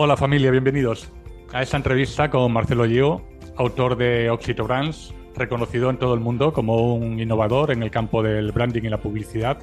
Hola 0.00 0.16
familia, 0.16 0.52
bienvenidos 0.52 1.08
a 1.52 1.60
esta 1.60 1.76
entrevista 1.76 2.30
con 2.30 2.52
Marcelo 2.52 2.86
Gio, 2.86 3.20
autor 3.56 3.96
de 3.96 4.30
Oxito 4.30 4.62
Brands, 4.62 5.12
reconocido 5.34 5.90
en 5.90 5.98
todo 5.98 6.14
el 6.14 6.20
mundo 6.20 6.52
como 6.52 6.94
un 6.94 7.18
innovador 7.18 7.72
en 7.72 7.82
el 7.82 7.90
campo 7.90 8.22
del 8.22 8.52
branding 8.52 8.82
y 8.82 8.90
la 8.90 9.00
publicidad. 9.00 9.58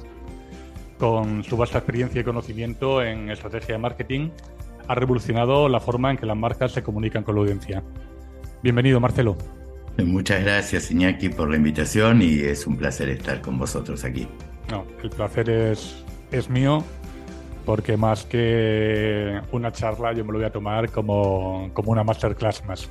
Con 0.98 1.42
su 1.42 1.56
vasta 1.56 1.78
experiencia 1.78 2.20
y 2.20 2.24
conocimiento 2.24 3.02
en 3.02 3.30
estrategia 3.30 3.76
de 3.76 3.78
marketing, 3.78 4.28
ha 4.86 4.94
revolucionado 4.94 5.70
la 5.70 5.80
forma 5.80 6.10
en 6.10 6.18
que 6.18 6.26
las 6.26 6.36
marcas 6.36 6.72
se 6.72 6.82
comunican 6.82 7.24
con 7.24 7.36
la 7.36 7.40
audiencia. 7.40 7.82
Bienvenido, 8.62 9.00
Marcelo. 9.00 9.38
Muchas 10.04 10.42
gracias, 10.42 10.90
Iñaki, 10.90 11.30
por 11.30 11.48
la 11.48 11.56
invitación 11.56 12.20
y 12.20 12.40
es 12.40 12.66
un 12.66 12.76
placer 12.76 13.08
estar 13.08 13.40
con 13.40 13.58
vosotros 13.58 14.04
aquí. 14.04 14.28
No, 14.70 14.84
el 15.02 15.08
placer 15.08 15.48
es, 15.48 16.04
es 16.30 16.50
mío 16.50 16.84
porque 17.66 17.96
más 17.96 18.24
que 18.24 19.40
una 19.50 19.72
charla 19.72 20.12
yo 20.12 20.24
me 20.24 20.32
lo 20.32 20.38
voy 20.38 20.46
a 20.46 20.52
tomar 20.52 20.88
como, 20.90 21.68
como 21.74 21.90
una 21.90 22.04
masterclass 22.04 22.64
más. 22.64 22.88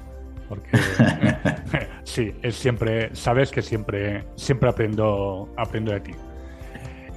Porque 0.50 0.70
sí, 2.04 2.36
es 2.44 2.56
siempre, 2.56 3.16
sabes 3.16 3.50
que 3.50 3.62
siempre, 3.62 4.26
siempre 4.36 4.70
aprendo, 4.70 5.50
aprendo 5.58 5.94
de 5.94 6.02
ti. 6.02 6.12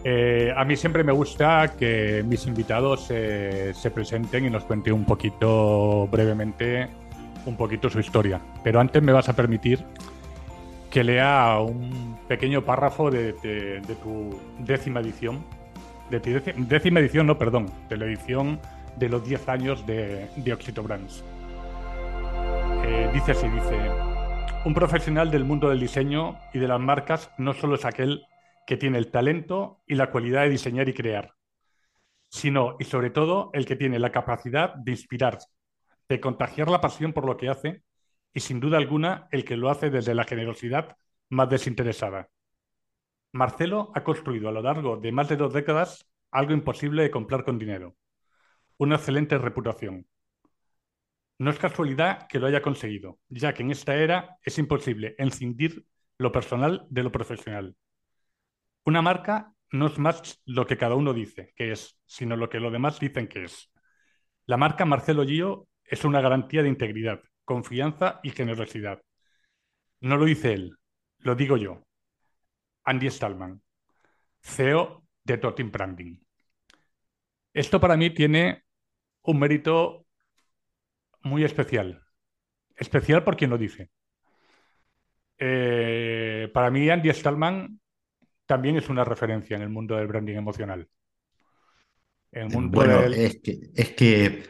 Eh, 0.04 0.54
a 0.56 0.64
mí 0.64 0.76
siempre 0.76 1.02
me 1.02 1.12
gusta 1.12 1.74
que 1.76 2.24
mis 2.24 2.46
invitados 2.46 3.06
se 3.06 3.90
presenten 3.92 4.46
y 4.46 4.50
nos 4.50 4.64
cuenten 4.64 4.94
un 4.94 5.04
poquito 5.04 6.06
brevemente 6.06 6.88
un 7.44 7.56
poquito 7.56 7.90
su 7.90 7.98
historia. 7.98 8.40
Pero 8.62 8.80
antes 8.80 9.02
me 9.02 9.12
vas 9.12 9.28
a 9.28 9.34
permitir 9.34 9.84
que 10.90 11.02
lea 11.02 11.58
un 11.60 12.18
pequeño 12.28 12.64
párrafo 12.64 13.10
de 13.10 13.32
tu 13.32 14.38
décima 14.60 15.00
edición 15.00 15.44
de 16.10 17.00
edición, 17.00 17.26
no, 17.26 17.38
perdón, 17.38 17.70
de 17.88 17.96
la 17.96 18.06
edición 18.06 18.60
de 18.96 19.08
los 19.08 19.24
10 19.26 19.48
años 19.48 19.86
de, 19.86 20.28
de 20.36 20.52
Oxito 20.52 20.82
Brands. 20.82 21.24
Eh, 22.84 23.10
dice 23.12 23.32
así, 23.32 23.48
dice, 23.48 23.76
un 24.64 24.74
profesional 24.74 25.30
del 25.30 25.44
mundo 25.44 25.68
del 25.68 25.80
diseño 25.80 26.38
y 26.52 26.58
de 26.58 26.68
las 26.68 26.80
marcas 26.80 27.30
no 27.38 27.52
solo 27.52 27.74
es 27.74 27.84
aquel 27.84 28.26
que 28.66 28.76
tiene 28.76 28.98
el 28.98 29.10
talento 29.10 29.82
y 29.86 29.94
la 29.94 30.10
cualidad 30.10 30.42
de 30.42 30.50
diseñar 30.50 30.88
y 30.88 30.94
crear, 30.94 31.34
sino 32.28 32.76
y 32.78 32.84
sobre 32.84 33.10
todo 33.10 33.50
el 33.52 33.66
que 33.66 33.76
tiene 33.76 33.98
la 33.98 34.12
capacidad 34.12 34.74
de 34.74 34.92
inspirar, 34.92 35.38
de 36.08 36.20
contagiar 36.20 36.68
la 36.68 36.80
pasión 36.80 37.12
por 37.12 37.24
lo 37.24 37.36
que 37.36 37.48
hace 37.48 37.82
y 38.32 38.40
sin 38.40 38.60
duda 38.60 38.78
alguna 38.78 39.28
el 39.32 39.44
que 39.44 39.56
lo 39.56 39.70
hace 39.70 39.90
desde 39.90 40.14
la 40.14 40.24
generosidad 40.24 40.96
más 41.30 41.48
desinteresada. 41.48 42.28
Marcelo 43.32 43.92
ha 43.94 44.04
construido 44.04 44.48
a 44.48 44.52
lo 44.52 44.62
largo 44.62 44.96
de 44.96 45.12
más 45.12 45.28
de 45.28 45.36
dos 45.36 45.52
décadas 45.52 46.08
algo 46.30 46.52
imposible 46.52 47.02
de 47.02 47.10
comprar 47.10 47.44
con 47.44 47.58
dinero, 47.58 47.96
una 48.78 48.96
excelente 48.96 49.38
reputación. 49.38 50.06
No 51.38 51.50
es 51.50 51.58
casualidad 51.58 52.26
que 52.26 52.38
lo 52.38 52.46
haya 52.46 52.62
conseguido, 52.62 53.20
ya 53.28 53.54
que 53.54 53.62
en 53.62 53.70
esta 53.70 53.94
era 53.94 54.38
es 54.42 54.58
imposible 54.58 55.14
encindir 55.18 55.84
lo 56.18 56.32
personal 56.32 56.86
de 56.90 57.02
lo 57.02 57.12
profesional. 57.12 57.76
Una 58.84 59.02
marca 59.02 59.52
no 59.70 59.86
es 59.86 59.98
más 59.98 60.40
lo 60.46 60.66
que 60.66 60.76
cada 60.76 60.94
uno 60.94 61.12
dice 61.12 61.52
que 61.54 61.72
es, 61.72 61.98
sino 62.06 62.36
lo 62.36 62.48
que 62.48 62.60
los 62.60 62.72
demás 62.72 62.98
dicen 62.98 63.28
que 63.28 63.44
es. 63.44 63.70
La 64.46 64.56
marca 64.56 64.84
Marcelo 64.84 65.24
Gio 65.24 65.68
es 65.84 66.04
una 66.04 66.20
garantía 66.20 66.62
de 66.62 66.70
integridad, 66.70 67.20
confianza 67.44 68.20
y 68.22 68.30
generosidad. 68.30 69.00
No 70.00 70.16
lo 70.16 70.24
dice 70.24 70.54
él, 70.54 70.76
lo 71.18 71.34
digo 71.34 71.56
yo. 71.56 71.87
Andy 72.88 73.10
Stallman, 73.10 73.60
CEO 74.40 75.04
de 75.22 75.36
Totin 75.36 75.70
Branding. 75.70 76.16
Esto 77.52 77.78
para 77.78 77.98
mí 77.98 78.10
tiene 78.10 78.64
un 79.22 79.38
mérito 79.38 80.06
muy 81.22 81.44
especial. 81.44 82.02
Especial 82.74 83.24
por 83.24 83.36
quien 83.36 83.50
lo 83.50 83.58
dice. 83.58 83.90
Eh, 85.36 86.50
para 86.54 86.70
mí, 86.70 86.88
Andy 86.88 87.10
Stallman 87.10 87.78
también 88.46 88.76
es 88.76 88.88
una 88.88 89.04
referencia 89.04 89.56
en 89.56 89.62
el 89.62 89.68
mundo 89.68 89.96
del 89.96 90.06
branding 90.06 90.36
emocional. 90.36 90.88
bueno, 92.32 93.00
es, 93.02 93.40
que, 93.96 94.44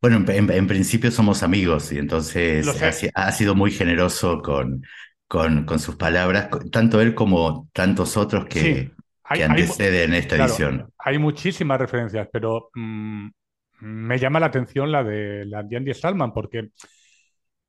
bueno, 0.00 0.24
en, 0.28 0.66
principio 0.68 1.10
somos 1.10 1.42
amigos 1.42 1.90
y 1.90 1.98
entonces 1.98 2.68
ha, 3.14 3.32
sido 3.32 3.56
muy 3.56 3.72
generoso 3.72 4.40
con, 4.40 4.84
con, 5.28 5.64
con 5.64 5.78
sus 5.78 5.96
palabras, 5.96 6.48
tanto 6.72 7.00
él 7.00 7.14
como 7.14 7.68
tantos 7.72 8.16
otros 8.16 8.46
que, 8.46 8.90
anteceden 9.22 10.14
esta 10.14 10.36
edición. 10.36 10.90
Hay 10.98 11.18
muchísimas 11.18 11.78
referencias, 11.78 12.28
pero 12.32 12.70
mm, 12.74 13.28
me 13.80 14.18
llama 14.18 14.40
la 14.40 14.46
atención 14.46 14.90
la 14.90 15.04
de, 15.04 15.44
la 15.44 15.62
de 15.62 15.76
Andy 15.76 15.92
Stallman, 15.92 16.32
porque 16.32 16.70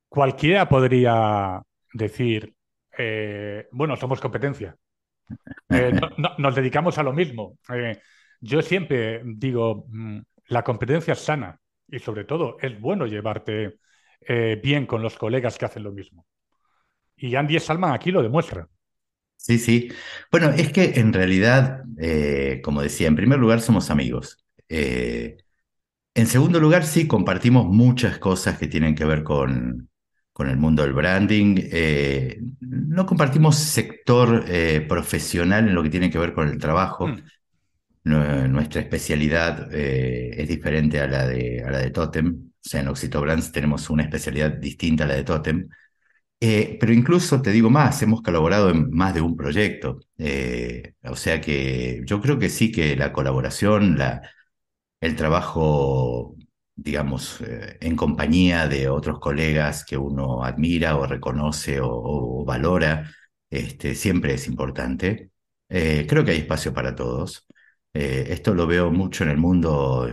cualquiera 0.08 0.70
podría 0.70 1.62
decir, 1.94 2.54
eh, 2.98 3.68
bueno, 3.72 3.96
somos 3.96 4.20
competencia. 4.20 4.76
Eh, 5.72 5.94
nos 6.40 6.56
dedicamos 6.56 6.98
a 6.98 7.04
lo 7.04 7.14
mismo. 7.14 7.60
Eh, 7.72 8.02
yo 8.42 8.64
siempre 8.64 9.22
digo, 9.24 9.86
mm, 9.88 10.20
la 10.48 10.64
competencia 10.64 11.14
es 11.14 11.20
sana 11.20 11.60
y 11.88 12.00
sobre 12.00 12.24
todo 12.24 12.58
es 12.60 12.80
bueno 12.82 13.06
llevarte 13.06 13.78
bien 14.62 14.88
con 14.88 15.04
los 15.04 15.16
colegas 15.16 15.58
que 15.58 15.66
hacen 15.66 15.84
lo 15.84 15.92
mismo. 15.92 16.26
Y 17.22 17.36
Andy 17.36 17.60
Salman 17.60 17.94
aquí 17.94 18.12
lo 18.12 18.24
demuestra. 18.24 18.68
Sí, 19.36 19.58
sí. 19.58 19.90
Bueno, 20.32 20.50
es 20.50 20.72
que 20.72 21.00
en 21.00 21.14
realidad, 21.14 21.84
eh, 21.98 22.60
como 22.64 22.82
decía, 22.82 23.08
en 23.08 23.16
primer 23.16 23.40
lugar 23.40 23.62
somos 23.62 23.90
amigos. 23.90 24.46
Eh, 24.68 25.38
en 26.14 26.28
segundo 26.28 26.60
lugar, 26.60 26.86
sí, 26.86 27.08
compartimos 27.08 27.66
muchas 27.66 28.18
cosas 28.18 28.58
que 28.58 28.68
tienen 28.68 28.96
que 28.96 29.06
ver 29.06 29.24
con, 29.24 29.90
con 30.34 30.50
el 30.50 30.58
mundo 30.58 30.84
del 30.84 30.94
branding. 30.94 31.56
Eh, 31.72 32.42
no 32.60 33.06
compartimos 33.06 33.56
sector 33.56 34.46
profesional 34.88 35.70
en 35.70 35.76
lo 35.76 35.84
que 35.84 35.90
tiene 35.90 36.10
que 36.10 36.20
ver 36.20 36.34
con 36.34 36.50
el 36.50 36.58
trabajo. 36.58 37.08
Mm. 37.08 37.22
Nuestra 38.04 38.82
especialidad 38.82 39.74
es 39.74 40.48
diferente 40.48 41.00
a 41.00 41.08
la, 41.08 41.28
de, 41.28 41.64
a 41.66 41.72
la 41.72 41.80
de 41.80 41.92
Totem. 41.92 42.52
O 42.60 42.70
sea, 42.70 42.82
en 42.82 42.90
Oxito 42.90 43.22
Brands 43.22 43.52
tenemos 43.52 43.90
una 43.90 44.04
especialidad 44.04 44.52
distinta 44.52 45.06
a 45.06 45.08
la 45.08 45.16
de 45.16 45.24
Totem. 45.24 45.70
Eh, 46.42 46.78
pero 46.80 46.94
incluso 46.94 47.42
te 47.42 47.52
digo 47.52 47.70
más, 47.70 48.02
hemos 48.02 48.22
colaborado 48.22 48.70
en 48.70 48.90
más 48.92 49.14
de 49.14 49.22
un 49.22 49.36
proyecto. 49.36 50.00
Eh, 50.18 50.94
o 51.04 51.16
sea 51.16 51.42
que 51.42 52.02
yo 52.06 52.22
creo 52.22 52.40
que 52.40 52.50
sí 52.50 52.72
que 52.72 52.96
la 52.96 53.12
colaboración, 53.12 53.98
la, 53.98 54.22
el 55.02 55.16
trabajo, 55.16 56.36
digamos, 56.76 57.42
eh, 57.42 57.78
en 57.82 57.96
compañía 57.96 58.68
de 58.68 58.90
otros 58.90 59.20
colegas 59.20 59.86
que 59.86 59.98
uno 59.98 60.44
admira 60.44 60.98
o 60.98 61.08
reconoce 61.08 61.80
o, 61.82 62.46
valora, 62.46 63.12
este, 63.50 63.96
siempre 63.96 64.36
es 64.36 64.48
importante. 64.48 65.32
Eh, 65.70 66.06
creo 66.10 66.26
que 66.26 66.32
hay 66.32 66.40
espacio 66.40 66.74
para 66.74 66.96
todos. 66.96 67.46
Eh, 67.94 68.28
esto 68.32 68.54
lo 68.56 68.68
veo 68.68 68.92
mucho 68.92 69.24
en 69.24 69.32
el 69.32 69.38
mundo, 69.38 70.08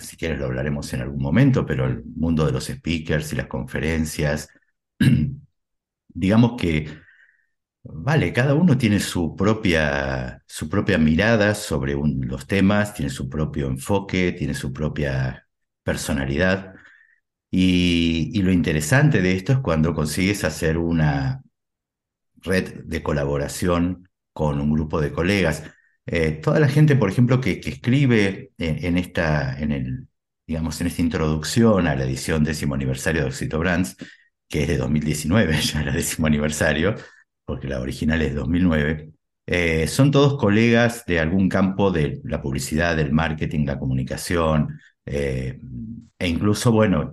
si 0.00 0.16
quieres 0.16 0.38
lo 0.38 0.46
hablaremos 0.46 0.92
en 0.92 1.02
algún 1.02 1.22
momento, 1.22 1.66
pero 1.66 1.86
el 1.86 2.04
mundo 2.16 2.46
de 2.46 2.52
los 2.52 2.66
speakers 2.66 3.32
y 3.32 3.36
las 3.36 3.46
conferencias. 3.46 4.48
Digamos 6.08 6.60
que, 6.60 6.88
vale, 7.82 8.32
cada 8.32 8.54
uno 8.54 8.78
tiene 8.78 9.00
su 9.00 9.36
propia, 9.36 10.42
su 10.46 10.68
propia 10.68 10.98
mirada 10.98 11.54
sobre 11.54 11.94
los 11.94 12.46
temas, 12.46 12.94
tiene 12.94 13.10
su 13.10 13.28
propio 13.28 13.66
enfoque, 13.68 14.32
tiene 14.32 14.54
su 14.54 14.72
propia 14.72 15.48
personalidad. 15.82 16.74
Y, 17.50 18.42
lo 18.42 18.52
interesante 18.52 19.22
de 19.22 19.34
esto 19.34 19.52
es 19.52 19.58
cuando 19.60 19.94
consigues 19.94 20.44
hacer 20.44 20.78
una 20.78 21.42
red 22.42 22.84
de 22.84 23.02
colaboración 23.02 24.08
con 24.32 24.60
un 24.60 24.72
grupo 24.72 25.00
de 25.00 25.12
colegas. 25.12 25.64
Eh, 26.06 26.32
toda 26.32 26.60
la 26.60 26.68
gente, 26.68 26.96
por 26.96 27.10
ejemplo, 27.10 27.40
que, 27.40 27.60
escribe 27.64 28.52
en, 28.58 28.98
esta, 28.98 29.58
en, 29.58 29.72
el, 29.72 30.08
digamos, 30.46 30.80
en 30.80 30.88
esta 30.88 31.02
introducción 31.02 31.86
a 31.86 31.94
la 31.96 32.04
edición 32.04 32.44
décimo 32.44 32.74
aniversario 32.74 33.22
de 33.22 33.28
Oxito 33.28 33.58
Brands, 33.58 33.96
que 34.54 34.62
es 34.62 34.68
de 34.68 34.76
2019, 34.76 35.60
ya 35.60 35.82
el 35.82 35.92
décimo 35.92 36.28
aniversario, 36.28 36.94
porque 37.44 37.66
la 37.66 37.80
original 37.80 38.22
es 38.22 38.36
2009, 38.36 39.10
eh, 39.46 39.88
son 39.88 40.12
todos 40.12 40.38
colegas 40.38 41.04
de 41.06 41.18
algún 41.18 41.48
campo 41.48 41.90
de 41.90 42.20
la 42.22 42.40
publicidad, 42.40 42.96
del 42.96 43.10
marketing, 43.10 43.66
la 43.66 43.80
comunicación, 43.80 44.78
eh, 45.06 45.58
e 46.16 46.28
incluso, 46.28 46.70
bueno, 46.70 47.10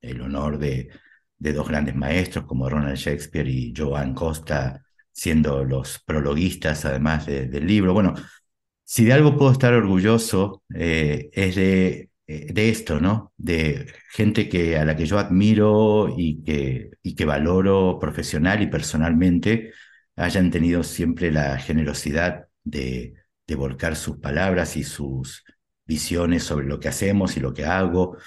el 0.00 0.20
honor 0.20 0.58
de, 0.58 0.88
dos 1.36 1.68
grandes 1.68 1.96
maestros 1.96 2.46
como 2.46 2.70
Ronald 2.70 2.96
Shakespeare 2.96 3.48
y 3.48 3.74
Joan 3.76 4.14
Costa 4.14 4.84
siendo 5.10 5.64
los 5.64 5.98
prologuistas 6.06 6.84
además 6.84 7.26
del 7.26 7.66
libro. 7.66 7.94
Bueno, 7.94 8.14
si 8.84 9.04
de 9.04 9.12
algo 9.12 9.36
puedo 9.36 9.50
estar 9.50 9.74
orgulloso 9.74 10.62
eh, 10.72 11.30
es 11.32 11.56
de, 11.56 12.10
de, 12.26 12.68
esto, 12.70 13.00
¿no? 13.00 13.32
De 13.36 13.92
gente 14.10 14.48
que, 14.48 14.76
a 14.78 14.84
la 14.84 14.96
que 14.96 15.06
yo 15.06 15.18
admiro 15.18 16.14
y 16.16 16.42
que, 16.42 16.90
y 17.02 17.14
que 17.14 17.24
valoro 17.24 17.98
profesional 18.00 18.62
y 18.62 18.66
personalmente, 18.66 19.72
hayan 20.16 20.50
tenido 20.50 20.82
siempre 20.82 21.30
la 21.30 21.58
generosidad 21.58 22.48
de, 22.64 23.14
de 23.46 23.54
volcar 23.54 23.96
sus 23.96 24.18
palabras 24.18 24.76
y 24.76 24.84
sus 24.84 25.44
visiones 25.84 26.42
sobre 26.44 26.66
lo 26.66 26.80
que 26.80 26.88
hacemos 26.88 27.36
y 27.36 27.40
lo 27.40 27.54
que 27.54 27.64
hago, 27.64 28.18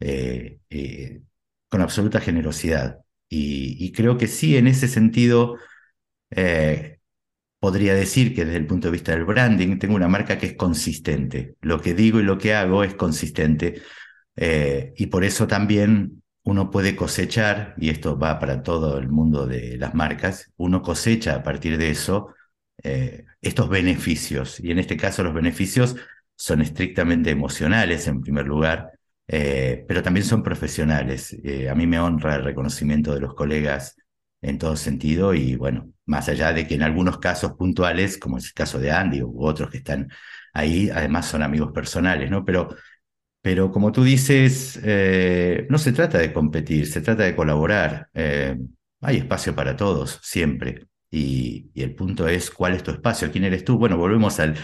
eh, 0.00 0.60
eh, 0.70 1.22
con 1.68 1.82
absoluta 1.82 2.20
generosidad. 2.20 3.00
Y, 3.28 3.92
creo 3.92 4.18
que 4.18 4.26
sí, 4.26 4.56
en 4.58 4.66
ese 4.66 4.88
sentido, 4.88 5.56
eh, 6.30 7.00
podría 7.62 7.94
decir 7.94 8.34
que 8.34 8.44
desde 8.44 8.58
el 8.58 8.66
punto 8.66 8.88
de 8.88 8.92
vista 8.92 9.12
del 9.12 9.24
branding, 9.24 9.78
tengo 9.78 9.94
una 9.94 10.08
marca 10.08 10.36
que 10.36 10.46
es 10.46 10.56
consistente. 10.56 11.54
Lo 11.60 11.80
que 11.80 11.94
digo 11.94 12.18
y 12.18 12.24
lo 12.24 12.36
que 12.36 12.54
hago 12.54 12.82
es 12.82 12.94
consistente. 12.94 13.82
y 14.96 15.06
por 15.06 15.24
eso 15.24 15.46
también 15.46 16.22
uno 16.44 16.70
puede 16.70 16.96
cosechar, 16.96 17.74
y 17.78 17.90
esto 17.90 18.18
va 18.18 18.38
para 18.38 18.62
todo 18.62 18.98
el 18.98 19.08
mundo 19.08 19.46
de 19.46 19.76
las 19.78 19.94
marcas, 19.94 20.50
uno 20.56 20.82
cosecha 20.82 21.36
a 21.36 21.42
partir 21.42 21.78
de 21.78 21.90
eso 21.90 22.34
estos 23.42 23.68
beneficios. 23.68 24.58
Y 24.60 24.70
en 24.70 24.78
este 24.78 24.96
caso 24.96 25.22
los 25.22 25.34
beneficios 25.34 25.96
son 26.36 26.60
estrictamente 26.62 27.30
emocionales 27.30 28.06
en 28.08 28.22
primer 28.22 28.46
lugar, 28.46 28.92
eh, 29.28 29.84
pero 29.86 30.02
también 30.02 30.26
son 30.26 30.42
profesionales. 30.42 31.36
Eh, 31.44 31.68
a 31.68 31.74
mí 31.74 31.86
me 31.86 32.00
honra 32.00 32.36
el 32.36 32.44
reconocimiento 32.44 33.14
de 33.14 33.20
los 33.20 33.34
colegas 33.34 33.96
en 34.42 34.58
todo 34.58 34.76
sentido 34.76 35.34
y 35.34 35.56
bueno, 35.56 35.92
más 36.06 36.28
allá 36.28 36.52
de 36.52 36.66
que 36.66 36.74
en 36.74 36.82
algunos 36.82 37.18
casos 37.18 37.52
puntuales, 37.54 38.18
como 38.18 38.38
es 38.38 38.46
el 38.46 38.52
caso 38.54 38.78
de 38.78 38.90
Andy 38.92 39.22
u 39.22 39.44
otros 39.44 39.70
que 39.70 39.78
están 39.78 40.10
ahí, 40.52 40.90
además 40.90 41.26
son 41.26 41.42
amigos 41.42 41.72
personales, 41.72 42.30
¿no? 42.30 42.44
Pero, 42.44 42.74
pero 43.42 43.70
como 43.72 43.92
tú 43.92 44.04
dices, 44.04 44.80
eh, 44.84 45.66
no 45.70 45.78
se 45.78 45.92
trata 45.92 46.18
de 46.18 46.32
competir, 46.32 46.86
se 46.86 47.00
trata 47.02 47.24
de 47.24 47.36
colaborar. 47.36 48.08
hay 49.00 49.16
espacio 49.18 49.54
para 49.54 49.76
todos, 49.76 50.20
siempre. 50.22 50.86
Y, 51.10 51.70
el 51.74 51.94
punto 51.94 52.26
es, 52.28 52.50
¿cuál 52.50 52.74
es 52.74 52.82
tu 52.82 52.90
espacio? 52.90 53.30
¿Quién 53.30 53.44
eres 53.44 53.64
tú? 53.64 53.78
Bueno, 53.78 53.96
volvemos 53.98 54.40
al, 54.40 54.56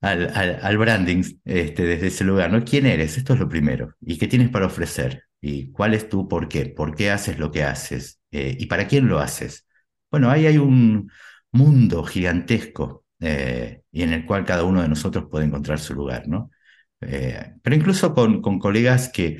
al, 0.00 0.78
branding 0.78 1.22
este, 1.44 1.84
desde 1.84 2.08
ese 2.08 2.24
lugar, 2.24 2.50
¿no? 2.50 2.64
¿Quién 2.64 2.86
eres? 2.86 3.16
Esto 3.18 3.34
es 3.34 3.40
lo 3.40 3.48
primero. 3.48 3.94
¿Y 4.00 4.18
qué 4.18 4.26
tienes 4.28 4.50
para 4.50 4.66
ofrecer? 4.66 5.24
¿Y 5.40 5.70
cuál 5.72 5.94
es 5.94 6.08
tu 6.08 6.28
por 6.28 6.48
qué? 6.48 6.66
¿Por 6.66 6.94
qué 6.94 7.10
haces 7.10 7.38
lo 7.38 7.50
que 7.50 7.62
haces? 7.64 8.20
Eh, 8.36 8.54
¿Y 8.58 8.66
para 8.66 8.86
quién 8.86 9.08
lo 9.08 9.18
haces? 9.18 9.66
Bueno, 10.10 10.30
ahí 10.30 10.46
hay 10.46 10.58
un 10.58 11.10
mundo 11.52 12.04
gigantesco 12.04 13.04
eh, 13.18 13.80
y 13.90 14.02
en 14.02 14.12
el 14.12 14.26
cual 14.26 14.44
cada 14.44 14.64
uno 14.64 14.82
de 14.82 14.88
nosotros 14.88 15.26
puede 15.30 15.46
encontrar 15.46 15.78
su 15.78 15.94
lugar, 15.94 16.28
¿no? 16.28 16.50
Eh, 17.00 17.54
pero 17.62 17.76
incluso 17.76 18.14
con, 18.14 18.42
con 18.42 18.58
colegas 18.58 19.08
que, 19.08 19.38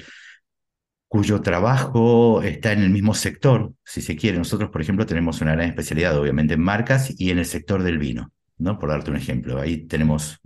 cuyo 1.09 1.43
trabajo 1.43 2.43
está 2.43 2.73
en 2.73 2.83
el 2.83 2.91
mismo 2.91 3.13
sector, 3.13 3.75
si 3.85 4.01
se 4.01 4.17
quiere. 4.17 4.39
Nosotros, 4.39 4.71
por 4.71 4.81
ejemplo, 4.81 5.05
tenemos 5.05 5.41
una 5.43 5.53
gran 5.53 5.69
especialidad, 5.69 6.19
obviamente, 6.19 6.55
en 6.55 6.61
marcas 6.63 7.13
y 7.19 7.31
en 7.31 7.39
el 7.39 7.47
sector 7.47 7.83
del 7.83 7.99
vino. 7.99 8.33
¿no? 8.59 8.79
Por 8.79 8.89
darte 8.89 9.11
un 9.11 9.17
ejemplo. 9.19 9.61
Ahí 9.61 9.87
tenemos, 9.87 10.41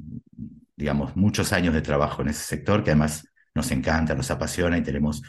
digamos, 0.77 1.15
muchos 1.17 1.53
años 1.53 1.73
de 1.75 1.83
trabajo 1.83 2.23
en 2.23 2.29
ese 2.29 2.43
sector 2.43 2.83
que 2.83 2.91
además 2.91 3.29
nos 3.55 3.71
encanta, 3.71 4.15
nos 4.15 4.31
apasiona 4.31 4.77
y 4.77 4.83
tenemos 4.83 5.23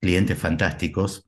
clientes 0.00 0.38
fantásticos 0.38 1.26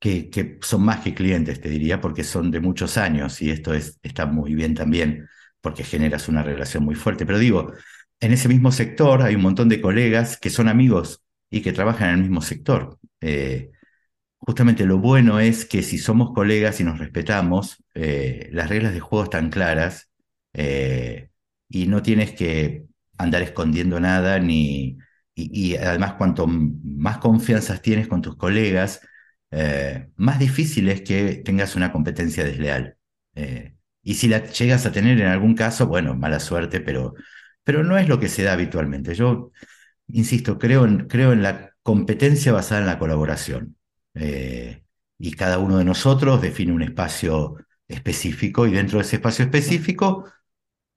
que, 0.00 0.58
son 0.62 0.82
más 0.84 1.00
que 1.00 1.14
clientes, 1.14 1.60
te 1.60 1.68
diría, 1.68 2.00
porque 2.00 2.24
son 2.24 2.50
de 2.50 2.60
muchos 2.60 2.96
años 2.96 3.40
y 3.42 3.50
esto 3.50 3.74
es, 3.74 3.98
está 4.02 4.26
muy 4.26 4.54
bien 4.54 4.74
también 4.74 5.28
porque 5.60 5.84
generas 5.84 6.28
una 6.28 6.42
relación 6.42 6.84
muy 6.84 6.94
fuerte. 6.94 7.26
Pero 7.26 7.38
digo, 7.38 7.72
en 8.20 8.32
ese 8.32 8.48
mismo 8.48 8.72
sector 8.72 9.22
hay 9.22 9.34
un 9.36 9.42
montón 9.42 9.68
de 9.68 9.80
colegas 9.80 10.38
que 10.38 10.50
son 10.50 10.68
amigos 10.68 11.22
y 11.50 11.62
que 11.62 11.72
trabajan 11.72 12.10
en 12.10 12.14
el 12.16 12.22
mismo 12.22 12.40
sector. 12.42 12.98
Eh, 13.20 13.70
justamente 14.38 14.86
lo 14.86 14.98
bueno 14.98 15.40
es 15.40 15.64
que 15.64 15.82
si 15.82 15.98
somos 15.98 16.32
colegas 16.32 16.80
y 16.80 16.84
nos 16.84 16.98
respetamos, 16.98 17.84
eh, 17.94 18.48
las 18.52 18.68
reglas 18.68 18.94
de 18.94 19.00
juego 19.00 19.24
están 19.24 19.50
claras 19.50 20.10
eh, 20.54 21.30
y 21.68 21.86
no 21.86 22.02
tienes 22.02 22.32
que 22.32 22.84
andar 23.18 23.42
escondiendo 23.42 24.00
nada 24.00 24.38
ni... 24.38 24.98
Y, 25.34 25.76
además 25.76 26.14
cuanto 26.14 26.46
más 26.46 27.16
confianzas 27.18 27.80
tienes 27.80 28.06
con 28.06 28.20
tus 28.20 28.36
colegas, 28.36 29.00
eh, 29.52 30.08
más 30.16 30.38
difícil 30.38 30.88
es 30.88 31.02
que 31.02 31.36
tengas 31.44 31.76
una 31.76 31.92
competencia 31.92 32.44
desleal. 32.44 32.96
y 34.02 34.14
si 34.14 34.28
la 34.28 34.44
llegas 34.46 34.86
a 34.86 34.92
tener 34.92 35.20
en 35.20 35.28
algún 35.28 35.54
caso, 35.54 35.86
bueno, 35.86 36.14
mala 36.16 36.40
suerte, 36.40 36.80
pero, 36.80 37.14
pero 37.64 37.84
no 37.84 37.98
es 37.98 38.08
lo 38.08 38.18
que 38.18 38.28
se 38.28 38.42
da 38.42 38.52
habitualmente. 38.54 39.14
Yo, 39.14 39.52
insisto, 40.08 40.58
creo 40.58 40.84
en, 40.86 41.08
creo 41.08 41.32
en 41.32 41.42
la 41.42 41.72
competencia 41.82 42.52
basada 42.52 42.80
en 42.82 42.86
la 42.86 42.98
colaboración. 42.98 43.76
Eh, 44.14 44.82
y 45.18 45.32
cada 45.32 45.58
uno 45.58 45.78
de 45.78 45.84
nosotros 45.84 46.42
define 46.42 46.72
un 46.72 46.82
espacio 46.82 47.56
específico 47.88 48.66
y 48.66 48.72
dentro 48.72 48.98
de 48.98 49.04
ese 49.04 49.16
espacio 49.16 49.44
específico 49.44 50.24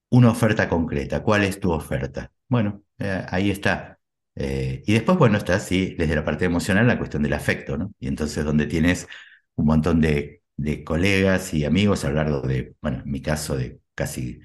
una 0.10 0.32
oferta 0.32 0.70
concreta. 0.70 1.24
¿Cuál 1.24 1.44
es 1.44 1.60
tu 1.60 1.72
oferta? 1.72 2.32
Bueno, 2.48 2.84
eh, 3.00 3.26
ahí 3.30 3.52
está. 3.52 3.95
Eh, 4.36 4.84
y 4.86 4.94
después, 4.94 5.18
bueno, 5.18 5.38
está 5.38 5.56
así, 5.56 5.96
desde 5.98 6.16
la 6.16 6.26
parte 6.26 6.46
emocional, 6.46 6.88
la 6.88 6.98
cuestión 6.98 7.24
del 7.24 7.34
afecto, 7.34 7.78
¿no? 7.78 7.94
Y 8.00 8.08
entonces 8.08 8.44
donde 8.46 8.68
tienes 8.68 9.08
un 9.56 9.66
montón 9.66 10.02
de, 10.02 10.42
colegas 10.86 11.54
y 11.54 11.66
amigos 11.66 12.06
a 12.06 12.10
lo 12.10 12.16
largo 12.16 12.42
de, 12.42 12.76
bueno, 12.82 13.02
en 13.04 13.12
mi 13.12 13.22
caso 13.22 13.58
de 13.58 13.80
casi 13.94 14.40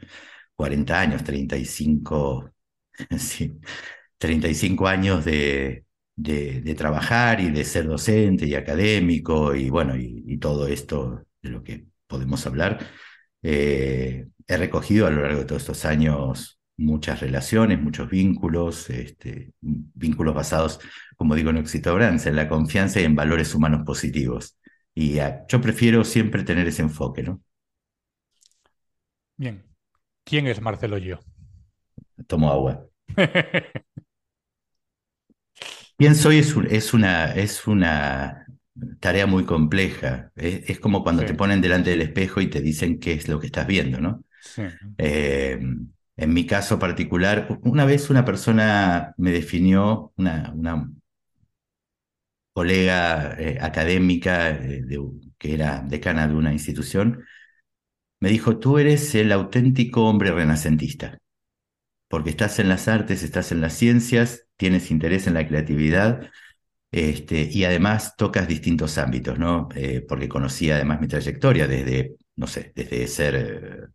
40 0.54 1.00
años, 1.00 1.24
35, 1.24 2.52
sí, 3.18 3.58
35 4.18 4.88
años 4.88 5.24
de, 5.24 5.84
de, 6.16 6.74
trabajar 6.74 7.40
y 7.40 7.50
de 7.50 7.64
ser 7.64 7.86
docente 7.86 8.46
y 8.46 8.54
académico 8.54 9.54
y 9.54 9.70
bueno, 9.70 9.96
y, 9.96 10.38
todo 10.38 10.66
esto 10.68 11.24
de 11.42 11.50
lo 11.50 11.62
que 11.62 11.86
podemos 12.06 12.46
hablar, 12.46 12.78
eh, 13.42 14.26
he 14.46 14.56
recogido 14.56 15.06
a 15.06 15.10
lo 15.10 15.22
largo 15.22 15.40
de 15.40 15.46
todos 15.46 15.62
estos 15.62 15.84
años 15.84 16.59
muchas 16.80 17.20
relaciones, 17.20 17.80
muchos 17.80 18.08
vínculos, 18.08 18.88
este, 18.90 19.52
vínculos 19.60 20.34
basados, 20.34 20.80
como 21.16 21.34
digo 21.34 21.50
en 21.50 21.58
Oxitobranza, 21.58 22.30
en 22.30 22.36
la 22.36 22.48
confianza 22.48 23.00
y 23.00 23.04
en 23.04 23.14
valores 23.14 23.54
humanos 23.54 23.82
positivos. 23.84 24.56
Y 24.94 25.18
yo 25.48 25.60
prefiero 25.60 26.04
siempre 26.04 26.42
tener 26.42 26.66
ese 26.66 26.82
enfoque, 26.82 27.22
¿no? 27.22 27.42
Bien. 29.36 29.62
¿Quién 30.24 30.46
es 30.46 30.60
Marcelo 30.60 30.98
Yo? 30.98 31.20
Tomo 32.26 32.50
agua. 32.50 32.86
¿Quién 35.96 36.14
soy? 36.14 36.38
Es, 36.38 36.94
una, 36.94 37.34
es 37.34 37.66
una 37.66 38.46
tarea 39.00 39.26
muy 39.26 39.44
compleja. 39.44 40.32
Es, 40.34 40.80
como 40.80 41.02
cuando 41.02 41.24
te 41.24 41.34
ponen 41.34 41.60
delante 41.60 41.90
del 41.90 42.00
espejo 42.02 42.40
y 42.40 42.48
te 42.48 42.62
dicen 42.62 42.98
qué 42.98 43.12
es 43.12 43.28
lo 43.28 43.38
que 43.38 43.46
estás 43.46 43.66
viendo, 43.66 44.00
¿no? 44.00 44.24
Eh, 44.96 45.58
en 46.20 46.34
mi 46.34 46.46
caso 46.46 46.78
particular, 46.78 47.58
una 47.62 47.84
vez 47.86 48.10
una 48.10 48.24
persona 48.24 49.14
me 49.16 49.30
definió, 49.32 50.12
una, 50.16 50.52
colega 52.52 53.36
eh, 53.38 53.58
académica 53.60 54.50
eh, 54.50 54.82
que 55.38 55.54
era 55.54 55.80
decana 55.82 56.28
de 56.28 56.34
una 56.34 56.52
institución, 56.52 57.24
me 58.20 58.28
dijo, 58.28 58.58
tú 58.58 58.78
eres 58.78 59.14
el 59.14 59.32
auténtico 59.32 60.04
hombre 60.06 60.30
renacentista, 60.32 61.18
porque 62.08 62.30
estás 62.30 62.58
en 62.58 62.68
las 62.68 62.88
artes, 62.88 63.22
estás 63.22 63.52
en 63.52 63.60
las 63.62 63.74
ciencias, 63.74 64.46
tienes 64.56 64.90
interés 64.90 65.26
en 65.26 65.34
la 65.34 65.46
creatividad 65.48 66.30
este, 66.92 67.48
y 67.50 67.64
además 67.64 68.16
tocas 68.16 68.48
distintos 68.48 68.98
ámbitos, 68.98 69.38
¿no? 69.38 69.68
Eh, 69.74 70.04
porque 70.08 70.28
conocí 70.28 70.70
además 70.70 71.00
mi 71.00 71.08
trayectoria 71.08 71.66
desde, 71.66 72.16
no 72.36 72.46
sé, 72.46 72.72
desde 72.74 73.06
ser 73.08 73.90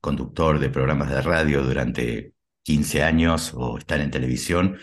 conductor 0.00 0.58
de 0.58 0.70
programas 0.70 1.10
de 1.10 1.22
radio 1.22 1.62
durante 1.62 2.34
15 2.62 3.02
años 3.02 3.52
o 3.54 3.78
estar 3.78 4.00
en 4.00 4.10
televisión 4.10 4.78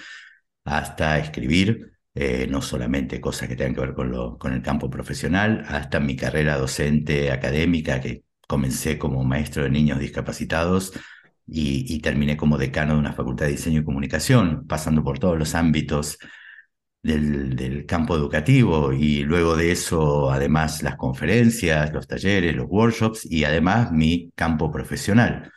hasta 0.65 1.19
escribir, 1.19 1.93
eh, 2.13 2.47
no 2.49 2.61
solamente 2.61 3.21
cosas 3.21 3.47
que 3.49 3.55
tengan 3.55 3.75
que 3.75 3.81
ver 3.81 3.93
con, 3.93 4.11
lo, 4.11 4.37
con 4.37 4.53
el 4.53 4.61
campo 4.61 4.89
profesional, 4.89 5.63
hasta 5.67 5.99
mi 5.99 6.15
carrera 6.15 6.57
docente 6.57 7.31
académica, 7.31 8.01
que 8.01 8.23
comencé 8.47 8.97
como 8.97 9.23
maestro 9.23 9.63
de 9.63 9.69
niños 9.69 9.99
discapacitados 9.99 10.93
y, 11.47 11.99
terminé 12.01 12.37
como 12.37 12.57
decano 12.57 12.93
de 12.93 12.99
una 12.99 13.13
facultad 13.13 13.45
de 13.45 13.51
diseño 13.53 13.81
y 13.81 13.83
comunicación, 13.83 14.65
pasando 14.67 15.03
por 15.03 15.19
todos 15.19 15.37
los 15.37 15.55
ámbitos 15.55 16.17
del, 17.03 17.85
campo 17.87 18.15
educativo 18.15 18.93
y 18.93 19.23
luego 19.23 19.55
de 19.55 19.71
eso 19.71 20.31
además 20.31 20.83
las 20.83 20.95
conferencias, 20.97 21.91
los 21.93 22.07
talleres, 22.07 22.55
los 22.55 22.67
workshops 22.69 23.25
y 23.25 23.43
además 23.43 23.91
mi 23.91 24.31
campo 24.35 24.71
profesional, 24.71 25.51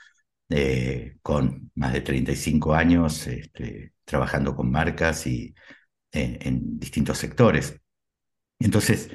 eh, 0.49 1.17
con 1.23 1.71
más 1.75 1.93
de 1.93 2.01
35 2.03 2.75
años 2.75 3.27
este, 3.27 3.95
trabajando 4.05 4.55
con 4.57 4.71
marcas 4.71 5.27
y 5.27 5.55
en, 6.13 6.79
distintos 6.79 7.19
sectores. 7.19 7.81
Entonces, 8.59 9.11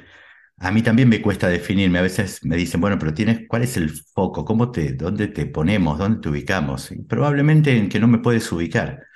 a 0.58 0.70
mí 0.72 0.82
también 0.82 1.08
me 1.08 1.22
cuesta 1.22 1.48
definirme. 1.48 1.98
A 1.98 2.02
veces 2.02 2.44
me 2.44 2.56
dicen, 2.56 2.80
bueno, 2.80 2.98
pero 2.98 3.14
tienes, 3.14 3.42
¿cuál 3.48 3.62
es 3.62 3.76
el 3.76 3.90
foco? 3.90 4.44
¿Cómo 4.44 4.70
te, 4.70 4.92
dónde 4.94 5.28
te 5.28 5.46
ponemos? 5.46 5.98
¿Dónde 5.98 6.20
te 6.20 6.28
ubicamos? 6.28 6.90
probablemente 7.08 7.76
en 7.76 7.88
que 7.88 8.00
no 8.00 8.08
me 8.08 8.18
puedes 8.18 8.50
ubicar. 8.52 9.06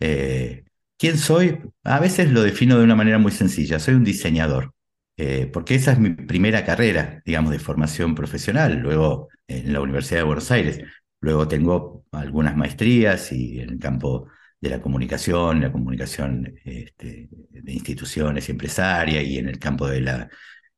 Eh, 0.00 0.64
¿Quién 0.98 1.18
soy? 1.18 1.60
A 1.84 2.00
veces 2.00 2.30
lo 2.32 2.42
defino 2.42 2.78
de 2.78 2.84
una 2.84 2.96
manera 2.96 3.18
muy 3.18 3.32
sencilla. 3.32 3.78
Soy 3.78 3.94
un 3.94 4.04
diseñador. 4.04 4.74
Eh, 5.16 5.46
porque 5.52 5.74
esa 5.74 5.92
es 5.92 5.98
mi 5.98 6.10
primera 6.10 6.64
carrera, 6.64 7.22
digamos, 7.24 7.50
de 7.52 7.58
formación 7.58 8.14
profesional, 8.14 8.78
luego 8.78 9.28
en 9.48 9.72
la 9.72 9.80
Universidad 9.80 10.20
de 10.20 10.24
Buenos 10.24 10.50
Aires. 10.50 10.80
Luego 11.20 11.48
tengo 11.48 12.04
algunas 12.12 12.56
maestrías 12.56 13.32
y 13.32 13.60
en 13.60 13.70
el 13.70 13.78
campo 13.78 14.28
de 14.60 14.70
la 14.70 14.80
comunicación, 14.80 15.60
la 15.60 15.72
comunicación 15.72 16.54
este, 16.64 17.28
de 17.50 17.72
instituciones 17.72 18.48
y 18.48 18.52
empresarias 18.52 19.24
y 19.24 19.38
en 19.38 19.48
el 19.48 19.58
campo 19.58 19.86
de 19.88 20.00
la 20.00 20.28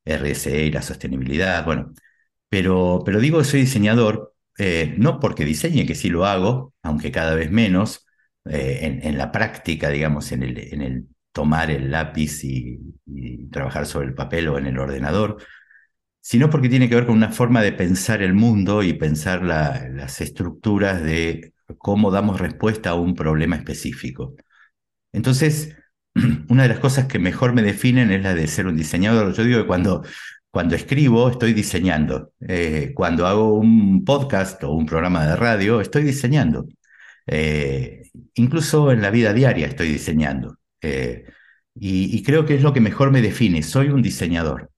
RSE 0.05 0.65
y 0.67 0.71
la 0.71 0.83
sostenibilidad. 0.83 1.65
Bueno, 1.65 1.93
pero, 2.49 3.03
pero 3.05 3.21
digo 3.21 3.39
que 3.39 3.45
soy 3.45 3.61
diseñador 3.61 4.35
eh, 4.59 4.95
no 4.99 5.21
porque 5.21 5.45
diseñe, 5.45 5.87
que 5.87 5.95
sí 5.95 6.09
lo 6.11 6.27
hago, 6.27 6.75
aunque 6.83 7.13
cada 7.13 7.35
vez 7.35 7.51
menos, 7.51 8.07
eh, 8.47 9.01
en, 9.03 9.19
la 9.19 9.31
práctica, 9.33 9.91
digamos, 9.91 10.33
en 10.33 10.43
el, 10.43 10.59
en 10.59 10.83
el 10.83 11.07
tomar 11.33 11.71
el 11.71 11.91
lápiz 11.91 12.45
y, 12.45 12.79
trabajar 13.51 13.87
sobre 13.87 14.07
el 14.09 14.15
papel 14.15 14.49
o 14.49 14.59
en 14.59 14.67
el 14.67 14.79
ordenador, 14.79 15.39
sino 16.21 16.51
porque 16.51 16.69
tiene 16.69 16.89
que 16.89 16.95
ver 16.95 17.07
con 17.07 17.17
una 17.17 17.33
forma 17.33 17.63
de 17.63 17.73
pensar 17.73 18.23
el 18.23 18.35
mundo 18.35 18.83
y 18.83 18.93
pensar 18.93 19.43
las 19.43 20.21
estructuras 20.21 21.03
de 21.03 21.55
cómo 21.79 22.11
damos 22.11 22.41
respuesta 22.41 22.91
a 22.91 22.95
un 22.95 23.15
problema 23.15 23.57
específico. 23.57 24.37
Entonces, 25.13 25.77
una 26.49 26.65
de 26.65 26.69
las 26.69 26.79
cosas 26.79 27.07
que 27.07 27.19
mejor 27.19 27.53
me 27.53 27.63
definen 27.63 28.11
es 28.13 28.23
la 28.23 28.35
de 28.35 28.47
ser 28.47 28.67
un 28.67 28.77
diseñador. 28.77 29.35
Yo 29.35 29.45
digo 29.45 29.61
que 29.63 29.67
cuando, 29.67 30.05
cuando 30.51 30.77
escribo 30.77 31.31
estoy 31.31 31.53
diseñando. 31.53 32.33
Eh, 32.41 32.93
cuando 32.95 33.27
hago 33.27 33.55
un 33.55 34.05
podcast 34.05 34.63
o 34.65 34.73
un 34.73 34.87
programa 34.87 35.27
de 35.27 35.37
radio 35.37 35.81
estoy 35.81 36.03
diseñando. 36.05 36.67
Eh, 37.27 38.03
incluso 38.35 38.93
en 38.93 39.03
la 39.03 39.11
vida 39.11 39.33
diaria 39.33 39.67
estoy 39.67 39.89
diseñando. 39.89 40.59
Eh, 40.81 41.25
y, 41.75 42.23
creo 42.23 42.45
que 42.47 42.55
es 42.57 42.63
lo 42.63 42.73
que 42.73 42.81
mejor 42.81 43.11
me 43.11 43.23
define. 43.23 43.63
Soy 43.63 43.89
un 43.89 44.03
diseñador. 44.03 44.71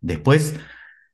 Después, 0.00 0.54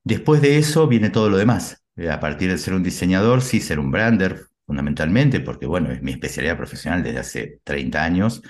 después 0.04 0.40
de 0.40 0.58
eso 0.58 0.88
viene 0.88 1.10
todo 1.10 1.28
lo 1.28 1.36
demás. 1.36 1.82
A 2.10 2.20
partir 2.20 2.50
de 2.50 2.58
ser 2.58 2.74
un 2.74 2.82
diseñador, 2.82 3.42
sí, 3.42 3.60
ser 3.60 3.78
un 3.78 3.90
brander, 3.90 4.46
fundamentalmente, 4.70 5.40
porque 5.40 5.66
bueno, 5.66 5.90
es 5.90 6.00
mi 6.00 6.12
especialidad 6.12 6.56
profesional 6.56 7.02
desde 7.02 7.18
hace 7.18 7.60
30 7.64 8.04
años, 8.04 8.40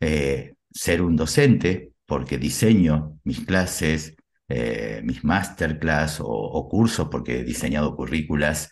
eh, 0.00 0.54
ser 0.70 1.00
un 1.00 1.16
docente, 1.16 1.92
porque 2.04 2.36
diseño 2.36 3.18
mis 3.24 3.40
clases, 3.46 4.14
eh, 4.48 5.00
mis 5.02 5.24
masterclass 5.24 6.18
o, 6.20 6.68
cursos, 6.68 7.08
porque 7.10 7.40
he 7.40 7.44
diseñado 7.44 7.96
currículas 7.96 8.70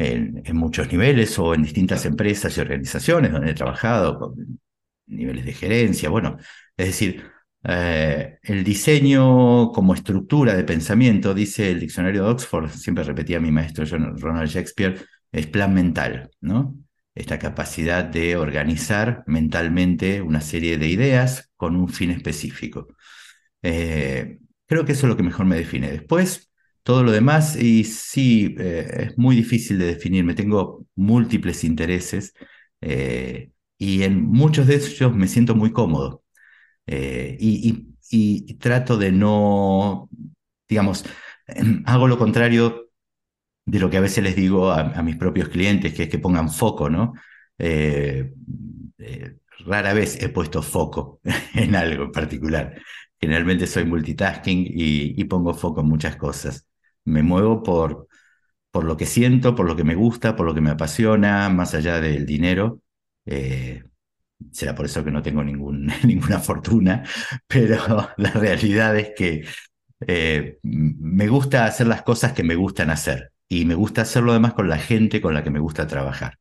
en, 0.00 0.56
muchos 0.56 0.90
niveles 0.90 1.38
o 1.38 1.54
en 1.54 1.62
distintas 1.62 2.06
empresas 2.06 2.56
y 2.56 2.60
organizaciones 2.60 3.32
donde 3.32 3.50
he 3.50 3.54
trabajado, 3.54 4.18
con 4.18 4.60
niveles 5.06 5.44
de 5.44 5.52
gerencia, 5.52 6.08
bueno, 6.08 6.36
es 6.76 6.86
decir, 6.86 7.24
eh, 7.64 8.38
el 8.42 8.64
diseño 8.64 9.70
como 9.72 9.94
estructura 9.94 10.54
de 10.54 10.64
pensamiento, 10.64 11.34
dice 11.34 11.70
el 11.70 11.80
diccionario 11.80 12.24
de 12.24 12.30
Oxford, 12.30 12.70
siempre 12.70 13.04
repetía 13.04 13.40
mi 13.40 13.50
maestro 13.50 13.84
Ronald 13.84 14.48
Shakespeare, 14.48 15.04
es 15.32 15.46
plan 15.46 15.74
mental, 15.74 16.30
¿no? 16.40 16.76
Esta 17.14 17.38
capacidad 17.38 18.04
de 18.04 18.36
organizar 18.36 19.22
mentalmente 19.26 20.22
una 20.22 20.40
serie 20.40 20.78
de 20.78 20.88
ideas 20.88 21.50
con 21.56 21.76
un 21.76 21.88
fin 21.88 22.10
específico. 22.10 22.88
Eh, 23.62 24.38
creo 24.66 24.84
que 24.84 24.92
eso 24.92 25.06
es 25.06 25.10
lo 25.10 25.16
que 25.16 25.22
mejor 25.22 25.46
me 25.46 25.56
define. 25.56 25.90
Después, 25.90 26.49
todo 26.82 27.04
lo 27.04 27.12
demás, 27.12 27.56
y 27.56 27.84
sí, 27.84 28.54
eh, 28.58 29.08
es 29.10 29.18
muy 29.18 29.36
difícil 29.36 29.78
de 29.78 29.86
definirme. 29.86 30.34
Tengo 30.34 30.86
múltiples 30.96 31.64
intereses 31.64 32.34
eh, 32.80 33.50
y 33.78 34.02
en 34.02 34.24
muchos 34.24 34.66
de 34.66 34.76
ellos 34.76 35.14
me 35.14 35.28
siento 35.28 35.54
muy 35.54 35.72
cómodo. 35.72 36.22
y, 36.86 37.86
trato 38.58 38.98
de 38.98 39.12
no, 39.12 40.10
digamos, 40.68 41.04
hago 41.86 42.08
lo 42.08 42.18
contrario 42.18 42.90
de 43.70 43.78
lo 43.78 43.90
que 43.90 43.98
a 43.98 44.00
veces 44.00 44.24
les 44.24 44.36
digo 44.36 44.70
a, 44.72 45.02
mis 45.02 45.16
propios 45.16 45.48
clientes, 45.48 45.94
que 45.94 46.04
es 46.04 46.08
que 46.08 46.18
pongan 46.18 46.50
foco, 46.50 46.90
¿no? 46.90 47.14
Eh, 47.58 48.32
eh, 48.98 49.36
rara 49.66 49.92
vez 49.94 50.20
he 50.22 50.28
puesto 50.30 50.62
foco 50.62 51.20
en 51.54 51.76
algo 51.76 52.04
en 52.04 52.12
particular. 52.12 52.80
Generalmente 53.20 53.66
soy 53.66 53.84
multitasking 53.84 54.66
y, 54.66 55.24
pongo 55.24 55.54
foco 55.54 55.82
en 55.82 55.88
muchas 55.88 56.16
cosas. 56.16 56.66
Me 57.04 57.22
muevo 57.22 57.62
por, 57.62 58.08
por 58.70 58.84
lo 58.84 58.96
que 58.96 59.06
siento, 59.06 59.54
por 59.56 59.66
lo 59.66 59.76
que 59.76 59.84
me 59.84 59.94
gusta, 59.96 60.36
por 60.36 60.46
lo 60.46 60.54
que 60.54 60.60
me 60.62 60.70
apasiona, 60.70 61.48
más 61.50 61.74
allá 61.74 62.00
del 62.00 62.26
dinero. 62.26 62.82
Eh, 63.26 63.84
será 64.52 64.74
por 64.74 64.86
eso 64.86 65.04
que 65.04 65.10
no 65.12 65.22
tengo 65.22 65.44
ningún, 65.44 65.86
ninguna 66.04 66.40
fortuna, 66.40 67.04
pero 67.48 67.78
la 68.18 68.30
realidad 68.32 68.96
es 68.98 69.12
que 69.16 69.44
me 70.62 71.28
gusta 71.28 71.64
hacer 71.66 71.86
las 71.86 72.02
cosas 72.02 72.32
que 72.32 72.42
me 72.42 72.54
gustan 72.54 72.90
hacer 72.90 73.32
y 73.48 73.64
me 73.64 73.74
gusta 73.74 74.02
hacerlo 74.02 74.32
además 74.32 74.54
con 74.54 74.68
la 74.68 74.78
gente 74.78 75.20
con 75.20 75.34
la 75.34 75.42
que 75.42 75.50
me 75.50 75.58
gusta 75.60 75.86
trabajar. 75.86 76.38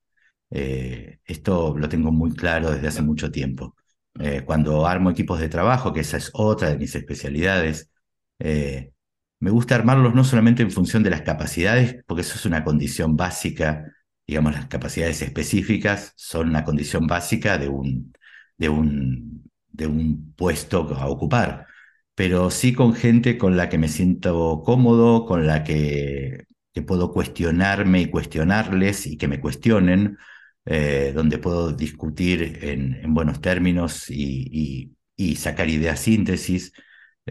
Eh, 0.51 1.19
esto 1.25 1.77
lo 1.77 1.89
tengo 1.89 2.11
muy 2.11 2.33
claro 2.35 2.71
desde 2.71 2.87
hace 2.89 3.01
mucho 3.03 3.31
tiempo. 3.31 3.75
Eh, 4.19 4.43
cuando 4.45 4.87
armo 4.87 5.11
equipos 5.11 5.39
de 5.39 5.49
trabajo, 5.49 5.93
que 5.93 6.01
esa 6.01 6.17
es 6.17 6.31
otra 6.33 6.69
de 6.69 6.77
mis 6.77 6.95
especialidades, 6.95 7.91
eh, 8.39 8.91
me 9.39 9.51
gusta 9.51 9.75
armarlos 9.75 10.13
no 10.15 10.23
solamente 10.23 10.63
en 10.63 10.71
función 10.71 11.03
de 11.03 11.09
las 11.11 11.21
capacidades, 11.21 12.03
porque 12.07 12.21
eso 12.21 12.35
es 12.35 12.45
una 12.45 12.63
condición 12.63 13.15
básica, 13.15 13.85
digamos, 14.27 14.53
las 14.53 14.67
capacidades 14.67 15.21
específicas 15.21 16.13
son 16.15 16.49
una 16.49 16.63
condición 16.63 17.07
básica 17.07 17.57
de 17.57 17.69
un, 17.69 18.13
de 18.57 18.69
un, 18.69 19.51
de 19.69 19.87
un 19.87 20.33
puesto 20.35 20.93
a 20.95 21.07
ocupar, 21.07 21.67
pero 22.15 22.51
sí 22.51 22.73
con 22.73 22.93
gente 22.93 23.37
con 23.37 23.57
la 23.57 23.69
que 23.69 23.77
me 23.77 23.87
siento 23.89 24.61
cómodo, 24.65 25.25
con 25.25 25.47
la 25.47 25.63
que 25.63 26.45
que 26.73 26.81
puedo 26.81 27.11
cuestionarme 27.11 28.01
y 28.01 28.05
cuestionarles 28.09 29.07
y 29.07 29.17
que 29.17 29.27
me 29.27 29.39
cuestionen, 29.41 30.17
eh, 30.65 31.11
donde 31.15 31.37
puedo 31.39 31.73
discutir 31.73 32.59
en, 32.61 33.13
buenos 33.13 33.41
términos 33.41 34.09
y, 34.09 34.95
sacar 35.35 35.69
ideas 35.69 35.99
síntesis. 35.99 36.73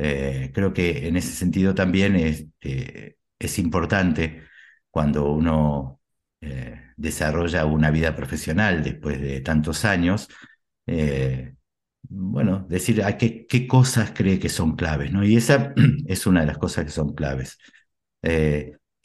Eh, 0.00 0.50
creo 0.54 0.72
que 0.72 1.08
en 1.08 1.16
ese 1.16 1.32
sentido 1.32 1.74
también 1.74 2.16
es, 2.16 2.46
eh, 2.60 3.16
es 3.38 3.58
importante 3.58 4.42
cuando 4.90 5.32
uno 5.32 5.96
desarrolla 6.96 7.64
una 7.64 7.90
vida 7.90 8.14
profesional 8.14 8.82
después 8.84 9.20
de 9.20 9.40
tantos 9.40 9.84
años, 9.84 10.28
bueno, 12.08 12.66
decir 12.68 13.02
a 13.02 13.16
qué, 13.18 13.46
qué, 13.46 13.66
cosas 13.66 14.12
cree 14.14 14.38
que 14.38 14.48
son 14.48 14.76
claves, 14.76 15.12
¿no? 15.12 15.24
Y 15.24 15.36
esa 15.36 15.74
es 16.06 16.26
una 16.26 16.40
de 16.42 16.46
las 16.46 16.58
cosas 16.58 16.84
que 16.84 16.90
son 16.90 17.14
claves. 17.14 17.58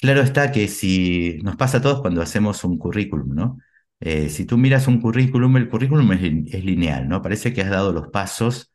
Claro 0.03 0.21
está 0.21 0.51
que 0.51 0.67
si 0.67 1.39
nos 1.43 1.55
pasa 1.55 1.77
a 1.77 1.81
todos 1.81 2.01
cuando 2.01 2.21
hacemos 2.21 2.65
un 2.65 2.77
currículum, 2.77 3.33
¿no? 3.33 3.57
Eh, 4.01 4.27
si 4.27 4.45
tú 4.45 4.57
miras 4.57 4.87
un 4.89 4.99
currículum, 4.99 5.55
el 5.55 5.69
currículum 5.69 6.11
es, 6.11 6.21
lineal, 6.21 7.07
¿no? 7.07 7.21
Parece 7.21 7.53
que 7.53 7.61
has 7.61 7.69
dado 7.69 7.93
los 7.93 8.09
pasos. 8.09 8.72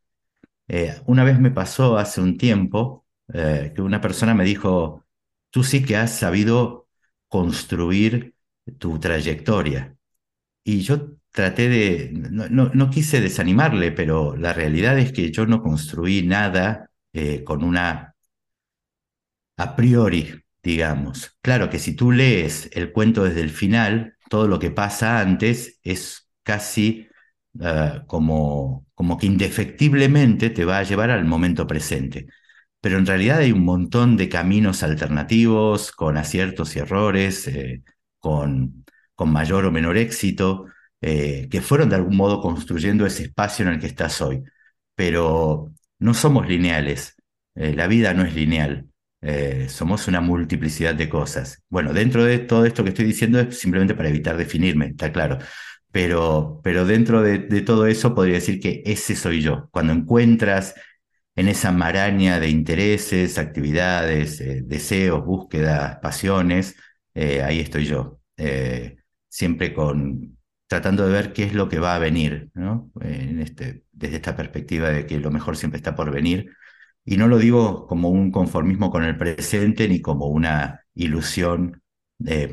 Eh, 0.69 1.01
una 1.07 1.25
vez 1.25 1.39
me 1.41 1.51
pasó 1.51 1.97
hace 1.99 2.21
un 2.21 2.37
tiempo 2.39 3.07
eh, 3.33 3.73
que 3.75 3.83
una 3.83 4.01
persona 4.01 4.35
me 4.35 4.45
dijo, 4.45 5.07
tú 5.51 5.65
sí 5.65 5.85
que 5.85 5.97
has 5.97 6.13
sabido 6.19 6.89
construir 7.29 8.35
tu 8.79 8.99
trayectoria. 8.99 9.97
Y 10.65 10.83
yo 10.83 11.13
traté 11.33 11.69
de, 11.69 12.11
no, 12.13 12.91
quise 12.91 13.21
desanimarle, 13.21 13.93
pero 13.93 14.37
la 14.37 14.53
realidad 14.53 14.99
es 14.99 15.13
que 15.13 15.33
yo 15.33 15.47
no 15.47 15.63
construí 15.63 16.23
nada 16.27 16.91
eh, 17.13 17.45
con 17.45 17.65
una 17.65 18.17
a 19.57 19.77
priori, 19.77 20.43
digamos. 20.63 21.37
Claro 21.43 21.71
que 21.71 21.79
si 21.79 21.95
tú 21.95 22.13
lees 22.13 22.71
el 22.73 22.93
cuento 22.93 23.25
desde 23.25 23.41
el 23.43 23.51
final, 23.51 24.17
todo 24.31 24.47
lo 24.49 24.59
que 24.59 24.71
pasa 24.71 25.21
antes 25.21 25.81
es 25.83 26.29
casi 26.43 27.08
eh, 27.61 28.03
como, 28.07 28.87
como 28.95 29.19
que 29.19 29.27
indefectiblemente 29.27 30.51
te 30.51 30.65
va 30.65 30.79
a 30.79 30.83
llevar 30.85 31.11
al 31.11 31.25
momento 31.25 31.67
presente. 31.67 32.27
Pero 32.81 32.99
en 32.99 33.07
realidad 33.07 33.39
hay 33.39 33.53
un 33.53 33.65
montón 33.65 34.17
de 34.17 34.29
caminos 34.29 34.83
alternativos, 34.83 35.93
con 35.93 36.17
aciertos 36.17 36.77
y 36.77 36.79
errores, 36.81 37.49
eh, 37.49 37.83
con, 38.19 38.85
con 39.15 39.33
mayor 39.33 39.65
o 39.67 39.73
menor 39.73 39.97
éxito, 39.99 40.67
eh, 41.01 41.49
que 41.51 41.61
fueron 41.63 41.89
de 41.91 41.97
algún 41.97 42.17
modo 42.17 42.41
construyendo 42.41 43.07
ese 43.07 43.25
espacio 43.25 43.67
en 43.67 43.73
el 43.75 43.81
que 43.81 43.87
estás 43.87 44.21
hoy. 44.21 44.43
Pero 44.95 45.73
no 45.99 46.15
somos 46.15 46.47
lineales, 46.49 47.17
la 47.55 47.87
vida 47.89 48.15
no 48.15 48.25
es 48.25 48.35
lineal. 48.35 48.89
somos 49.69 50.07
una 50.09 50.21
multiplicidad 50.21 50.95
de 50.95 51.09
cosas. 51.09 51.63
Bueno, 51.69 51.93
dentro 51.93 52.25
de 52.25 52.39
todo 52.39 52.65
esto 52.65 52.83
que 52.85 52.91
estoy 52.91 53.05
diciendo 53.07 53.41
es 53.41 53.59
simplemente 53.59 53.95
para 53.95 54.09
evitar 54.09 54.37
definirme, 54.37 54.87
está 54.89 55.13
claro. 55.13 55.39
Pero, 55.91 56.61
pero 56.63 56.85
dentro 56.85 57.23
de, 57.23 57.39
todo 57.63 57.87
eso 57.87 58.15
podría 58.15 58.35
decir 58.35 58.61
que 58.61 58.83
ese 58.87 59.17
soy 59.17 59.41
yo. 59.43 59.69
Cuando 59.71 59.93
encuentras 59.93 60.75
en 61.35 61.49
esa 61.49 61.73
maraña 61.73 62.41
de 62.41 62.49
intereses, 62.51 63.39
actividades, 63.39 64.41
eh, 64.41 64.63
deseos, 64.65 65.25
búsquedas, 65.25 65.99
pasiones, 66.01 66.77
eh, 67.15 67.43
ahí 67.43 67.61
estoy 67.61 67.87
yo. 67.87 68.21
Eh, 68.37 68.97
siempre 69.29 69.73
con 69.75 70.37
tratando 70.67 71.07
de 71.07 71.13
ver 71.13 71.33
qué 71.33 71.45
es 71.45 71.55
lo 71.55 71.69
que 71.69 71.79
va 71.79 71.95
a 71.95 71.99
venir, 71.99 72.51
este, 73.41 73.85
desde 73.93 74.17
esta 74.17 74.37
perspectiva 74.37 74.91
de 74.91 75.07
que 75.07 75.19
lo 75.19 75.31
mejor 75.31 75.57
siempre 75.57 75.79
está 75.79 75.95
por 75.95 76.11
venir. 76.13 76.51
Y 77.05 77.17
no 77.17 77.27
lo 77.29 77.39
digo 77.39 77.87
como 77.87 78.11
un 78.11 78.31
conformismo 78.31 78.91
con 78.91 79.05
el 79.05 79.17
presente 79.17 79.89
ni 79.89 80.01
como 80.03 80.27
una 80.27 80.85
ilusión 80.95 81.83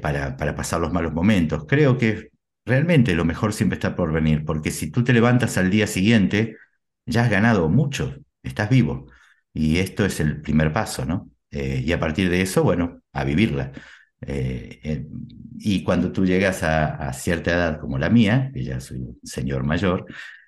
para 0.02 0.56
pasar 0.56 0.80
los 0.80 0.94
malos 0.94 1.14
momentos. 1.14 1.66
Creo 1.68 1.98
que 1.98 2.30
realmente 2.66 3.16
lo 3.16 3.26
mejor 3.26 3.54
siempre 3.54 3.76
está 3.76 3.96
por 3.96 4.12
venir, 4.12 4.44
porque 4.46 4.72
si 4.72 4.92
tú 4.92 5.04
te 5.04 5.14
levantas 5.14 5.58
al 5.58 5.70
día 5.70 5.88
siguiente, 5.88 6.58
ya 7.06 7.24
has 7.24 7.30
ganado 7.30 7.70
mucho, 7.70 8.16
estás 8.44 8.70
vivo. 8.70 9.08
Y 9.54 9.78
esto 9.78 10.06
es 10.06 10.20
el 10.20 10.42
primer 10.42 10.74
paso, 10.74 11.06
¿no? 11.06 11.30
Eh, 11.52 11.84
y 11.86 11.92
a 11.94 12.00
partir 12.00 12.30
de 12.30 12.42
eso, 12.42 12.64
bueno, 12.64 13.02
a 13.14 13.24
vivirla. 13.24 13.72
Eh, 14.22 14.80
eh, 14.84 15.08
y 15.60 15.84
cuando 15.84 16.12
tú 16.12 16.26
llegas 16.26 16.64
a, 16.64 17.14
cierta 17.14 17.52
edad 17.54 17.80
como 17.80 17.98
la 17.98 18.10
mía, 18.10 18.52
que 18.54 18.64
ya 18.64 18.80
soy 18.80 19.00
un 19.02 19.20
señor 19.24 19.64
mayor, 19.64 20.06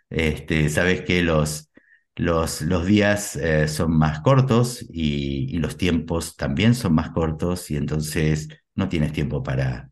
este, 0.09 0.69
sabes 0.69 1.01
que 1.03 1.21
los, 1.23 1.71
los, 2.15 2.61
los 2.61 2.85
días 2.85 3.39
son 3.67 3.97
más 3.97 4.21
cortos 4.21 4.85
y, 4.89 5.55
y 5.55 5.59
los 5.59 5.77
tiempos 5.77 6.35
también 6.35 6.75
son 6.75 6.93
más 6.95 7.11
cortos 7.11 7.71
y 7.71 7.77
entonces 7.77 8.49
no 8.75 8.89
tienes 8.89 9.13
tiempo 9.13 9.43
para, 9.43 9.89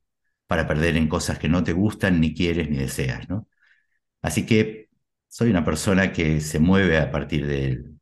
para 0.47 0.67
perder 0.67 0.97
en 0.97 1.07
cosas 1.07 1.39
que 1.39 1.49
no 1.49 1.63
te 1.63 1.73
gustan, 1.73 2.19
ni 2.21 2.33
quieres, 2.33 2.69
ni 2.69 2.77
deseas, 2.77 3.27
¿no? 3.29 3.47
Así 4.21 4.45
que 4.45 4.89
soy 5.27 5.49
una 5.51 5.65
persona 5.65 6.11
que 6.13 6.41
se 6.41 6.59
mueve 6.59 6.97
a 6.97 7.11
partir 7.11 7.45
del, 7.47 7.97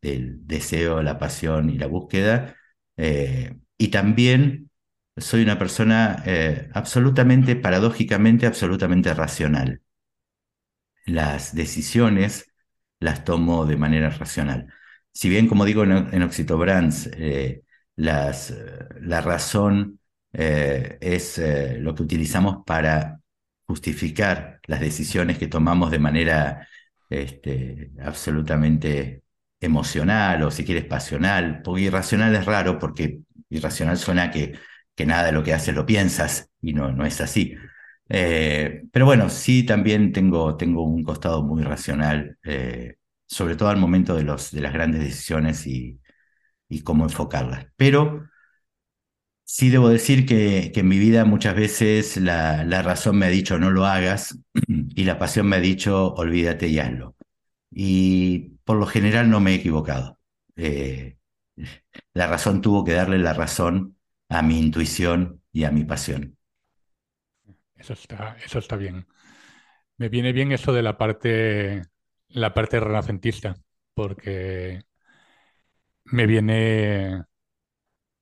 deseo, 0.47 1.01
la 1.03 1.17
pasión 1.19 1.69
y 1.69 1.77
la 1.77 1.87
búsqueda, 1.87 2.55
eh, 2.97 3.57
y 3.77 3.89
también 3.89 4.69
soy 5.17 5.43
una 5.43 5.59
persona 5.59 6.23
eh, 6.25 6.69
absolutamente, 6.73 7.55
paradójicamente, 7.55 8.45
absolutamente 8.47 9.13
racional. 9.13 9.81
Las 11.05 11.55
decisiones 11.55 12.53
las 12.99 13.23
tomo 13.25 13.65
de 13.65 13.77
manera 13.77 14.09
racional. 14.09 14.73
Si 15.11 15.29
bien, 15.29 15.47
como 15.47 15.65
digo 15.65 15.83
en, 15.83 15.91
en 16.13 16.23
Oxitobrands, 16.23 17.07
eh, 17.13 17.63
las, 17.95 18.53
la 19.01 19.21
razón 19.21 19.99
eh, 20.33 20.97
es 21.01 21.37
eh, 21.37 21.77
lo 21.79 21.95
que 21.95 22.03
utilizamos 22.03 22.63
para 22.65 23.19
justificar 23.65 24.59
las 24.67 24.79
decisiones 24.79 25.37
que 25.37 25.47
tomamos 25.47 25.91
de 25.91 25.99
manera 25.99 26.67
este, 27.09 27.91
absolutamente 28.01 29.23
emocional 29.61 30.43
o 30.43 30.51
si 30.51 30.65
quieres 30.65 30.85
pasional, 30.85 31.61
porque 31.63 31.83
irracional 31.83 32.35
es 32.35 32.45
raro 32.45 32.79
porque 32.79 33.21
irracional 33.49 33.97
suena 33.97 34.31
que, 34.31 34.53
que 34.95 35.05
nada 35.05 35.25
de 35.27 35.31
lo 35.31 35.43
que 35.43 35.53
haces 35.53 35.75
lo 35.75 35.85
piensas 35.85 36.49
y 36.61 36.73
no, 36.73 36.91
no 36.91 37.05
es 37.05 37.21
así. 37.21 37.55
Eh, 38.09 38.83
pero 38.91 39.05
bueno, 39.05 39.29
sí 39.29 39.63
también 39.65 40.11
tengo, 40.11 40.57
tengo 40.57 40.83
un 40.83 41.03
costado 41.03 41.43
muy 41.43 41.63
racional, 41.63 42.37
sobre 43.25 43.55
todo 43.55 43.69
al 43.69 43.77
momento 43.77 44.15
de, 44.15 44.23
los, 44.23 44.51
de 44.51 44.61
las 44.61 44.73
grandes 44.73 45.01
decisiones 45.01 45.65
y, 45.67 45.99
y 46.69 46.81
cómo 46.81 47.05
enfocarlas. 47.05 47.67
Pero 47.75 48.29
Sí, 49.55 49.69
debo 49.69 49.89
decir 49.89 50.25
que, 50.25 50.71
en 50.73 50.87
mi 50.87 50.97
vida 50.97 51.25
muchas 51.25 51.55
veces 51.55 52.17
la, 52.17 52.63
razón 52.81 53.19
me 53.19 53.27
ha 53.27 53.29
dicho 53.29 53.59
no 53.59 53.69
lo 53.69 53.85
hagas 53.85 54.39
y 54.67 55.03
la 55.03 55.19
pasión 55.19 55.47
me 55.47 55.57
ha 55.57 55.59
dicho 55.59 56.11
olvídate 56.15 56.69
y 56.69 56.79
hazlo. 56.79 57.15
Y 57.69 58.57
por 58.63 58.77
lo 58.77 58.87
general 58.87 59.29
no 59.29 59.39
me 59.39 59.51
he 59.51 59.55
equivocado. 59.55 60.17
Eh, 60.55 61.17
la 62.15 62.25
razón 62.25 62.61
tuvo 62.61 62.83
que 62.83 62.93
darle 62.93 63.19
la 63.19 63.33
razón 63.33 63.95
a 64.27 64.41
mi 64.41 64.57
intuición 64.57 65.43
y 65.51 65.65
a 65.65 65.71
mi 65.71 65.83
pasión. 65.85 66.35
Eso 67.75 67.93
está, 67.93 68.35
eso 68.43 68.57
está 68.57 68.75
bien. 68.75 69.05
Me 69.97 70.09
viene 70.09 70.33
bien 70.33 70.51
eso 70.51 70.73
de 70.73 70.81
la 70.81 70.97
parte, 70.97 71.83
la 72.29 72.55
parte 72.55 72.79
renacentista, 72.79 73.55
porque 73.93 74.81
me 76.05 76.25
viene. 76.25 77.25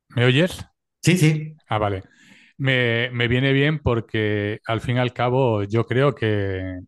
¿Me 0.09 0.25
oyes? 0.25 0.70
Sí, 1.01 1.17
sí. 1.17 1.55
Ah, 1.67 1.77
vale. 1.77 2.03
Me, 2.57 3.09
viene 3.27 3.53
bien 3.53 3.79
porque 3.79 4.59
al 4.65 4.81
fin 4.81 4.97
y 4.97 4.99
al 4.99 5.13
cabo 5.13 5.63
yo 5.63 5.85
creo 5.85 6.13
que, 6.15 6.79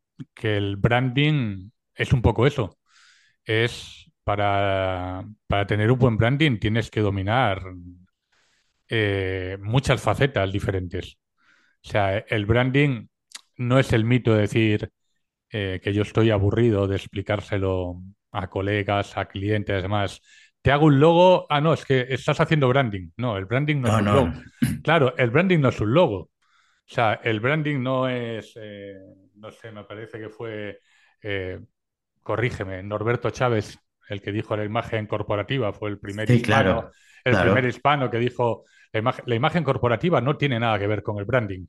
el 0.41 0.78
branding 0.78 1.69
es 1.95 2.13
un 2.13 2.21
poco 2.21 2.45
eso. 2.47 2.78
Es 3.45 4.12
para, 4.23 5.26
para 5.47 5.67
tener 5.67 5.91
un 5.91 5.99
buen 5.99 6.17
branding 6.17 6.60
tienes 6.60 6.91
que 6.91 7.02
dominar 7.02 7.63
eh, 8.89 9.58
muchas 9.62 10.02
facetas 10.02 10.52
diferentes. 10.52 11.17
O 11.84 11.89
sea, 11.89 12.17
el 12.19 12.45
branding 12.45 13.08
no 13.58 13.80
es 13.80 13.93
el 13.93 14.06
mito 14.06 14.34
de 14.34 14.41
decir 14.41 14.91
eh, 15.52 15.82
que 15.84 15.93
yo 15.93 16.04
estoy 16.04 16.32
aburrido 16.32 16.88
de 16.88 16.97
explicárselo 16.97 18.02
a 18.32 18.49
colegas, 18.49 19.17
a 19.17 19.28
clientes, 19.28 19.76
además 19.78 20.21
te 20.63 20.71
hago 20.71 20.86
un 20.86 20.99
logo. 20.99 21.45
Ah, 21.49 21.62
no, 21.62 21.73
es 21.73 21.86
que 21.86 22.08
estás 22.10 22.39
haciendo 22.39 22.69
branding. 22.69 23.10
No, 23.17 23.38
el 23.38 23.45
branding 23.45 23.82
no, 23.82 23.89
es 23.89 23.93
un 23.95 24.06
logo. 24.06 24.34
Claro, 24.82 25.13
el 25.17 25.30
branding 25.30 25.60
no 25.60 25.69
es 25.69 25.80
un 25.80 25.93
logo. 25.93 26.17
O 26.17 26.30
sea, 26.86 27.19
el 27.23 27.39
branding 27.39 27.84
no 27.84 28.08
es, 28.08 28.54
eh, 28.56 28.95
no 29.36 29.52
sé, 29.52 29.71
me 29.71 29.84
parece 29.84 30.19
que 30.19 30.30
fue, 30.30 30.80
eh, 31.21 31.60
corrígeme, 32.21 32.82
Norberto 32.82 33.30
Chávez, 33.30 33.78
el 34.10 34.21
que 34.21 34.32
dijo 34.32 34.56
la 34.56 34.63
imagen 34.63 35.06
corporativa, 35.06 35.73
fue 35.73 35.89
el 35.89 35.99
primer 35.99 36.30
hispano, 36.30 36.91
el 37.23 37.38
primer 37.38 37.65
hispano 37.65 38.10
que 38.10 38.17
dijo 38.17 38.63
la 39.26 39.36
imagen, 39.36 39.63
corporativa 39.63 40.21
no 40.21 40.38
tiene 40.38 40.60
nada 40.60 40.80
que 40.80 40.88
ver 40.88 41.04
con 41.04 41.17
el 41.17 41.26
branding. 41.26 41.65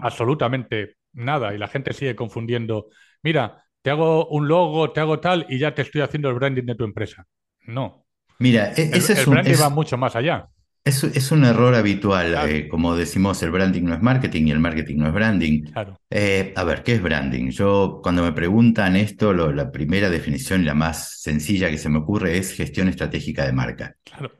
Absolutamente 0.00 0.96
nada. 1.12 1.54
Y 1.54 1.58
la 1.58 1.68
gente 1.68 1.92
sigue 1.92 2.14
confundiendo. 2.14 2.88
Mira, 3.22 3.64
te 3.80 3.90
hago 3.90 4.28
un 4.28 4.46
logo, 4.46 4.92
te 4.92 5.00
hago 5.00 5.18
tal 5.18 5.46
y 5.48 5.58
ya 5.58 5.74
te 5.74 5.82
estoy 5.82 6.02
haciendo 6.02 6.28
el 6.28 6.36
branding 6.36 6.64
de 6.64 6.74
tu 6.74 6.84
empresa. 6.84 7.26
No, 7.66 8.01
Mira, 8.42 8.72
e-, 8.76 8.90
ese 8.92 9.12
el, 9.12 9.18
es 9.18 9.26
el 9.26 9.26
branding 9.26 9.54
va 9.60 9.68
mucho 9.68 9.96
más 9.96 10.16
allá. 10.16 10.48
Es, 10.84 11.04
es 11.04 11.30
un 11.30 11.44
error 11.44 11.76
habitual, 11.76 12.34
eh, 12.48 12.66
como 12.66 12.96
decimos, 12.96 13.40
el 13.44 13.52
branding 13.52 13.82
no 13.82 13.94
es 13.94 14.02
marketing 14.02 14.48
y 14.48 14.50
el 14.50 14.58
marketing 14.58 14.96
no 14.96 15.06
es 15.06 15.14
branding. 15.14 15.62
Claro. 15.62 15.96
Eh, 16.10 16.52
a 16.56 16.64
ver, 16.64 16.82
¿qué 16.82 16.94
es 16.94 17.02
branding? 17.02 17.50
Yo 17.50 18.00
cuando 18.02 18.24
me 18.24 18.32
preguntan 18.32 18.96
esto, 18.96 19.32
la 19.32 19.70
primera 19.70 20.10
definición 20.10 20.62
y 20.62 20.64
la 20.64 20.74
más 20.74 21.20
sencilla 21.20 21.70
que 21.70 21.78
se 21.78 21.88
me 21.88 21.98
ocurre 21.98 22.36
es 22.36 22.52
gestión 22.52 22.88
estratégica 22.88 23.46
de 23.46 23.52
marca. 23.52 23.94
Claro. 24.02 24.32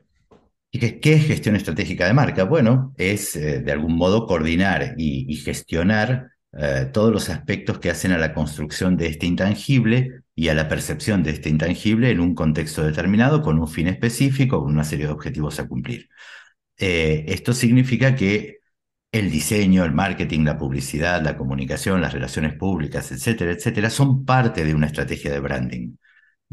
¿Y 0.69 0.79
qué, 0.79 0.99
qué 0.99 1.13
es 1.13 1.27
gestión 1.27 1.55
estratégica 1.55 2.07
de 2.07 2.13
marca? 2.13 2.43
Bueno, 2.43 2.93
es 2.97 3.37
eh, 3.37 3.61
de 3.61 3.71
algún 3.71 3.95
modo 3.95 4.27
coordinar 4.27 4.95
y, 4.97 5.33
gestionar 5.37 6.29
todos 6.91 7.11
los 7.11 7.29
aspectos 7.29 7.79
que 7.79 7.89
hacen 7.89 8.11
a 8.11 8.19
la 8.19 8.31
construcción 8.31 8.95
de 8.95 9.07
este 9.07 9.25
intangible 9.25 10.22
y 10.35 10.49
a 10.49 10.53
la 10.55 10.67
percepción 10.67 11.23
de 11.23 11.31
este 11.31 11.49
intangible 11.49 12.11
en 12.11 12.19
un 12.19 12.35
contexto 12.35 12.83
determinado, 12.83 13.41
con 13.41 13.59
un 13.59 13.67
fin 13.67 13.87
específico, 13.87 14.61
con 14.63 14.73
una 14.73 14.83
serie 14.83 15.05
de 15.07 15.13
objetivos 15.13 15.59
a 15.59 15.67
cumplir. 15.67 16.09
Eh, 16.77 17.25
esto 17.27 17.53
significa 17.53 18.15
que 18.15 18.59
el 19.11 19.31
diseño, 19.31 19.85
el 19.85 19.93
marketing, 19.93 20.43
la 20.45 20.57
publicidad, 20.57 21.21
la 21.23 21.37
comunicación, 21.37 22.01
las 22.01 22.13
relaciones 22.13 22.55
públicas, 22.55 23.11
etcétera, 23.11 23.51
etcétera, 23.53 23.89
son 23.89 24.25
parte 24.25 24.65
de 24.65 24.73
una 24.75 24.87
estrategia 24.87 25.31
de 25.31 25.39
branding. 25.39 25.95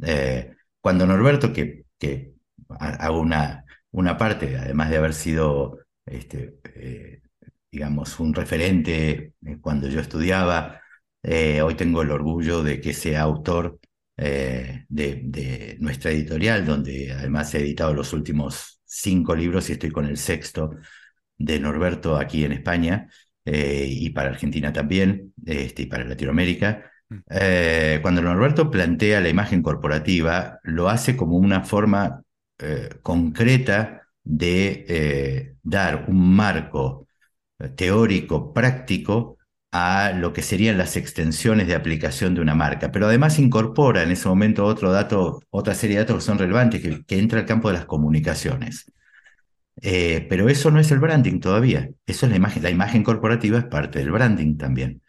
Eh, 0.02 0.52
cuando 0.80 1.06
Norberto, 1.06 1.52
que, 1.52 1.86
que 1.98 2.34
hago 2.68 3.20
una, 3.20 3.64
una 3.92 4.16
parte, 4.16 4.56
además 4.58 4.90
de 4.90 4.96
haber 4.98 5.14
sido 5.14 5.78
este, 6.06 6.58
eh, 6.74 7.22
digamos, 7.70 8.18
un 8.20 8.34
referente 8.34 9.34
cuando 9.60 9.88
yo 9.88 10.00
estudiaba. 10.00 10.80
Hoy 11.22 11.74
tengo 11.74 12.02
el 12.02 12.10
orgullo 12.10 12.62
de 12.62 12.80
que 12.80 12.92
sea 12.92 13.22
autor 13.22 13.78
de, 14.16 14.86
de, 14.88 15.76
nuestra 15.80 16.10
editorial, 16.10 16.66
donde 16.66 17.12
además 17.12 17.54
he 17.54 17.58
editado 17.60 17.94
los 17.94 18.12
últimos 18.12 18.80
cinco 18.84 19.34
libros 19.34 19.68
y 19.70 19.72
estoy 19.72 19.90
con 19.90 20.06
el 20.06 20.16
sexto 20.16 20.76
de 21.38 21.58
Norberto 21.58 22.16
aquí 22.16 22.44
en 22.44 22.52
España 22.52 23.08
y 23.44 24.10
para 24.10 24.30
Argentina 24.30 24.72
también, 24.72 25.32
este, 25.44 25.82
y 25.82 25.86
para 25.86 26.04
Latinoamérica. 26.04 26.90
Eh, 27.28 27.98
cuando 28.02 28.22
Norberto 28.22 28.70
plantea 28.70 29.20
la 29.20 29.28
imagen 29.28 29.62
corporativa, 29.62 30.60
lo 30.62 30.88
hace 30.88 31.16
como 31.16 31.36
una 31.36 31.62
forma 31.62 32.22
eh, 32.58 32.90
concreta 33.02 34.02
de 34.22 34.84
eh, 34.88 35.56
dar 35.62 36.06
un 36.08 36.34
marco 36.34 37.08
teórico, 37.76 38.52
práctico, 38.54 39.38
a 39.72 40.12
lo 40.12 40.32
que 40.32 40.42
serían 40.42 40.78
las 40.78 40.96
extensiones 40.96 41.66
de 41.68 41.74
aplicación 41.74 42.34
de 42.34 42.40
una 42.40 42.54
marca. 42.54 42.90
Pero 42.92 43.06
además 43.06 43.38
incorpora 43.38 44.02
en 44.02 44.10
ese 44.10 44.28
momento 44.28 44.64
otro 44.66 44.92
dato, 44.92 45.40
otra 45.50 45.74
serie 45.74 45.96
de 45.96 46.02
datos 46.04 46.16
que 46.16 46.22
son 46.26 46.38
relevantes, 46.38 46.82
que, 46.82 47.18
entra 47.18 47.40
al 47.40 47.46
campo 47.46 47.68
de 47.68 47.74
las 47.74 47.86
comunicaciones. 47.86 48.86
pero 50.28 50.48
eso 50.48 50.70
no 50.70 50.80
es 50.80 50.90
el 50.90 50.98
branding 51.00 51.40
todavía. 51.40 51.90
Eso 52.06 52.26
es 52.26 52.30
la 52.30 52.36
imagen. 52.36 52.62
La 52.62 52.70
imagen 52.70 53.02
corporativa 53.04 53.58
es 53.58 53.64
parte 53.66 53.98
del 54.00 54.10
branding 54.12 54.56
también. 54.56 55.02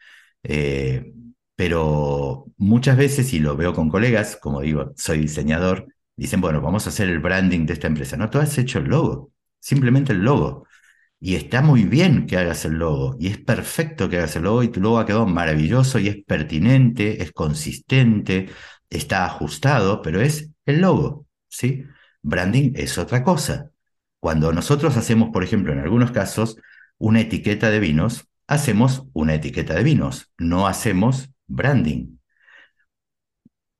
Pero 1.61 2.47
muchas 2.57 2.97
veces, 2.97 3.33
y 3.33 3.39
lo 3.39 3.55
veo 3.55 3.73
con 3.73 3.87
colegas, 3.87 4.35
como 4.35 4.61
digo, 4.61 4.93
soy 4.97 5.19
diseñador, 5.19 5.85
dicen, 6.15 6.41
bueno, 6.41 6.59
vamos 6.59 6.87
a 6.87 6.89
hacer 6.89 7.07
el 7.07 7.19
branding 7.19 7.67
de 7.67 7.73
esta 7.73 7.85
empresa. 7.85 8.17
No, 8.17 8.31
tú 8.31 8.39
has 8.39 8.57
hecho 8.57 8.79
el 8.79 8.85
logo, 8.85 9.31
simplemente 9.59 10.11
el 10.13 10.23
logo. 10.23 10.65
Y 11.21 11.35
está 11.35 11.61
muy 11.61 11.83
bien 11.85 12.25
que 12.27 12.37
hagas 12.37 12.65
el 12.65 12.73
logo, 12.73 13.15
y 13.19 13.27
es 13.27 13.37
perfecto 13.37 14.09
que 14.09 14.17
hagas 14.17 14.35
el 14.35 14.43
logo, 14.43 14.63
y 14.63 14.69
tu 14.69 14.81
logo 14.81 14.99
ha 14.99 15.05
quedado 15.05 15.27
maravilloso, 15.27 15.99
y 15.99 16.07
es 16.09 16.17
pertinente, 16.25 17.23
es 17.23 17.31
consistente, 17.31 18.49
está 18.89 19.25
ajustado, 19.25 20.01
pero 20.01 20.21
es 20.21 20.49
el 20.65 20.81
logo, 20.81 21.27
¿sí? 21.47 21.85
Branding 22.23 22.73
es 22.75 22.97
otra 22.97 23.23
cosa. 23.23 23.71
Cuando 24.19 24.51
nosotros 24.53 24.97
hacemos, 24.97 25.29
por 25.31 25.43
ejemplo, 25.43 25.73
en 25.73 25.79
algunos 25.79 26.11
casos, 26.11 26.57
una 26.97 27.21
etiqueta 27.21 27.69
de 27.71 27.79
vinos, 27.79 28.27
hacemos 28.47 29.07
una 29.13 29.35
etiqueta 29.35 29.75
de 29.75 29.83
vinos, 29.83 30.31
no 30.37 30.67
hacemos 30.67 31.29
branding. 31.47 32.17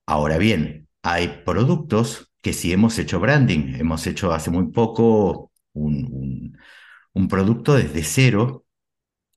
Ahora 0.06 0.38
bien, 0.38 0.88
hay 1.04 1.42
productos 1.46 2.32
que 2.42 2.54
sí 2.54 2.74
hemos 2.74 2.98
hecho 3.00 3.20
branding. 3.20 3.76
Hemos 3.80 4.06
hecho 4.08 4.32
hace 4.34 4.52
muy 4.52 4.72
poco 4.72 5.52
un, 5.74 6.58
producto 7.28 7.76
desde 7.76 8.04
cero, 8.04 8.66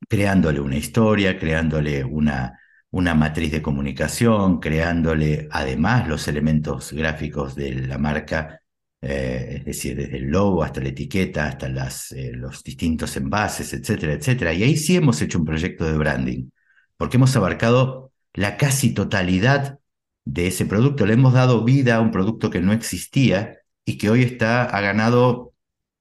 creándole 0.08 0.60
una 0.60 0.76
historia, 0.76 1.38
creándole 1.38 2.04
una, 2.04 2.58
una 2.90 3.14
matriz 3.14 3.52
de 3.52 3.62
comunicación, 3.62 4.60
creándole 4.60 5.48
además 5.50 6.08
los 6.08 6.28
elementos 6.28 6.92
gráficos 6.92 7.54
de 7.54 7.74
la 7.86 7.98
marca, 7.98 8.60
eh, 9.00 9.56
es 9.58 9.64
decir, 9.64 9.96
desde 9.96 10.18
el 10.18 10.24
logo 10.24 10.62
hasta 10.62 10.80
la 10.80 10.88
etiqueta, 10.90 11.46
hasta 11.46 11.66
eh, 11.68 12.32
los 12.34 12.62
distintos 12.62 13.16
envases, 13.16 13.72
etcétera, 13.72 14.14
etcétera. 14.14 14.52
Y 14.54 14.62
ahí 14.62 14.76
sí 14.76 14.96
hemos 14.96 15.20
hecho 15.22 15.38
un 15.38 15.44
proyecto 15.44 15.84
de 15.84 15.98
branding, 15.98 16.50
porque 16.96 17.16
hemos 17.16 17.34
abarcado 17.36 18.12
la 18.34 18.56
casi 18.56 18.94
totalidad 18.94 19.78
de 20.24 20.46
ese 20.48 20.66
producto. 20.66 21.06
Le 21.06 21.14
hemos 21.14 21.34
dado 21.34 21.64
vida 21.64 21.96
a 21.96 22.00
un 22.00 22.10
producto 22.10 22.50
que 22.50 22.60
no 22.60 22.72
existía 22.72 23.58
y 23.84 23.98
que 23.98 24.10
hoy 24.10 24.22
está, 24.22 24.64
ha 24.64 24.80
ganado 24.80 25.53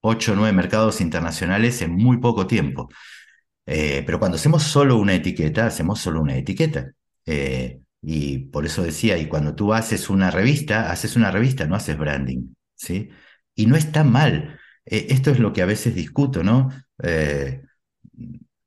8 0.06 0.34
o 0.34 0.36
9 0.36 0.54
mercados 0.54 1.02
internacionales 1.02 1.82
en 1.82 1.96
muy 1.96 2.18
poco 2.18 2.46
tiempo. 2.46 2.90
Eh, 3.66 4.04
pero 4.06 4.20
cuando 4.20 4.36
hacemos 4.36 4.64
solo 4.64 4.98
una 4.98 5.16
etiqueta, 5.16 5.66
hacemos 5.68 6.00
solo 6.02 6.22
una 6.22 6.36
etiqueta. 6.38 6.92
Eh, 7.26 7.80
y 8.02 8.40
por 8.40 8.66
eso 8.66 8.84
decía, 8.84 9.18
y 9.18 9.28
cuando 9.28 9.56
tú 9.56 9.74
haces 9.74 10.10
una 10.10 10.30
revista, 10.32 10.92
haces 10.92 11.16
una 11.16 11.32
revista, 11.32 11.66
no 11.68 11.76
haces 11.76 11.98
branding. 11.98 12.54
¿sí? 12.76 13.10
Y 13.56 13.66
no 13.68 13.78
está 13.78 14.04
mal. 14.04 14.60
Eh, 14.86 15.08
esto 15.10 15.32
es 15.32 15.40
lo 15.40 15.54
que 15.54 15.62
a 15.62 15.66
veces 15.66 15.96
discuto, 15.96 16.44
¿no? 16.44 16.70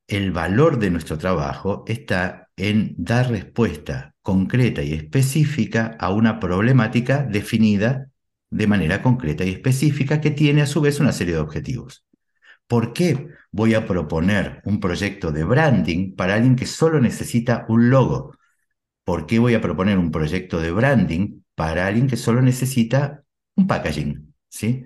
el 0.07 0.31
valor 0.31 0.79
de 0.79 0.91
nuestro 0.91 1.17
trabajo 1.17 1.83
está 1.87 2.49
en 2.55 2.93
dar 2.97 3.29
respuesta 3.29 4.15
concreta 4.21 4.83
y 4.83 4.93
específica 4.93 5.95
a 5.99 6.11
una 6.11 6.39
problemática 6.39 7.23
definida 7.23 8.09
de 8.49 8.67
manera 8.67 9.01
concreta 9.01 9.43
y 9.43 9.51
específica 9.51 10.21
que 10.21 10.31
tiene 10.31 10.61
a 10.61 10.67
su 10.67 10.81
vez 10.81 10.99
una 10.99 11.11
serie 11.11 11.35
de 11.35 11.39
objetivos. 11.39 12.05
¿Por 12.67 12.93
qué 12.93 13.29
voy 13.51 13.73
a 13.73 13.87
proponer 13.87 14.61
un 14.65 14.79
proyecto 14.79 15.31
de 15.31 15.43
branding 15.43 16.15
para 16.15 16.35
alguien 16.35 16.55
que 16.55 16.65
solo 16.65 16.99
necesita 16.99 17.65
un 17.69 17.89
logo? 17.89 18.35
¿Por 19.03 19.25
qué 19.25 19.39
voy 19.39 19.53
a 19.53 19.61
proponer 19.61 19.97
un 19.97 20.11
proyecto 20.11 20.59
de 20.59 20.71
branding 20.71 21.41
para 21.55 21.87
alguien 21.87 22.07
que 22.07 22.17
solo 22.17 22.41
necesita 22.41 23.23
un 23.55 23.67
packaging? 23.67 24.33
¿Sí? 24.49 24.85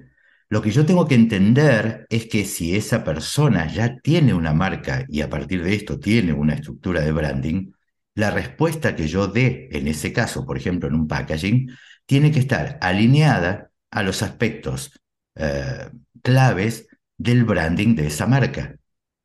Lo 0.50 0.62
que 0.62 0.72
yo 0.72 0.86
tengo 0.86 1.08
que 1.08 1.16
entender 1.16 2.06
es 2.10 2.28
que 2.28 2.46
si 2.46 2.76
esa 2.76 3.04
persona 3.04 3.68
ya 3.68 3.98
tiene 4.02 4.34
una 4.34 4.54
marca 4.54 5.06
y 5.08 5.22
a 5.22 5.30
partir 5.30 5.64
de 5.64 5.74
esto 5.74 5.98
tiene 6.00 6.34
una 6.34 6.56
estructura 6.56 7.02
de 7.02 7.12
branding, 7.12 7.72
la 8.16 8.32
respuesta 8.32 8.96
que 8.96 9.08
yo 9.08 9.28
dé 9.28 9.70
en 9.72 9.88
ese 9.88 10.12
caso, 10.12 10.46
por 10.46 10.58
ejemplo, 10.58 10.90
en 10.90 10.96
un 10.96 11.08
packaging, 11.08 11.72
tiene 12.12 12.34
que 12.34 12.40
estar 12.40 12.78
alineada 12.82 13.72
a 13.90 14.04
los 14.04 14.22
aspectos 14.22 14.92
eh, 15.36 15.90
claves 16.22 16.90
del 17.18 17.46
branding 17.46 17.96
de 17.96 18.08
esa 18.08 18.28
marca. 18.28 18.76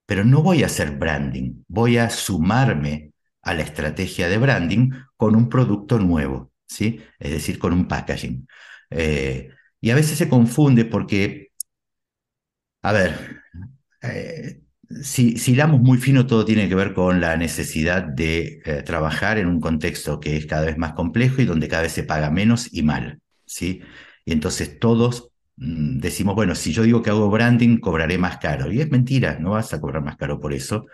Pero 0.07 0.23
no 0.25 0.41
voy 0.41 0.63
a 0.63 0.67
hacer 0.67 0.93
branding, 0.93 1.65
voy 1.67 1.99
a 1.99 2.11
sumarme 2.11 3.11
a 3.43 3.55
la 3.55 3.63
estrategia 3.63 4.29
de 4.29 4.39
branding 4.39 4.93
con 5.17 5.35
un 5.35 5.49
producto 5.49 5.99
nuevo, 5.99 6.53
¿sí? 6.69 7.01
Es 7.19 7.33
decir, 7.33 7.59
con 7.59 7.73
un 7.73 7.89
packaging. 7.89 8.47
Eh, 8.91 9.51
y 9.81 9.91
a 9.91 9.97
veces 9.97 10.17
se 10.17 10.29
confunde 10.29 10.85
porque, 10.85 11.49
a 12.83 12.93
ver, 12.93 13.43
eh, 14.03 14.63
si, 15.03 15.39
si 15.39 15.53
hilamos 15.53 15.81
muy 15.81 15.99
fino, 15.99 16.27
todo 16.27 16.45
tiene 16.45 16.69
que 16.69 16.75
ver 16.75 16.95
con 16.95 17.21
la 17.21 17.37
necesidad 17.37 18.03
de 18.05 18.61
eh, 18.65 18.83
trabajar 18.83 19.39
en 19.39 19.49
un 19.49 19.61
contexto 19.61 20.21
que 20.21 20.37
es 20.37 20.47
cada 20.47 20.67
vez 20.67 20.79
más 20.79 20.93
complejo 20.93 21.43
y 21.43 21.45
donde 21.45 21.69
cada 21.69 21.83
vez 21.83 21.93
se 21.93 22.05
paga 22.05 22.31
menos 22.31 22.73
y 22.73 22.83
mal, 22.83 23.21
¿sí? 23.45 23.83
Y 24.25 24.33
entonces 24.33 24.79
todos 24.79 25.31
mm, 25.57 25.99
decimos, 25.99 26.35
bueno, 26.35 26.55
si 26.55 26.73
yo 26.73 26.83
digo 26.83 27.03
que 27.03 27.11
hago 27.11 27.31
branding, 27.31 27.79
cobraré 27.79 28.19
más 28.19 28.39
caro. 28.39 28.71
Y 28.73 28.81
es 28.81 28.91
mentira, 28.91 29.39
no 29.41 29.51
vas 29.53 29.73
a 29.75 29.81
cobrar 29.81 30.03
más 30.05 30.17
caro 30.17 30.41
por 30.41 30.53
eso. 30.53 30.87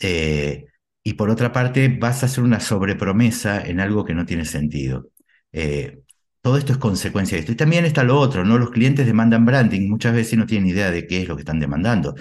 Eh, 0.00 0.66
y 1.02 1.14
por 1.14 1.30
otra 1.30 1.52
parte, 1.52 1.88
vas 1.88 2.22
a 2.22 2.26
hacer 2.26 2.44
una 2.44 2.60
sobrepromesa 2.60 3.62
en 3.66 3.80
algo 3.80 4.04
que 4.04 4.14
no 4.14 4.26
tiene 4.26 4.44
sentido. 4.44 5.08
Eh, 5.52 6.00
todo 6.42 6.56
esto 6.58 6.72
es 6.72 6.78
consecuencia 6.78 7.36
de 7.36 7.40
esto. 7.40 7.52
Y 7.52 7.56
también 7.56 7.84
está 7.84 8.04
lo 8.04 8.18
otro, 8.18 8.44
¿no? 8.44 8.58
Los 8.58 8.70
clientes 8.70 9.06
demandan 9.06 9.44
branding, 9.46 9.88
muchas 9.88 10.14
veces 10.14 10.38
no 10.38 10.46
tienen 10.46 10.68
idea 10.68 10.90
de 10.90 11.06
qué 11.06 11.22
es 11.22 11.28
lo 11.28 11.36
que 11.36 11.42
están 11.42 11.60
demandando. 11.60 12.14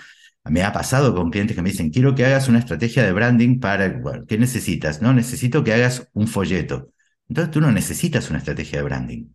Me 0.45 0.63
ha 0.63 0.73
pasado 0.73 1.13
con 1.13 1.29
clientes 1.29 1.55
que 1.55 1.61
me 1.61 1.69
dicen, 1.69 1.91
quiero 1.91 2.15
que 2.15 2.25
hagas 2.25 2.47
una 2.47 2.59
estrategia 2.59 3.03
de 3.03 3.11
branding 3.13 3.59
para, 3.59 3.89
bueno, 3.89 4.25
¿qué 4.27 4.37
necesitas? 4.37 5.01
No, 5.01 5.13
necesito 5.13 5.63
que 5.63 5.73
hagas 5.73 6.09
un 6.13 6.27
folleto. 6.27 6.91
Entonces 7.27 7.51
tú 7.51 7.61
no 7.61 7.71
necesitas 7.71 8.29
una 8.29 8.39
estrategia 8.39 8.79
de 8.79 8.83
branding, 8.85 9.25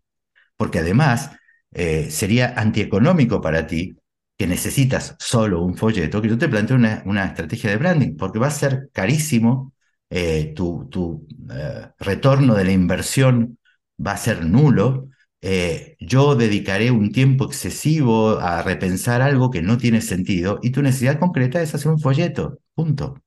porque 0.57 0.81
además 0.81 1.31
eh, 1.73 2.11
sería 2.11 2.55
antieconómico 2.57 3.41
para 3.41 3.67
ti 3.67 3.97
que 4.37 4.47
necesitas 4.47 5.17
solo 5.21 5.63
un 5.63 5.77
folleto, 5.77 6.21
que 6.23 6.29
yo 6.29 6.39
te 6.39 6.49
planteo 6.49 6.77
una, 6.77 7.03
una 7.07 7.27
estrategia 7.27 7.71
de 7.71 7.77
branding, 7.77 8.17
porque 8.17 8.39
va 8.39 8.49
a 8.49 8.51
ser 8.51 8.91
carísimo 8.93 9.73
eh, 10.11 10.53
tu, 10.57 10.89
tu 10.91 11.27
eh, 11.53 11.89
retorno 11.99 12.55
de 12.55 12.65
la 12.65 12.73
inversión 12.73 13.59
va 14.05 14.13
a 14.13 14.17
ser 14.17 14.45
nulo, 14.45 15.09
eh, 15.47 15.97
yo 16.01 16.37
dedicaré 16.37 16.91
un 16.91 17.13
tiempo 17.13 17.45
excesivo 17.45 18.39
a 18.39 18.63
repensar 18.63 19.21
algo 19.21 19.51
que 19.51 19.61
no 19.61 19.77
tiene 19.77 20.01
sentido 20.01 20.59
y 20.63 20.71
tu 20.71 20.81
necesidad 20.81 21.19
concreta 21.19 21.61
es 21.61 21.75
hacer 21.75 21.93
un 21.93 22.01
folleto, 22.01 22.61
punto. 22.75 23.23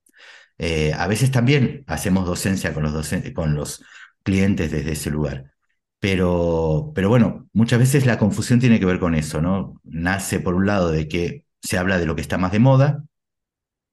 Eh, 0.58 0.92
a 0.94 1.06
veces 1.06 1.30
también 1.30 1.84
hacemos 1.86 2.26
docencia 2.26 2.74
con 2.74 2.82
los, 2.84 3.10
con 3.34 3.54
los 3.54 3.84
clientes 4.24 4.72
desde 4.72 4.92
ese 4.92 5.10
lugar. 5.10 5.52
Pero, 6.00 6.92
pero 6.94 7.08
bueno, 7.08 7.48
muchas 7.52 7.78
veces 7.78 8.06
la 8.06 8.18
confusión 8.18 8.60
tiene 8.60 8.80
que 8.80 8.86
ver 8.86 8.98
con 9.00 9.14
eso, 9.14 9.40
¿no? 9.42 9.80
Nace 9.84 10.40
por 10.40 10.54
un 10.54 10.66
lado 10.66 10.90
de 10.90 11.08
que 11.08 11.44
se 11.62 11.78
habla 11.78 11.98
de 11.98 12.06
lo 12.06 12.16
que 12.16 12.22
está 12.22 12.38
más 12.38 12.52
de 12.52 12.58
moda, 12.60 13.04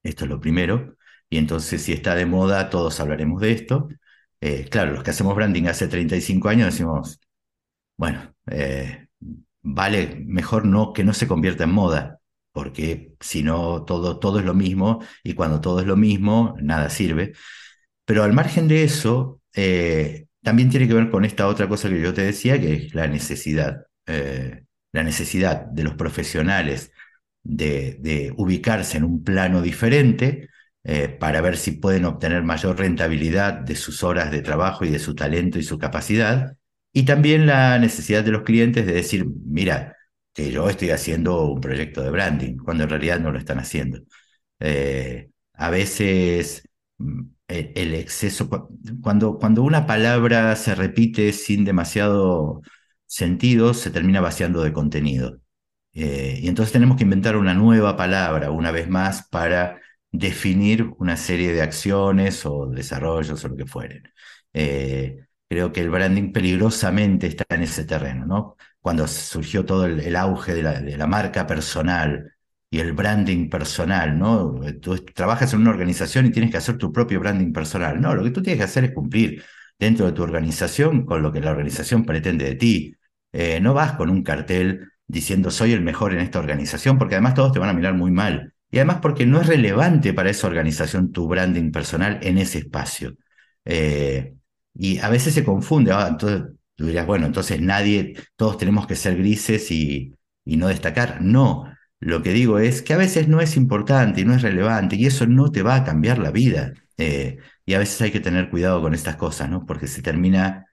esto 0.04 0.26
es 0.26 0.30
lo 0.30 0.40
primero, 0.40 0.96
y 1.30 1.38
entonces 1.38 1.82
si 1.84 1.94
está 1.94 2.16
de 2.16 2.26
moda 2.26 2.70
todos 2.70 3.00
hablaremos 3.00 3.42
de 3.42 3.52
esto, 3.52 3.88
eh, 4.42 4.68
claro, 4.70 4.94
los 4.94 5.04
que 5.04 5.12
hacemos 5.12 5.36
branding 5.36 5.66
hace 5.66 5.88
35 5.88 6.50
años 6.50 6.68
decimos, 6.68 7.20
bueno, 7.98 8.36
eh, 8.52 9.08
vale 9.62 10.24
mejor 10.26 10.66
no 10.66 10.94
que 10.94 11.04
no 11.04 11.14
se 11.14 11.28
convierta 11.28 11.64
en 11.66 11.72
moda, 11.72 12.20
porque 12.52 13.16
si 13.20 13.44
no 13.44 13.84
todo, 13.86 14.20
todo 14.20 14.40
es 14.40 14.46
lo 14.46 14.54
mismo 14.54 15.04
y 15.24 15.34
cuando 15.34 15.62
todo 15.62 15.80
es 15.82 15.88
lo 15.88 15.98
mismo, 15.98 16.56
nada 16.62 16.90
sirve. 16.90 17.34
Pero 18.06 18.24
al 18.24 18.34
margen 18.34 18.68
de 18.68 18.84
eso, 18.84 19.42
eh, 19.54 20.28
también 20.44 20.70
tiene 20.70 20.88
que 20.88 20.94
ver 20.94 21.10
con 21.10 21.26
esta 21.26 21.48
otra 21.48 21.68
cosa 21.70 21.90
que 21.90 22.02
yo 22.02 22.14
te 22.14 22.24
decía, 22.24 22.60
que 22.60 22.74
es 22.76 22.94
la 22.96 23.08
necesidad, 23.08 23.86
la 24.06 25.04
necesidad 25.04 25.66
de 25.66 25.84
los 25.84 25.96
profesionales 25.96 26.92
de, 27.46 28.34
ubicarse 28.38 28.98
en 28.98 29.04
un 29.04 29.24
plano 29.24 29.62
diferente 29.62 30.50
eh, 30.84 31.10
para 31.10 31.42
ver 31.42 31.58
si 31.58 31.72
pueden 31.72 32.06
obtener 32.06 32.44
mayor 32.44 32.78
rentabilidad 32.78 33.54
de 33.54 33.76
sus 33.76 34.04
horas 34.04 34.32
de 34.32 34.42
trabajo 34.42 34.86
y 34.86 34.90
de 34.90 35.00
su 35.00 35.16
talento 35.16 35.60
y 35.60 35.64
su 35.64 35.78
capacidad. 35.78 36.58
Y 36.98 37.04
también 37.04 37.46
la 37.46 37.78
necesidad 37.78 38.24
de 38.24 38.32
los 38.32 38.44
clientes 38.44 38.86
de 38.86 38.94
decir, 38.94 39.26
mira, 39.46 39.98
que 40.34 40.50
yo 40.52 40.70
estoy 40.70 40.92
haciendo 40.92 41.46
un 41.52 41.60
proyecto 41.60 42.02
de 42.02 42.10
branding, 42.10 42.56
cuando 42.58 42.84
en 42.86 42.90
realidad 42.90 43.20
no 43.20 43.32
lo 43.32 43.38
están 43.40 43.60
haciendo. 43.60 44.00
Eh, 44.60 45.30
a 45.54 45.70
veces 45.70 46.70
mm, 46.98 47.22
el, 47.50 47.96
exceso, 47.96 48.50
cuando, 49.02 49.38
cuando 49.40 49.64
una 49.64 49.86
palabra 49.86 50.56
se 50.56 50.74
repite 50.76 51.34
sin 51.34 51.66
demasiado 51.66 52.62
sentido, 53.08 53.74
se 53.74 53.92
termina 53.92 54.22
vaciando 54.22 54.64
de 54.64 54.72
contenido. 54.74 55.42
Eh, 55.94 56.40
y 56.44 56.48
entonces 56.48 56.72
tenemos 56.74 56.98
que 56.98 57.04
inventar 57.04 57.36
una 57.38 57.54
nueva 57.54 57.98
palabra 57.98 58.52
una 58.52 58.72
vez 58.72 58.90
más 58.90 59.28
para 59.30 59.82
definir 60.12 60.92
una 61.00 61.18
serie 61.18 61.52
de 61.54 61.62
acciones 61.62 62.46
o 62.46 62.68
desarrollos 62.68 63.44
o 63.44 63.50
lo 63.50 63.58
que 63.58 63.66
fueren. 63.66 64.04
Eh, 64.54 65.26
creo 65.50 65.72
que 65.72 65.82
el 65.82 65.90
branding 65.90 66.32
peligrosamente 66.32 67.28
está 67.28 67.46
en 67.50 67.64
ese 67.64 67.86
terreno, 67.86 68.26
¿no? 68.26 68.56
Cuando 68.80 69.08
surgió 69.08 69.66
todo 69.66 69.86
el, 69.86 70.16
auge 70.16 70.54
de 70.54 70.98
la, 70.98 71.08
marca 71.08 71.48
personal 71.48 72.34
y 72.70 72.80
el 72.80 72.94
branding 72.94 73.50
personal, 73.50 74.18
¿no? 74.18 74.60
Tú 74.82 74.98
trabajas 74.98 75.54
en 75.54 75.62
una 75.62 75.72
organización 75.72 76.26
y 76.26 76.32
tienes 76.32 76.52
que 76.52 76.58
hacer 76.58 76.78
tu 76.78 76.92
propio 76.92 77.20
branding 77.20 77.54
personal. 77.54 78.00
No, 78.02 78.16
lo 78.16 78.24
que 78.24 78.32
tú 78.32 78.42
tienes 78.44 78.60
que 78.60 78.66
hacer 78.66 78.86
es 78.86 78.92
cumplir 78.94 79.44
dentro 79.80 80.06
de 80.06 80.12
tu 80.14 80.24
organización 80.24 81.06
con 81.06 81.22
lo 81.22 81.32
que 81.32 81.42
la 81.42 81.52
organización 81.52 82.06
pretende 82.06 82.46
de 82.46 82.56
ti. 82.56 82.96
Eh, 83.32 83.60
no 83.60 83.74
vas 83.74 83.94
con 83.94 84.10
un 84.10 84.24
cartel 84.24 84.92
diciendo 85.08 85.52
soy 85.52 85.74
el 85.74 85.82
mejor 85.82 86.14
en 86.14 86.20
esta 86.20 86.40
organización, 86.40 86.98
porque 86.98 87.16
además 87.16 87.36
todos 87.36 87.52
te 87.54 87.60
van 87.60 87.70
a 87.70 87.74
mirar 87.74 87.94
muy 87.94 88.12
mal. 88.12 88.54
Y 88.72 88.78
además 88.78 89.00
porque 89.02 89.26
no 89.26 89.40
es 89.42 89.48
relevante 89.48 90.14
para 90.14 90.30
esa 90.30 90.48
organización 90.48 91.12
tu 91.12 91.28
branding 91.28 91.72
personal 91.72 92.20
en 92.24 92.38
ese 92.38 92.60
espacio. 92.60 93.16
Eh, 93.66 94.36
y 94.76 95.00
a 95.00 95.10
veces 95.10 95.34
se 95.34 95.44
confunde. 95.44 95.92
Ah, 95.94 96.08
entonces 96.10 96.44
tú 96.76 96.86
dirías, 96.86 97.08
bueno, 97.08 97.26
entonces 97.26 97.62
nadie, 97.62 98.16
todos 98.36 98.58
tenemos 98.58 98.88
que 98.88 98.96
ser 98.96 99.18
grises 99.18 99.72
y, 99.72 100.14
y 100.44 100.58
no 100.58 100.68
destacar. 100.68 101.22
No, 101.22 101.66
lo 102.00 102.22
que 102.22 102.34
digo 102.34 102.60
es 102.60 102.82
que 102.82 102.94
a 102.94 102.98
veces 102.98 103.28
no 103.28 103.42
es 103.42 103.58
importante 103.58 104.22
y 104.22 104.26
no 104.26 104.36
es 104.36 104.42
relevante 104.42 104.96
y 104.96 105.06
eso 105.06 105.26
no 105.28 105.52
te 105.52 105.64
va 105.64 105.76
a 105.76 105.84
cambiar 105.84 106.20
la 106.20 106.32
vida. 106.32 106.74
Eh, 106.98 107.38
y 107.66 107.74
a 107.74 107.80
veces 107.80 108.02
hay 108.02 108.12
que 108.12 108.20
tener 108.20 108.50
cuidado 108.50 108.82
con 108.82 108.94
estas 108.94 109.16
cosas, 109.16 109.50
¿no? 109.50 109.66
Porque 109.66 109.88
se 109.88 110.02
termina 110.02 110.68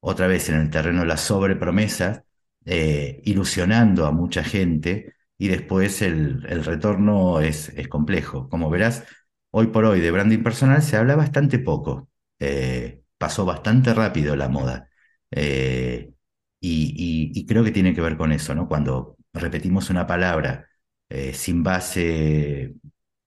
otra 0.00 0.26
vez 0.26 0.48
en 0.48 0.56
el 0.56 0.70
terreno 0.70 1.00
de 1.00 1.06
la 1.06 1.16
sobrepromesa, 1.16 2.24
eh, 2.64 3.20
ilusionando 3.24 4.06
a 4.06 4.12
mucha 4.12 4.44
gente 4.44 5.14
y 5.38 5.48
después 5.48 6.02
el, 6.02 6.44
el 6.48 6.64
retorno 6.64 7.40
es, 7.40 7.70
es, 7.70 7.88
complejo. 7.88 8.48
Como 8.48 8.70
verás, 8.70 9.04
hoy 9.50 9.68
por 9.68 9.84
hoy 9.84 10.00
de 10.00 10.10
branding 10.10 10.42
personal 10.42 10.82
se 10.82 10.96
habla 10.96 11.16
bastante 11.16 11.58
poco. 11.58 12.08
Eh, 12.38 13.02
pasó 13.18 13.44
bastante 13.44 13.94
rápido 13.94 14.36
la 14.36 14.48
moda. 14.48 14.88
Eh, 15.30 16.12
y, 16.60 17.46
creo 17.46 17.64
que 17.64 17.72
tiene 17.72 17.94
que 17.94 18.00
ver 18.00 18.16
con 18.16 18.32
eso, 18.32 18.54
¿no? 18.54 18.68
Cuando 18.68 19.16
repetimos 19.32 19.90
una 19.90 20.06
palabra 20.06 20.68
sin 21.32 21.62
base 21.62 22.74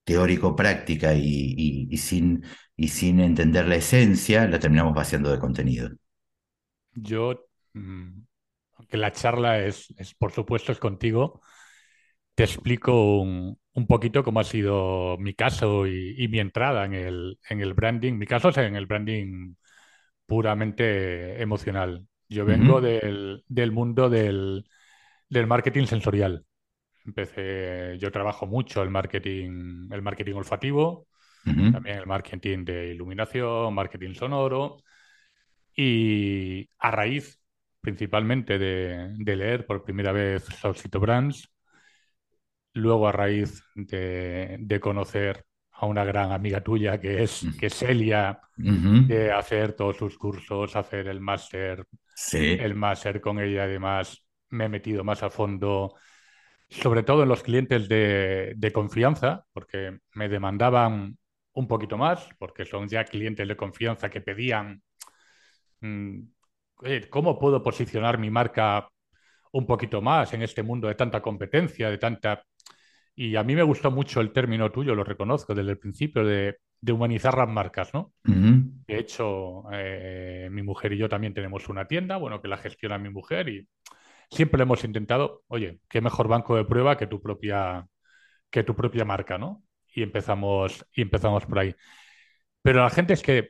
teórico-práctica 0.04 1.14
y, 1.14 1.96
sin, 1.98 2.44
y 2.76 2.88
sin 2.90 3.20
entender 3.20 3.68
la 3.68 3.76
esencia, 3.76 4.48
la 4.48 4.60
terminamos 4.60 4.94
vaciando 4.94 5.32
de 5.32 5.40
contenido. 5.40 5.90
Yo, 6.94 7.48
mm, 7.74 8.22
aunque 8.78 8.98
la 8.98 9.12
charla 9.12 9.60
es, 9.60 9.94
por 10.18 10.32
supuesto, 10.32 10.72
es 10.72 10.80
contigo, 10.80 11.42
te 12.36 12.44
explico 12.44 13.22
un, 13.22 13.58
un 13.74 13.88
poquito 13.88 14.24
cómo 14.24 14.40
ha 14.40 14.44
sido 14.44 15.18
mi 15.18 15.34
caso 15.34 15.88
y, 15.88 16.16
y, 16.18 16.28
mi 16.28 16.40
entrada 16.40 16.86
en 16.86 16.94
el, 16.94 17.40
en 17.50 17.62
el 17.62 17.74
branding. 17.74 18.14
Mi 18.14 18.26
caso 18.26 18.50
es 18.50 18.58
en 18.58 18.76
el 18.76 18.88
branding 18.88 19.56
puramente 20.32 21.42
emocional. 21.42 22.08
Yo 22.30 22.46
vengo 22.46 22.76
uh 22.76 22.80
-huh. 22.80 23.02
del, 23.02 23.44
del, 23.50 23.72
mundo 23.74 24.10
del, 24.10 24.64
del 25.28 25.46
marketing 25.46 25.88
sensorial. 25.88 26.46
Empecé, 27.06 27.98
yo 28.00 28.14
trabajo 28.14 28.48
mucho 28.48 28.82
el 28.82 28.90
marketing, 28.90 29.90
el 29.92 30.02
marketing 30.02 30.36
olfativo, 30.36 31.08
uh 31.46 31.50
-huh. 31.52 31.72
también 31.74 31.98
el 31.98 32.08
marketing 32.08 32.64
de 32.64 32.94
iluminación, 32.94 33.74
marketing 33.74 34.14
sonoro. 34.14 34.78
Y 35.76 36.70
a 36.80 36.92
raíz 36.92 37.42
principalmente 37.82 38.58
de, 38.58 39.14
de 39.18 39.36
leer 39.36 39.66
por 39.66 39.84
primera 39.84 40.14
vez 40.14 40.46
Solcito 40.46 41.02
Brands, 41.02 41.50
luego 42.74 43.06
a 43.06 43.12
raíz 43.12 43.66
de, 43.76 44.56
de, 44.62 44.80
conocer 44.80 45.44
a 45.82 45.86
una 45.86 46.04
gran 46.06 46.32
amiga 46.32 46.62
tuya 46.62 47.00
que 47.00 47.24
es, 47.24 47.46
que 47.60 47.66
es 47.68 47.74
Celia, 47.76 48.40
uh 48.58 48.62
-huh. 48.64 49.08
de 49.08 49.32
hacer 49.32 49.74
todos 49.74 49.98
sus 49.98 50.18
cursos, 50.18 50.76
hacer 50.76 51.08
el 51.08 51.20
máster, 51.20 51.86
sí. 52.16 52.58
el 52.60 52.76
máster 52.76 53.20
con 53.20 53.40
ella 53.40 53.64
además 53.64 54.26
me 54.50 54.66
he 54.66 54.70
metido 54.70 55.04
más 55.04 55.24
a 55.24 55.30
fondo, 55.30 55.96
sobre 56.70 57.04
todo 57.04 57.24
en 57.24 57.30
los 57.30 57.44
clientes 57.44 57.90
de, 57.90 58.54
de 58.56 58.72
confianza, 58.72 59.44
porque 59.54 60.00
me 60.14 60.30
demandaban 60.30 61.18
un 61.54 61.68
poquito 61.68 61.98
más, 61.98 62.30
porque 62.38 62.64
son 62.66 62.88
ya 62.88 63.04
clientes 63.04 63.48
de 63.48 63.56
confianza 63.56 64.10
que 64.10 64.22
pedían 64.22 64.82
Mm, 65.82 66.22
¿cómo 67.10 67.38
puedo 67.40 67.62
posicionar 67.64 68.18
mi 68.18 68.30
marca 68.30 68.88
un 69.52 69.66
poquito 69.66 70.02
más 70.02 70.34
en 70.34 70.44
este 70.44 70.64
mundo 70.64 70.88
de 70.88 70.96
tanta 70.96 71.22
competencia, 71.22 71.90
de 71.90 71.98
tanta... 71.98 72.44
Y 73.16 73.36
a 73.36 73.44
mí 73.44 73.56
me 73.56 73.64
gustó 73.64 73.92
mucho 73.92 74.22
el 74.22 74.32
término 74.32 74.72
tuyo, 74.72 74.96
lo 74.96 75.04
reconozco 75.04 75.54
desde 75.54 75.72
el 75.72 75.78
principio, 75.78 76.24
de, 76.26 76.58
de 76.80 76.92
humanizar 76.92 77.38
las 77.38 77.50
marcas, 77.50 77.94
¿no? 77.94 78.14
Uh 78.26 78.32
-huh. 78.32 78.72
De 78.88 78.98
hecho, 78.98 79.64
eh, 79.72 80.50
mi 80.52 80.64
mujer 80.64 80.94
y 80.94 80.98
yo 80.98 81.10
también 81.10 81.34
tenemos 81.34 81.70
una 81.70 81.86
tienda, 81.88 82.18
bueno, 82.18 82.42
que 82.42 82.48
la 82.48 82.58
gestiona 82.58 82.98
mi 82.98 83.10
mujer 83.10 83.50
y 83.50 83.68
siempre 84.30 84.64
hemos 84.64 84.84
intentado, 84.84 85.44
oye, 85.48 85.80
qué 85.90 86.02
mejor 86.02 86.28
banco 86.30 86.56
de 86.56 86.66
prueba 86.66 86.98
que 86.98 87.08
tu 87.08 87.22
propia, 87.22 87.86
que 88.50 88.64
tu 88.64 88.76
propia 88.76 89.06
marca, 89.06 89.38
¿no? 89.38 89.64
Y 89.94 90.04
empezamos, 90.04 90.86
y 90.96 91.02
empezamos 91.02 91.46
por 91.46 91.60
ahí. 91.60 91.76
Pero 92.62 92.82
la 92.82 92.90
gente 92.90 93.14
es 93.14 93.22
que 93.22 93.50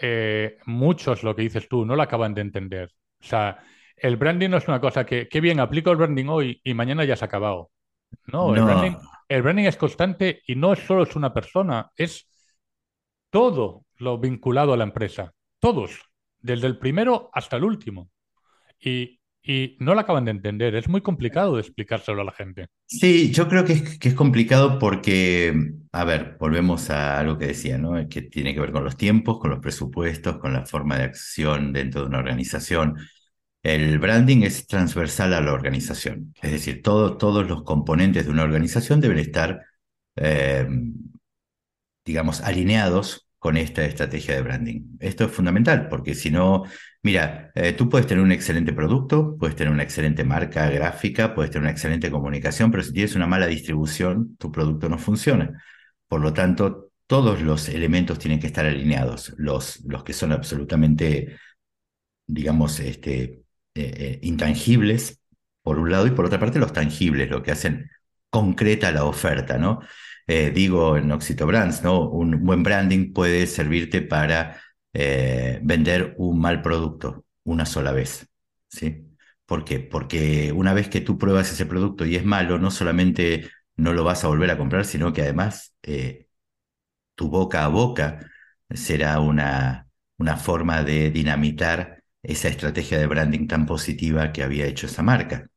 eh, 0.00 0.58
muchos, 0.66 1.24
lo 1.24 1.34
que 1.34 1.42
dices 1.42 1.68
tú, 1.68 1.84
no 1.84 1.96
lo 1.96 2.02
acaban 2.02 2.34
de 2.34 2.42
entender. 2.42 2.90
O 3.20 3.24
sea, 3.24 3.58
el 3.96 4.16
branding 4.16 4.50
no 4.50 4.58
es 4.58 4.68
una 4.68 4.80
cosa 4.80 5.04
que, 5.04 5.28
qué 5.28 5.40
bien, 5.40 5.58
aplico 5.60 5.90
el 5.90 5.96
branding 5.96 6.26
hoy 6.28 6.60
y 6.64 6.74
mañana 6.74 7.04
ya 7.04 7.16
se 7.16 7.24
ha 7.24 7.26
acabado. 7.28 7.71
No, 8.26 8.48
no. 8.48 8.54
El, 8.54 8.64
branding, 8.64 8.96
el, 9.28 9.42
branding, 9.42 9.64
es 9.64 9.76
constante 9.76 10.42
y 10.46 10.54
no 10.54 10.74
solo 10.76 11.02
es 11.04 11.16
una 11.16 11.32
persona, 11.32 11.90
es 11.96 12.28
todo 13.30 13.84
lo 13.96 14.18
vinculado 14.18 14.72
a 14.72 14.76
la 14.76 14.84
empresa. 14.84 15.32
Todos, 15.58 16.00
desde 16.40 16.66
el 16.66 16.78
primero 16.78 17.30
hasta 17.32 17.56
el 17.56 17.64
último. 17.64 18.10
Y 18.80 19.20
y 19.44 19.76
no 19.80 19.94
lo 19.94 20.00
acaban 20.00 20.24
de 20.24 20.30
entender. 20.30 20.74
Es 20.74 20.88
muy 20.88 21.00
complicado 21.00 21.56
de 21.56 21.62
explicárselo 21.62 22.22
a 22.22 22.24
la 22.24 22.32
gente. 22.32 22.68
Sí, 22.86 23.32
yo 23.32 23.48
creo 23.48 23.64
que 23.64 23.72
es, 23.72 23.98
que 23.98 24.08
es 24.08 24.14
complicado 24.14 24.78
porque, 24.78 25.72
a 25.90 26.04
ver, 26.04 26.36
volvemos 26.38 26.90
a 26.90 27.18
algo 27.18 27.38
que 27.38 27.48
decía, 27.48 27.76
¿no? 27.76 28.08
Que 28.08 28.22
tiene 28.22 28.54
que 28.54 28.60
ver 28.60 28.70
con 28.70 28.84
los 28.84 28.96
tiempos, 28.96 29.38
con 29.38 29.50
los 29.50 29.58
presupuestos, 29.58 30.38
con 30.38 30.52
la 30.52 30.64
forma 30.64 30.96
de 30.98 31.04
acción 31.04 31.72
dentro 31.72 32.02
de 32.02 32.06
una 32.06 32.18
organización. 32.18 32.96
El 33.62 33.98
branding 33.98 34.42
es 34.42 34.66
transversal 34.66 35.34
a 35.34 35.40
la 35.40 35.52
organización. 35.52 36.34
Es 36.42 36.50
decir, 36.52 36.82
todo, 36.82 37.16
todos 37.16 37.48
los 37.48 37.62
componentes 37.62 38.24
de 38.26 38.30
una 38.32 38.42
organización 38.42 39.00
deben 39.00 39.18
estar, 39.18 39.64
eh, 40.16 40.66
digamos, 42.04 42.40
alineados 42.40 43.28
con 43.38 43.56
esta 43.56 43.84
estrategia 43.84 44.34
de 44.36 44.42
branding. 44.42 44.96
Esto 45.00 45.24
es 45.24 45.32
fundamental 45.32 45.88
porque 45.88 46.14
si 46.14 46.30
no, 46.30 46.64
mira, 47.02 47.50
eh, 47.54 47.72
tú 47.72 47.88
puedes 47.88 48.06
tener 48.06 48.22
un 48.22 48.32
excelente 48.32 48.72
producto, 48.72 49.36
puedes 49.38 49.56
tener 49.56 49.72
una 49.72 49.82
excelente 49.82 50.24
marca 50.24 50.70
gráfica, 50.70 51.34
puedes 51.34 51.50
tener 51.50 51.62
una 51.64 51.72
excelente 51.72 52.10
comunicación, 52.10 52.70
pero 52.70 52.82
si 52.84 52.92
tienes 52.92 53.16
una 53.16 53.26
mala 53.26 53.46
distribución, 53.46 54.36
tu 54.36 54.52
producto 54.52 54.88
no 54.88 54.98
funciona. 54.98 55.62
Por 56.08 56.20
lo 56.20 56.32
tanto, 56.32 56.90
todos 57.06 57.42
los 57.42 57.68
elementos 57.68 58.18
tienen 58.18 58.38
que 58.40 58.46
estar 58.46 58.64
alineados, 58.66 59.34
los, 59.38 59.80
los 59.86 60.04
que 60.04 60.12
son 60.12 60.32
absolutamente, 60.32 61.36
digamos, 62.26 62.80
este, 62.80 63.41
eh, 63.74 63.94
eh, 63.96 64.18
intangibles, 64.22 65.20
por 65.62 65.78
un 65.78 65.90
lado, 65.90 66.06
y 66.06 66.10
por 66.10 66.24
otra 66.26 66.38
parte 66.38 66.58
los 66.58 66.72
tangibles, 66.72 67.30
lo 67.30 67.42
que 67.42 67.52
hacen 67.52 67.90
concreta 68.30 68.92
la 68.92 69.04
oferta, 69.04 69.58
¿no? 69.58 69.80
eh, 70.26 70.50
digo 70.54 70.96
en 70.96 71.10
Oxito 71.12 71.46
Brands, 71.46 71.82
¿no? 71.82 72.08
Un 72.08 72.44
buen 72.44 72.62
branding 72.62 73.12
puede 73.12 73.46
servirte 73.46 74.02
para 74.02 74.60
vender 74.94 76.14
un 76.18 76.38
mal 76.38 76.60
producto 76.60 77.24
una 77.44 77.64
sola 77.64 77.92
vez, 77.92 78.28
¿sí? 78.68 79.06
¿Por 79.46 79.64
qué? 79.64 79.80
Porque 79.80 80.52
una 80.52 80.74
vez 80.74 80.88
que 80.88 81.00
tú 81.00 81.16
pruebas 81.18 81.50
ese 81.50 81.66
producto 81.66 82.04
y 82.04 82.16
es 82.16 82.24
malo, 82.24 82.58
no 82.58 82.70
solamente 82.70 83.50
no 83.76 83.92
lo 83.94 84.04
vas 84.04 84.24
a 84.24 84.28
volver 84.28 84.50
a 84.50 84.58
comprar, 84.58 84.84
sino 84.84 85.12
que 85.12 85.22
además 85.22 85.74
tu 87.14 87.28
boca 87.28 87.64
a 87.64 87.68
boca 87.68 88.18
será 88.70 89.20
una, 89.20 89.88
una 90.18 90.36
forma 90.36 90.82
de 90.82 91.10
dinamitar 91.10 92.01
esa 92.22 92.48
estrategia 92.48 92.98
de 92.98 93.06
branding 93.06 93.46
tan 93.48 93.66
positiva 93.66 94.32
que 94.32 94.42
había 94.42 94.66
hecho 94.66 94.86
esa 94.86 95.02
marca. 95.02 95.48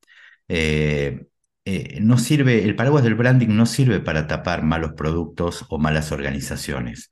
Eh, 0.48 1.28
eh, 1.66 2.00
no 2.02 2.18
sirve, 2.18 2.64
el 2.64 2.76
paraguas 2.76 3.04
del 3.04 3.16
branding 3.16 3.50
no 3.50 3.66
sirve 3.66 4.00
para 4.00 4.28
tapar 4.28 4.64
malos 4.64 4.94
productos 4.94 5.66
o 5.70 5.78
malas 5.80 6.12
organizaciones. 6.12 7.12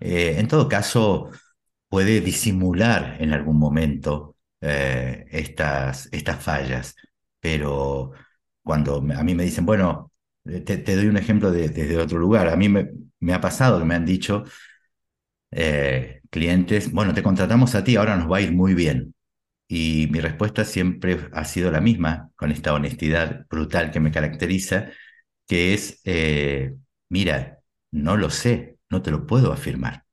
Eh, 0.00 0.36
en 0.38 0.48
todo 0.48 0.68
caso, 0.68 1.30
puede 1.88 2.20
disimular 2.20 3.16
en 3.20 3.32
algún 3.32 3.58
momento 3.58 4.36
estas, 4.60 6.08
estas 6.12 6.42
fallas, 6.42 6.96
pero 7.38 8.12
cuando 8.62 8.96
a 8.96 9.22
mí 9.22 9.34
me 9.34 9.44
dicen, 9.44 9.66
bueno, 9.66 10.10
te, 10.42 10.96
doy 10.96 11.06
un 11.06 11.18
ejemplo 11.18 11.50
desde 11.50 11.98
otro 11.98 12.18
lugar, 12.18 12.48
a 12.48 12.56
mí 12.56 12.68
me, 12.70 13.34
ha 13.34 13.40
pasado 13.40 13.78
que 13.78 13.84
me 13.84 13.94
han 13.94 14.06
dicho 14.06 14.44
clientes, 16.34 16.92
bueno, 16.92 17.14
te 17.14 17.22
contratamos 17.22 17.76
a 17.76 17.84
ti, 17.84 17.96
ahora 17.96 18.16
nos 18.16 18.30
va 18.30 18.38
a 18.38 18.40
ir 18.42 18.52
muy 18.52 18.74
bien. 18.74 19.14
Y 19.68 20.08
mi 20.12 20.20
respuesta 20.20 20.64
siempre 20.64 21.28
ha 21.32 21.44
sido 21.44 21.70
la 21.70 21.80
misma, 21.80 22.30
con 22.36 22.52
esta 22.52 22.74
honestidad 22.74 23.46
brutal 23.50 23.90
que 23.92 24.00
me 24.00 24.12
caracteriza, 24.12 24.90
que 25.46 25.74
es, 25.74 26.00
eh, 26.04 26.74
mira, 27.08 27.60
no 27.92 28.16
lo 28.16 28.30
sé, 28.30 28.78
no 28.90 29.02
te 29.02 29.10
lo 29.10 29.26
puedo 29.26 29.52
afirmar. 29.52 30.04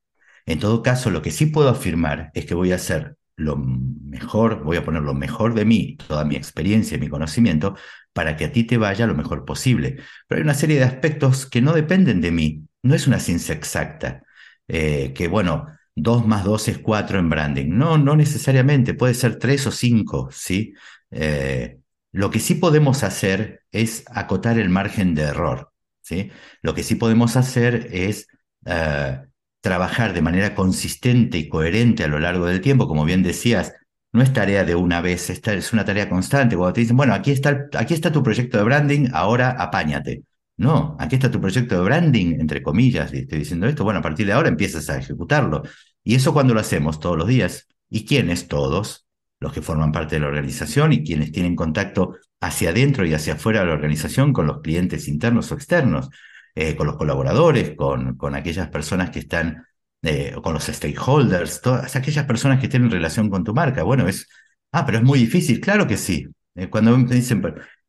En 0.46 0.58
todo 0.60 0.82
caso, 0.82 1.10
lo 1.10 1.22
que 1.22 1.30
sí 1.30 1.46
puedo 1.46 1.68
afirmar 1.68 2.30
es 2.34 2.46
que 2.46 2.54
voy 2.54 2.72
a 2.72 2.76
hacer 2.76 3.16
lo 3.36 3.56
mejor, 3.56 4.62
voy 4.64 4.76
a 4.76 4.84
poner 4.84 5.02
lo 5.02 5.14
mejor 5.14 5.54
de 5.54 5.64
mí, 5.64 5.96
toda 5.96 6.24
mi 6.24 6.36
experiencia 6.36 6.96
y 6.96 7.00
mi 7.00 7.08
conocimiento, 7.08 7.76
para 8.12 8.36
que 8.36 8.46
a 8.46 8.52
ti 8.52 8.64
te 8.64 8.76
vaya 8.78 9.06
lo 9.06 9.14
mejor 9.14 9.44
posible. 9.44 9.98
Pero 10.28 10.38
hay 10.40 10.44
una 10.44 10.54
serie 10.54 10.78
de 10.78 10.84
aspectos 10.84 11.46
que 11.46 11.62
no 11.62 11.72
dependen 11.72 12.20
de 12.20 12.30
mí, 12.32 12.68
no 12.82 12.94
es 12.94 13.06
una 13.06 13.18
ciencia 13.20 13.54
exacta, 13.54 14.22
eh, 14.68 15.12
que 15.14 15.28
bueno, 15.28 15.66
2 15.94 16.26
más 16.26 16.44
2 16.44 16.68
es 16.68 16.78
4 16.78 17.18
en 17.18 17.28
branding. 17.30 17.66
No, 17.68 17.98
no 17.98 18.16
necesariamente, 18.16 18.94
puede 18.94 19.14
ser 19.14 19.38
3 19.38 19.66
o 19.66 19.70
5, 19.70 20.30
¿sí? 20.32 20.74
Eh, 21.10 21.78
lo 22.12 22.30
que 22.30 22.40
sí 22.40 22.54
podemos 22.54 23.02
hacer 23.04 23.62
es 23.70 24.04
acotar 24.08 24.58
el 24.58 24.68
margen 24.70 25.14
de 25.14 25.22
error, 25.22 25.72
¿sí? 26.00 26.30
Lo 26.62 26.74
que 26.74 26.82
sí 26.82 26.94
podemos 26.94 27.36
hacer 27.36 27.88
es 27.92 28.26
eh, 28.66 29.20
trabajar 29.60 30.12
de 30.12 30.22
manera 30.22 30.54
consistente 30.54 31.38
y 31.38 31.48
coherente 31.48 32.04
a 32.04 32.08
lo 32.08 32.18
largo 32.18 32.46
del 32.46 32.60
tiempo, 32.60 32.88
como 32.88 33.04
bien 33.04 33.22
decías, 33.22 33.72
no 34.12 34.22
es 34.22 34.32
tarea 34.32 34.64
de 34.64 34.74
una 34.74 35.00
vez, 35.00 35.30
es 35.30 35.72
una 35.72 35.84
tarea 35.84 36.08
constante. 36.08 36.56
Cuando 36.56 36.74
te 36.74 36.82
dicen, 36.82 36.96
bueno, 36.96 37.14
aquí 37.14 37.30
está, 37.30 37.68
aquí 37.78 37.94
está 37.94 38.12
tu 38.12 38.22
proyecto 38.22 38.58
de 38.58 38.64
branding, 38.64 39.08
ahora 39.12 39.50
apáñate. 39.50 40.24
No, 40.62 40.96
aquí 41.00 41.16
está 41.16 41.28
tu 41.28 41.40
proyecto 41.40 41.74
de 41.74 41.82
branding, 41.82 42.38
entre 42.38 42.62
comillas, 42.62 43.12
y 43.12 43.18
estoy 43.18 43.40
diciendo 43.40 43.66
esto, 43.66 43.82
bueno, 43.82 43.98
a 43.98 44.02
partir 44.02 44.26
de 44.26 44.32
ahora 44.32 44.48
empiezas 44.48 44.88
a 44.90 44.96
ejecutarlo. 44.96 45.62
Y 46.04 46.14
eso 46.14 46.32
cuando 46.32 46.54
lo 46.54 46.60
hacemos 46.60 47.00
todos 47.00 47.16
los 47.18 47.26
días. 47.26 47.66
¿Y 47.90 48.06
quiénes 48.06 48.46
todos? 48.46 49.08
Los 49.40 49.52
que 49.52 49.60
forman 49.60 49.90
parte 49.90 50.14
de 50.16 50.20
la 50.20 50.28
organización 50.28 50.92
y 50.92 51.02
quienes 51.02 51.32
tienen 51.32 51.56
contacto 51.56 52.16
hacia 52.40 52.70
adentro 52.70 53.04
y 53.04 53.12
hacia 53.12 53.34
afuera 53.34 53.60
de 53.60 53.66
la 53.66 53.72
organización 53.72 54.32
con 54.32 54.46
los 54.46 54.60
clientes 54.60 55.08
internos 55.08 55.50
o 55.50 55.56
externos, 55.56 56.10
eh, 56.54 56.76
con 56.76 56.86
los 56.86 56.96
colaboradores, 56.96 57.74
con, 57.76 58.16
con 58.16 58.36
aquellas 58.36 58.68
personas 58.68 59.10
que 59.10 59.18
están, 59.18 59.66
eh, 60.02 60.36
con 60.44 60.54
los 60.54 60.64
stakeholders, 60.66 61.60
todas 61.60 61.96
aquellas 61.96 62.24
personas 62.24 62.60
que 62.60 62.68
tienen 62.68 62.88
relación 62.88 63.28
con 63.30 63.42
tu 63.42 63.52
marca. 63.52 63.82
Bueno, 63.82 64.06
es, 64.06 64.28
ah, 64.70 64.86
pero 64.86 64.98
es 64.98 65.04
muy 65.04 65.18
difícil. 65.18 65.60
Claro 65.60 65.88
que 65.88 65.96
sí. 65.96 66.28
Eh, 66.54 66.68
cuando 66.68 66.96
me 66.96 67.12
dicen, 67.14 67.42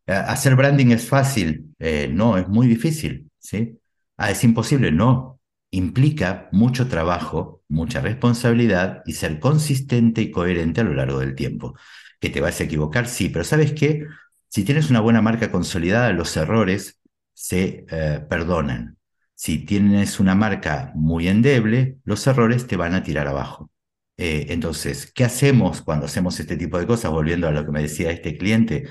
hacer 0.07 0.55
branding 0.55 0.87
es 0.91 1.07
fácil, 1.07 1.73
no, 2.11 2.37
es 2.37 2.47
muy 2.47 2.67
difícil, 2.67 3.29
¿sí? 3.39 3.79
Ah, 4.17 4.31
es 4.31 4.43
imposible, 4.43 4.91
no. 4.91 5.39
Implica 5.71 6.49
mucho 6.51 6.87
trabajo, 6.87 7.63
mucha 7.67 7.99
responsabilidad 8.01 9.01
y 9.05 9.13
ser 9.13 9.39
consistente 9.39 10.21
y 10.21 10.31
coherente 10.31 10.81
a 10.81 10.83
lo 10.83 10.93
largo 10.93 11.19
del 11.19 11.35
tiempo. 11.35 11.75
¿Que 12.19 12.29
te 12.29 12.41
vas 12.41 12.59
a 12.61 12.63
equivocar? 12.65 13.07
Sí, 13.07 13.29
pero 13.29 13.43
¿sabes 13.43 13.73
qué? 13.73 14.05
Si 14.49 14.63
tienes 14.63 14.89
una 14.89 14.99
buena 15.01 15.21
marca 15.21 15.51
consolidada, 15.51 16.13
los 16.13 16.37
errores 16.37 17.01
se 17.33 17.85
eh, 17.89 18.21
perdonan. 18.29 18.97
Si 19.35 19.65
tienes 19.65 20.19
una 20.19 20.35
marca 20.35 20.91
muy 20.95 21.27
endeble, 21.27 21.97
los 22.05 22.25
errores 22.27 22.67
te 22.67 22.77
van 22.77 22.93
a 22.93 23.03
tirar 23.03 23.27
abajo. 23.27 23.71
Eh, 24.15 24.45
entonces, 24.49 25.11
¿qué 25.11 25.23
hacemos 25.23 25.81
cuando 25.81 26.05
hacemos 26.05 26.39
este 26.39 26.55
tipo 26.55 26.79
de 26.79 26.85
cosas? 26.85 27.11
Volviendo 27.11 27.47
a 27.47 27.51
lo 27.51 27.65
que 27.65 27.71
me 27.71 27.81
decía 27.81 28.11
este 28.11 28.37
cliente, 28.37 28.89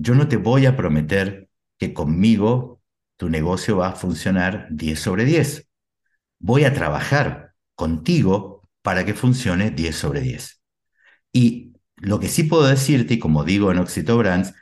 yo 0.00 0.14
no 0.14 0.28
te 0.28 0.36
voy 0.38 0.64
a 0.66 0.76
prometer 0.76 1.48
que 1.78 1.92
conmigo 1.92 2.80
tu 3.16 3.28
negocio 3.28 3.76
va 3.76 3.88
a 3.88 3.96
funcionar 3.96 4.66
10 4.70 4.98
sobre 4.98 5.24
10. 5.26 5.68
Voy 6.38 6.64
a 6.64 6.72
trabajar 6.72 7.52
contigo 7.74 8.68
para 8.82 9.04
que 9.04 9.12
funcione 9.12 9.70
10 9.70 9.94
sobre 9.94 10.22
10. 10.22 10.62
Y 11.32 11.74
lo 11.96 12.18
que 12.18 12.28
sí 12.28 12.44
puedo 12.44 12.66
decirte, 12.66 13.14
y 13.14 13.18
como 13.18 13.44
digo 13.44 13.70
en 13.70 13.78
Oxito 13.78 14.16
Brands, 14.16 14.54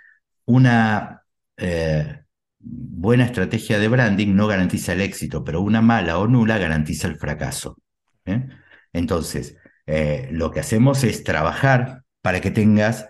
una 0.44 1.22
eh, 1.56 2.24
buena 2.58 3.24
estrategia 3.24 3.78
de 3.78 3.88
branding 3.88 4.34
no 4.34 4.48
garantiza 4.48 4.92
el 4.92 5.02
éxito, 5.02 5.44
pero 5.44 5.60
una 5.60 5.80
mala 5.80 6.18
o 6.18 6.26
nula 6.26 6.58
garantiza 6.58 7.06
el 7.06 7.16
fracaso. 7.16 7.78
¿eh? 8.24 8.48
Entonces, 8.92 9.56
eh, 9.86 10.28
lo 10.32 10.50
que 10.50 10.60
hacemos 10.60 11.04
es 11.04 11.22
trabajar 11.22 12.02
para 12.22 12.40
que 12.40 12.50
tengas 12.50 13.06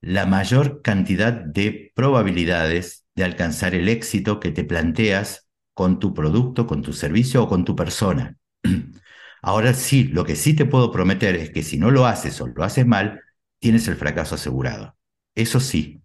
la 0.00 0.26
mayor 0.26 0.82
cantidad 0.82 1.32
de 1.32 1.92
probabilidades 1.94 3.04
de 3.14 3.24
alcanzar 3.24 3.74
el 3.74 3.88
éxito 3.88 4.40
que 4.40 4.50
te 4.50 4.64
planteas 4.64 5.48
con 5.74 5.98
tu 5.98 6.14
producto, 6.14 6.66
con 6.66 6.82
tu 6.82 6.92
servicio 6.92 7.42
o 7.44 7.48
con 7.48 7.64
tu 7.64 7.76
persona. 7.76 8.36
Ahora 9.42 9.72
sí, 9.74 10.04
lo 10.04 10.24
que 10.24 10.36
sí 10.36 10.54
te 10.54 10.66
puedo 10.66 10.90
prometer 10.92 11.36
es 11.36 11.50
que 11.50 11.62
si 11.62 11.78
no 11.78 11.90
lo 11.90 12.06
haces 12.06 12.40
o 12.40 12.46
lo 12.46 12.64
haces 12.64 12.86
mal, 12.86 13.20
tienes 13.58 13.88
el 13.88 13.96
fracaso 13.96 14.34
asegurado. 14.34 14.96
Eso 15.34 15.60
sí, 15.60 16.02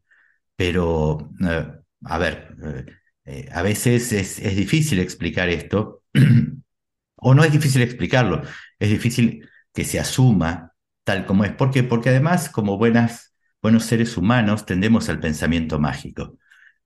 pero 0.55 1.31
eh, 1.47 1.67
a 2.05 2.17
ver, 2.17 2.55
eh, 2.63 2.85
eh, 3.25 3.49
a 3.51 3.61
veces 3.61 4.11
es, 4.13 4.39
es, 4.39 4.55
difícil 4.55 4.99
explicar 4.99 5.49
esto, 5.49 6.03
o 7.17 7.33
no 7.33 7.43
es 7.43 7.51
difícil 7.51 7.81
explicarlo, 7.81 8.41
es 8.79 8.89
difícil 8.89 9.47
que 9.73 9.83
se 9.83 9.99
asuma 9.99 10.73
tal 11.03 11.25
como 11.25 11.43
es. 11.45 11.51
¿Por 11.53 11.71
qué? 11.71 11.83
Porque 11.83 12.09
además, 12.09 12.49
como 12.49 12.77
buenas 12.77 13.34
buenos 13.65 13.85
seres 13.85 14.15
humanos 14.15 14.63
tendemos 14.67 15.09
al 15.09 15.19
pensamiento 15.19 15.79
mágico. 15.79 16.37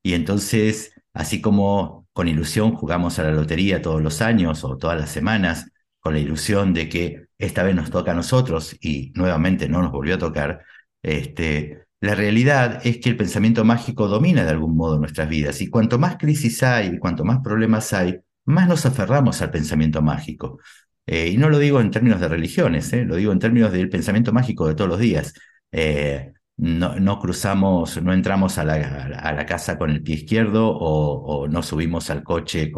Y 0.01 0.13
entonces, 0.13 0.93
así 1.13 1.41
como 1.41 2.07
con 2.13 2.29
ilusión 2.29 2.73
jugamos 2.73 3.19
a 3.19 3.23
la 3.23 3.31
lotería 3.31 3.81
todos 3.81 4.01
los 4.01 4.21
años 4.21 4.63
o 4.63 4.77
todas 4.77 4.97
las 4.97 5.09
semanas, 5.09 5.69
con 5.99 6.13
la 6.13 6.19
ilusión 6.21 6.73
de 6.73 6.87
que 6.87 7.25
esta 7.37 7.63
vez 7.63 7.75
nos 7.75 7.91
toca 7.91 8.11
a 8.11 8.15
nosotros 8.15 8.77
y 8.79 9.11
nuevamente 9.13 9.67
no 9.67 9.81
nos 9.81 9.91
volvió 9.91 10.15
a 10.15 10.19
tocar, 10.19 10.63
este, 11.03 11.83
la 11.99 12.15
realidad 12.15 12.79
es 12.85 12.99
que 12.99 13.09
el 13.09 13.17
pensamiento 13.17 13.65
mágico 13.65 14.07
domina 14.07 14.45
de 14.45 14.51
algún 14.51 14.77
modo 14.77 14.97
nuestras 14.97 15.27
vidas 15.27 15.59
y 15.61 15.69
cuanto 15.69 15.99
más 15.99 16.15
crisis 16.15 16.63
hay, 16.63 16.97
cuanto 16.97 17.25
más 17.25 17.39
problemas 17.43 17.91
hay, 17.91 18.19
más 18.45 18.69
nos 18.69 18.85
aferramos 18.85 19.41
al 19.41 19.51
pensamiento 19.51 20.01
mágico. 20.01 20.59
Eh, 21.05 21.27
y 21.27 21.37
no 21.37 21.49
lo 21.49 21.59
digo 21.59 21.81
en 21.81 21.91
términos 21.91 22.21
de 22.21 22.29
religiones, 22.29 22.93
eh, 22.93 23.03
lo 23.03 23.17
digo 23.17 23.33
en 23.33 23.39
términos 23.39 23.73
del 23.73 23.89
pensamiento 23.89 24.31
mágico 24.31 24.65
de 24.65 24.75
todos 24.75 24.89
los 24.89 24.99
días. 24.99 25.33
Eh, 25.73 26.31
no, 26.59 27.19
cruzamos, 27.19 28.01
no 28.01 28.13
entramos 28.13 28.57
a 28.57 28.65
la, 28.65 28.73
a 28.75 29.33
la, 29.33 29.45
casa 29.45 29.77
con 29.77 29.91
el 29.91 30.03
pie 30.03 30.15
izquierdo 30.15 30.69
o, 30.69 31.47
no 31.47 31.63
subimos 31.63 32.09
al 32.09 32.23
coche 32.23 32.71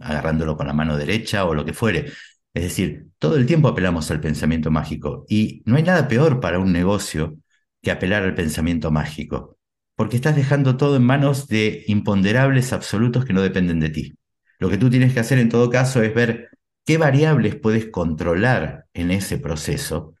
agarrándolo 0.00 0.56
con 0.56 0.66
la 0.66 0.72
mano 0.72 0.96
derecha 0.96 1.44
o 1.44 1.54
lo 1.54 1.64
que 1.64 1.74
fuere. 1.74 2.12
Es 2.54 2.62
decir, 2.62 3.08
todo 3.18 3.36
el 3.36 3.44
tiempo 3.44 3.68
apelamos 3.68 4.10
al 4.10 4.20
pensamiento 4.20 4.70
mágico 4.70 5.26
y 5.28 5.62
no 5.66 5.76
hay 5.76 5.82
nada 5.82 6.08
peor 6.08 6.40
para 6.40 6.58
un 6.58 6.72
negocio 6.72 7.36
que 7.82 7.90
apelar 7.90 8.22
al 8.22 8.34
pensamiento 8.34 8.90
mágico, 8.90 9.58
porque 9.96 10.16
estás 10.16 10.34
dejando 10.34 10.78
todo 10.78 10.96
en 10.96 11.04
manos 11.04 11.46
de 11.46 11.84
imponderables 11.88 12.72
absolutos 12.72 13.26
que 13.26 13.34
no 13.34 13.42
dependen 13.42 13.80
de 13.80 13.90
ti. 13.90 14.18
Lo 14.58 14.70
que 14.70 14.78
tú 14.78 14.88
tienes 14.88 15.12
que 15.12 15.20
hacer 15.20 15.38
en 15.38 15.50
todo 15.50 15.68
caso 15.68 16.02
es 16.02 16.14
ver 16.14 16.48
qué 16.86 16.96
variables 16.96 17.56
puedes 17.56 17.86
controlar 17.90 18.86
en 18.94 19.10
ese 19.10 19.38
proceso 19.38 20.15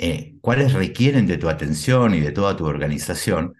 eh, 0.00 0.36
cuáles 0.42 0.74
requieren 0.74 1.26
de 1.28 1.38
tu 1.38 1.48
atención 1.50 2.14
y 2.14 2.20
de 2.20 2.32
toda 2.32 2.56
tu 2.56 2.66
organización. 2.66 3.54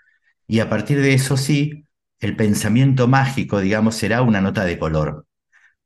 Y 0.48 0.60
a 0.60 0.68
partir 0.70 1.00
de 1.00 1.14
eso 1.14 1.36
sí, 1.36 1.86
el 2.20 2.36
pensamiento 2.36 3.08
mágico, 3.08 3.60
digamos, 3.60 3.96
será 3.96 4.22
una 4.22 4.40
nota 4.40 4.64
de 4.64 4.78
color, 4.78 5.26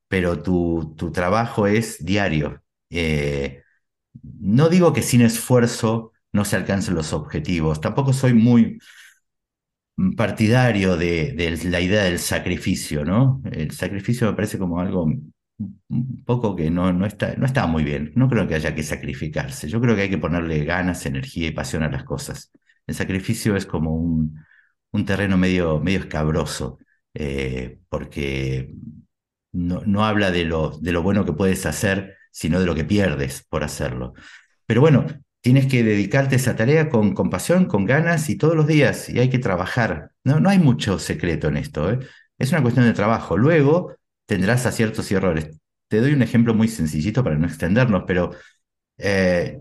pero 0.09 0.43
tu, 0.43 0.95
tu 0.99 1.13
trabajo 1.13 1.67
es 1.67 2.05
diario. 2.05 2.63
Eh, 2.91 3.63
no 4.41 4.69
digo 4.69 4.93
que 4.93 5.03
sin 5.03 5.23
esfuerzo 5.23 6.13
no 6.33 6.45
se 6.45 6.57
alcancen 6.57 6.95
los 6.95 7.13
objetivos, 7.13 7.81
tampoco 7.81 8.13
soy 8.13 8.35
muy 8.35 8.79
partidario 10.17 10.97
de, 10.97 11.33
de 11.33 11.57
la 11.71 11.81
idea 11.81 12.05
del 12.05 12.19
sacrificio, 12.19 13.05
¿no? 13.05 13.41
El 13.51 13.71
sacrificio 13.71 14.27
me 14.27 14.35
parece 14.35 14.59
como 14.59 14.81
algo 14.81 15.07
un 15.89 16.25
poco 16.25 16.57
que 16.57 16.71
no, 16.71 16.93
no, 16.93 17.07
está, 17.07 17.35
no 17.37 17.47
está 17.47 17.67
muy 17.67 17.85
bien. 17.85 18.12
No 18.17 18.29
creo 18.29 18.47
que 18.47 18.55
haya 18.55 18.75
que 18.75 18.83
sacrificarse. 18.83 19.69
Yo 19.69 19.81
creo 19.81 19.97
que 19.97 20.03
hay 20.03 20.11
que 20.11 20.19
ponerle 20.19 20.65
ganas, 20.65 21.07
energía 21.07 21.49
y 21.49 21.53
pasión 21.53 21.83
a 21.83 21.91
las 21.91 22.05
cosas. 22.05 22.51
El 22.87 22.95
sacrificio 22.95 23.57
es 23.57 23.67
como 23.67 23.95
un, 23.95 24.39
un 24.93 25.05
terreno 25.05 25.37
medio, 25.37 25.81
medio 25.81 26.01
escabroso, 26.01 26.79
eh, 27.15 27.81
porque 27.89 28.75
no, 29.53 29.83
no 29.87 30.05
habla 30.05 30.31
de 30.31 30.45
lo, 30.45 30.71
de 30.79 30.93
lo 30.93 31.03
bueno 31.03 31.25
que 31.25 31.33
puedes 31.33 31.67
hacer, 31.67 32.17
sino 32.31 32.61
de 32.61 32.67
lo 32.67 32.75
que 32.75 32.85
pierdes 32.85 33.45
por 33.49 33.65
hacerlo. 33.65 34.15
Pero 34.67 34.81
bueno, 34.81 35.07
tienes 35.41 35.67
que 35.67 35.83
dedicarte 35.85 36.37
a 36.37 36.39
esa 36.39 36.57
tarea 36.57 36.89
con, 36.89 37.15
compasión, 37.15 37.67
con 37.67 37.85
ganas 37.87 38.31
y 38.31 38.37
todos 38.37 38.57
los 38.57 38.67
días, 38.67 39.09
y 39.09 39.21
hay 39.21 39.31
que 39.31 39.39
trabajar. 39.39 40.11
No, 40.25 40.41
no 40.41 40.49
hay 40.49 40.59
mucho 40.59 40.99
secreto 40.99 41.49
en 41.49 41.57
esto, 41.57 41.91
¿eh? 41.91 41.99
es 42.39 42.53
una 42.53 42.62
cuestión 42.62 42.87
de 42.87 42.93
trabajo. 42.93 43.37
Luego 43.37 43.95
tendrás 44.27 44.66
aciertos 44.66 45.11
y 45.11 45.14
errores. 45.14 45.61
Te 45.89 46.01
doy 46.01 46.12
un 46.12 46.22
ejemplo 46.22 46.55
muy 46.55 46.68
sencillito 46.68 47.22
para 47.25 47.37
no 47.37 47.47
extendernos, 47.47 48.05
pero 48.07 48.33
eh, 48.99 49.61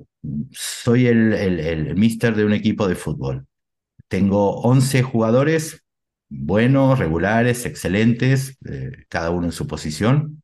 soy 0.52 1.08
el, 1.08 1.96
mister 1.96 2.36
de 2.36 2.46
un 2.46 2.54
equipo 2.54 2.88
de 2.88 2.96
fútbol. 2.96 3.48
Tengo 4.08 4.62
11 4.62 5.04
jugadores 5.04 5.84
buenos, 6.30 7.00
regulares, 7.00 7.66
excelentes, 7.66 8.58
eh, 8.66 9.06
cada 9.10 9.30
uno 9.32 9.48
en 9.48 9.52
su 9.52 9.68
posición. 9.68 10.44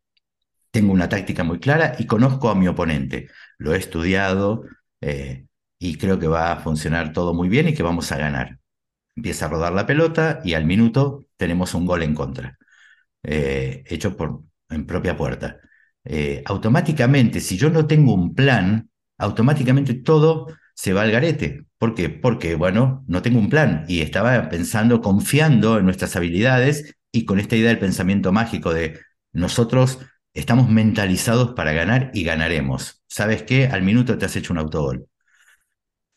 Tengo 0.71 0.93
una 0.93 1.09
táctica 1.09 1.43
muy 1.43 1.59
clara 1.59 1.95
y 1.97 2.05
conozco 2.05 2.49
a 2.49 2.55
mi 2.55 2.67
oponente. 2.67 3.29
Lo 3.57 3.73
he 3.73 3.77
estudiado 3.77 4.65
eh, 5.01 5.45
y 5.79 5.97
creo 5.97 6.19
que 6.19 6.27
va 6.27 6.51
a 6.51 6.57
funcionar 6.57 7.13
todo 7.13 7.33
muy 7.33 7.49
bien 7.49 7.69
y 7.69 7.73
que 7.73 7.83
vamos 7.83 8.11
a 8.11 8.17
ganar. 8.17 8.59
Empieza 9.15 9.45
a 9.45 9.49
rodar 9.49 9.73
la 9.73 9.85
pelota 9.85 10.41
y 10.43 10.53
al 10.53 10.65
minuto 10.65 11.25
tenemos 11.37 11.73
un 11.73 11.85
gol 11.85 12.03
en 12.03 12.15
contra, 12.15 12.57
eh, 13.23 13.83
hecho 13.87 14.15
por, 14.17 14.43
en 14.69 14.85
propia 14.85 15.17
puerta. 15.17 15.59
automáticamente, 16.45 17.39
si 17.39 17.57
yo 17.57 17.69
no 17.69 17.85
tengo 17.87 18.13
un 18.13 18.33
plan, 18.33 18.89
automáticamente 19.17 19.93
todo 19.93 20.47
se 20.73 20.93
va 20.93 21.01
al 21.03 21.11
garete. 21.11 21.65
¿Por 21.77 21.93
qué? 21.93 22.09
Porque, 22.09 22.55
bueno, 22.55 23.03
no 23.07 23.21
tengo 23.21 23.39
un 23.39 23.49
plan 23.49 23.85
y 23.87 24.01
estaba 24.01 24.49
pensando, 24.49 25.01
confiando 25.01 25.77
en 25.77 25.85
nuestras 25.85 26.15
habilidades 26.15 26.95
y 27.11 27.25
con 27.25 27.39
esta 27.39 27.55
idea 27.55 27.69
del 27.69 27.79
pensamiento 27.79 28.31
mágico 28.31 28.73
de 28.73 28.99
nosotros 29.33 29.99
estamos 30.33 30.69
mentalizados 30.69 31.53
para 31.53 31.73
ganar 31.73 32.11
y 32.13 32.23
ganaremos. 32.23 33.03
¿Sabes 33.07 33.43
qué? 33.43 33.67
Al 33.67 33.83
minuto 33.83 34.17
te 34.17 34.25
has 34.25 34.35
hecho 34.35 34.53
un 34.53 34.59
autogol. 34.59 35.07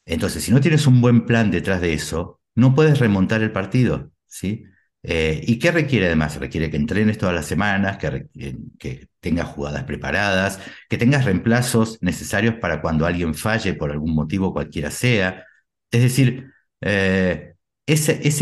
Entonces, 0.04 0.42
si 0.44 0.50
no 0.52 0.60
tienes 0.60 0.86
un 0.86 1.00
buen 1.00 1.26
plan 1.26 1.50
detrás 1.50 1.80
de 1.80 1.92
eso, 1.94 2.40
no 2.54 2.74
puedes 2.74 2.98
remontar 2.98 3.42
el 3.42 3.52
partido, 3.52 4.12
¿sí? 4.26 4.64
Eh, 5.04 5.40
¿Y 5.46 5.58
qué 5.58 5.72
requiere 5.72 6.06
además? 6.06 6.36
Requiere 6.36 6.70
que 6.70 6.76
entrenes 6.76 7.18
todas 7.18 7.34
las 7.34 7.46
semanas, 7.46 7.98
que, 7.98 9.08
tengas 9.20 9.48
jugadas 9.48 9.84
preparadas, 9.84 10.60
que 10.88 10.98
tengas 10.98 11.24
reemplazos 11.24 11.98
necesarios 12.02 12.56
para 12.56 12.80
cuando 12.80 13.06
alguien 13.06 13.34
falle 13.34 13.74
por 13.74 13.90
algún 13.90 14.14
motivo 14.14 14.52
cualquiera 14.52 14.90
sea. 14.90 15.44
Es 15.90 16.02
decir, 16.02 16.52
eh, 16.80 17.54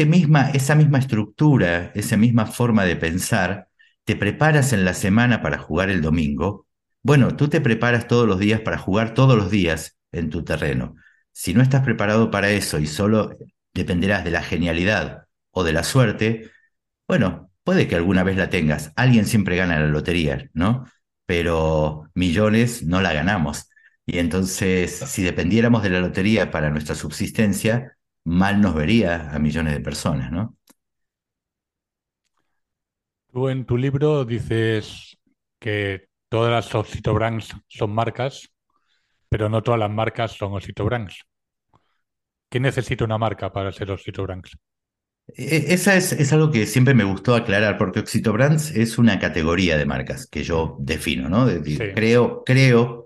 misma, 0.06 0.50
esa 0.50 0.74
misma 0.74 0.98
estructura, 0.98 1.92
esa 1.94 2.16
misma 2.16 2.46
forma 2.46 2.84
de 2.84 2.96
pensar, 2.96 3.68
te 4.04 4.16
preparas 4.16 4.72
en 4.72 4.84
la 4.84 4.94
semana 4.94 5.42
para 5.42 5.58
jugar 5.58 5.90
el 5.90 6.02
domingo. 6.02 6.66
Bueno, 7.02 7.36
tú 7.36 7.48
te 7.48 7.60
preparas 7.60 8.06
todos 8.06 8.26
los 8.28 8.38
días 8.38 8.60
para 8.60 8.78
jugar 8.78 9.14
todos 9.14 9.36
los 9.36 9.50
días 9.50 9.98
en 10.12 10.30
tu 10.30 10.44
terreno. 10.44 10.96
Si 11.32 11.54
no 11.54 11.62
estás 11.62 11.84
preparado 11.84 12.30
para 12.30 12.50
eso 12.50 12.78
y 12.78 12.86
solo 12.86 13.36
dependerás 13.72 14.24
de 14.24 14.30
la 14.32 14.42
genialidad 14.42 15.26
o 15.52 15.64
de 15.64 15.72
la 15.72 15.84
suerte, 15.84 16.50
bueno, 17.08 17.50
puede 17.64 17.88
que 17.88 17.96
alguna 17.96 18.22
vez 18.24 18.36
la 18.36 18.50
tengas. 18.50 18.92
Alguien 18.96 19.26
siempre 19.26 19.56
gana 19.56 19.78
la 19.80 19.86
lotería, 19.86 20.48
¿no? 20.54 20.84
Pero 21.26 22.10
millones 22.14 22.84
no 22.84 23.00
la 23.00 23.12
ganamos. 23.12 23.70
Y 24.06 24.18
entonces, 24.18 24.98
si 24.98 25.22
dependiéramos 25.22 25.82
de 25.82 25.90
la 25.90 26.00
lotería 26.00 26.50
para 26.50 26.70
nuestra 26.70 26.94
subsistencia, 26.94 27.96
mal 28.24 28.60
nos 28.60 28.74
vería 28.74 29.30
a 29.30 29.38
millones 29.38 29.74
de 29.74 29.80
personas, 29.80 30.32
¿no? 30.32 30.56
Tú 33.32 33.48
en 33.48 33.64
tu 33.64 33.76
libro 33.76 34.24
dices 34.24 35.16
que 35.60 36.08
todas 36.28 36.50
las 36.50 36.74
Oxito 36.74 37.14
Brands 37.14 37.54
son 37.68 37.92
marcas, 37.92 38.50
pero 39.28 39.48
no 39.48 39.62
todas 39.62 39.78
las 39.80 39.90
marcas 39.90 40.32
son 40.32 40.54
Oxito 40.54 40.84
Brands. 40.84 41.22
¿Qué 42.48 42.58
necesita 42.58 43.04
una 43.04 43.18
marca 43.18 43.52
para 43.52 43.72
ser 43.72 43.90
Oxito 43.92 44.24
Brands? 44.24 44.50
E, 44.52 44.69
esa 45.36 45.96
es, 45.96 46.32
algo 46.32 46.50
que 46.50 46.66
siempre 46.66 46.94
me 46.94 47.04
gustó 47.04 47.34
aclarar, 47.34 47.78
porque 47.78 48.00
Oxito 48.00 48.32
Brands 48.32 48.70
es 48.70 48.98
una 48.98 49.18
categoría 49.18 49.76
de 49.76 49.86
marcas 49.86 50.26
que 50.26 50.42
yo 50.44 50.76
defino, 50.80 51.28
¿no? 51.28 51.46
Creo, 51.94 52.42
creo, 52.44 53.04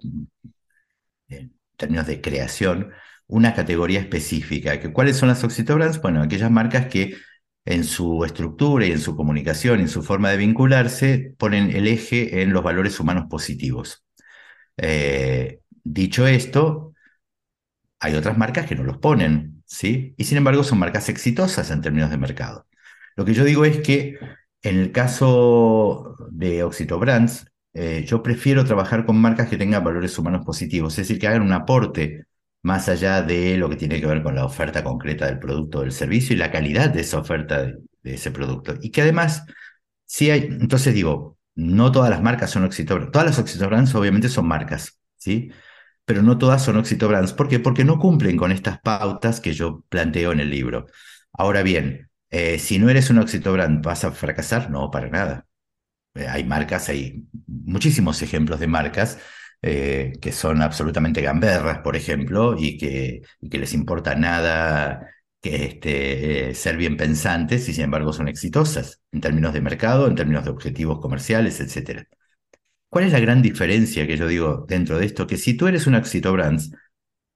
en 1.29 1.53
términos 1.77 2.07
de 2.07 2.21
creación, 2.21 2.93
una 3.27 3.55
categoría 3.55 4.01
específica. 4.01 4.81
¿Cuáles 4.93 5.17
son 5.17 5.29
las 5.29 5.43
Oxito 5.45 5.75
Brands? 5.75 6.01
Bueno, 6.01 6.23
aquellas 6.23 6.51
marcas 6.51 6.87
que 6.87 7.17
en 7.65 7.85
su 7.85 8.25
estructura 8.25 8.87
y 8.87 8.93
en 8.93 9.01
su 9.01 9.17
comunicación 9.17 9.81
y 9.81 9.83
en 9.85 9.89
su 9.89 10.03
forma 10.03 10.31
de 10.31 10.37
vincularse 10.37 11.35
ponen 11.39 11.71
el 11.75 11.87
eje 11.87 12.43
en 12.43 12.53
los 12.53 12.63
valores 12.63 13.01
humanos 13.01 13.27
positivos. 13.29 14.05
Eh, 14.77 15.61
dicho 15.83 16.27
esto, 16.27 16.95
hay 18.01 18.15
otras 18.15 18.37
marcas 18.37 18.67
que 18.67 18.75
no 18.75 18.85
los 18.85 18.99
ponen. 18.99 19.54
¿Sí? 19.75 20.15
Y 20.17 20.25
sin 20.25 20.39
embargo 20.39 20.65
son 20.65 20.79
marcas 20.79 21.09
exitosas 21.09 21.71
en 21.71 21.83
términos 21.83 22.11
de 22.11 22.19
mercado. 22.19 22.67
Lo 23.17 23.25
que 23.25 23.35
yo 23.35 23.45
digo 23.45 23.65
es 23.65 23.81
que 23.81 24.19
en 24.63 24.79
el 24.79 24.93
caso 24.93 26.17
de 26.31 26.63
Oxito 26.63 26.99
Brands, 26.99 27.47
eh, 27.75 28.05
yo 28.07 28.23
prefiero 28.23 28.65
trabajar 28.65 29.05
con 29.05 29.21
marcas 29.21 29.49
que 29.49 29.57
tengan 29.57 29.85
valores 29.85 30.17
humanos 30.19 30.45
positivos, 30.45 30.95
es 30.95 31.09
decir, 31.09 31.19
que 31.21 31.27
hagan 31.27 31.43
un 31.43 31.53
aporte 31.53 32.27
más 32.63 32.89
allá 32.89 33.23
de 33.23 33.57
lo 33.59 33.69
que 33.69 33.77
tiene 33.77 34.01
que 34.01 34.07
ver 34.07 34.23
con 34.23 34.35
la 34.35 34.45
oferta 34.45 34.83
concreta 34.85 35.27
del 35.27 35.39
producto 35.39 35.79
o 35.79 35.83
del 35.83 35.93
servicio 35.93 36.35
y 36.35 36.39
la 36.39 36.51
calidad 36.51 36.91
de 36.91 37.01
esa 37.03 37.19
oferta 37.19 37.63
de, 37.63 37.79
ese 38.05 38.31
producto. 38.31 38.75
Y 38.81 38.91
que 38.91 39.03
además, 39.03 39.45
si 40.07 40.31
hay, 40.31 40.45
entonces 40.45 40.95
digo, 40.95 41.39
no 41.55 41.93
todas 41.93 42.11
las 42.11 42.23
marcas 42.23 42.51
son 42.51 42.65
Oxito 42.65 42.95
Brands, 42.95 43.13
todas 43.13 43.27
las 43.27 43.39
Oxito 43.39 43.67
Brands 43.69 43.95
obviamente 43.95 44.29
son 44.29 44.47
marcas, 44.47 44.99
¿sí? 45.17 45.51
Pero 46.05 46.23
no 46.23 46.39
todas 46.39 46.63
son 46.65 46.77
Oxito 46.77 47.09
Brands. 47.09 47.33
¿Por 47.33 47.49
qué? 47.49 47.59
Porque 47.61 47.85
no 47.85 47.99
cumplen 47.99 48.37
con 48.37 48.53
estas 48.53 48.81
pautas 48.81 49.41
que 49.41 49.53
yo 49.55 49.83
planteo 49.89 50.33
en 50.33 50.41
el 50.41 50.51
libro. 50.51 50.87
Ahora 51.33 51.63
bien, 51.63 52.11
eh, 52.31 52.59
si 52.59 52.79
no 52.79 52.89
eres 52.91 53.11
un 53.11 53.19
Oxito 53.19 53.53
Brand, 53.53 53.85
¿vas 53.85 54.05
a 54.05 54.13
fracasar? 54.13 54.71
No, 54.71 54.91
para 54.91 55.09
nada. 55.09 55.47
Eh, 56.15 56.27
hay 56.29 56.45
marcas, 56.45 56.89
hay 56.89 57.25
muchísimos 57.47 58.23
ejemplos 58.23 58.61
de 58.61 58.67
marcas 58.69 59.19
eh, 59.63 60.13
que 60.21 60.33
son 60.33 60.63
absolutamente 60.63 61.23
gamberras, 61.23 61.79
por 61.81 61.97
ejemplo, 61.97 62.55
y 62.59 62.79
que, 62.79 63.23
que 63.51 63.59
les 63.59 63.73
importa 63.75 64.15
nada 64.15 65.09
que 65.41 65.65
este, 65.67 66.55
ser 66.55 66.77
bien 66.77 66.97
pensantes 66.97 67.69
y 67.69 67.75
sin 67.75 67.85
embargo 67.85 68.13
son 68.13 68.29
exitosas 68.29 69.03
en 69.13 69.21
términos 69.21 69.53
de 69.53 69.61
mercado, 69.61 70.07
en 70.09 70.15
términos 70.15 70.45
de 70.45 70.51
objetivos 70.51 71.01
comerciales, 71.01 71.61
etc. 71.61 72.09
¿Cuál 72.95 73.07
es 73.07 73.13
la 73.13 73.19
gran 73.19 73.43
diferencia 73.43 74.07
que 74.07 74.17
yo 74.17 74.29
digo 74.29 74.67
dentro 74.69 75.01
de 75.01 75.07
esto? 75.07 75.27
Que 75.27 75.37
si 75.37 75.55
tú 75.55 75.67
eres 75.67 75.89
un 75.89 75.97
Éxito 75.97 76.33
Brands, 76.33 76.71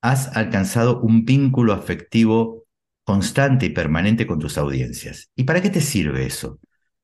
has 0.01 0.37
alcanzado 0.37 1.01
un 1.01 1.25
vínculo 1.25 1.73
afectivo 1.73 2.63
constante 3.03 3.67
y 3.67 3.71
permanente 3.71 4.25
con 4.25 4.39
tus 4.39 4.57
audiencias. 4.57 5.33
¿Y 5.35 5.43
para 5.43 5.61
qué 5.61 5.69
te 5.69 5.81
sirve 5.81 6.25
eso? 6.25 6.61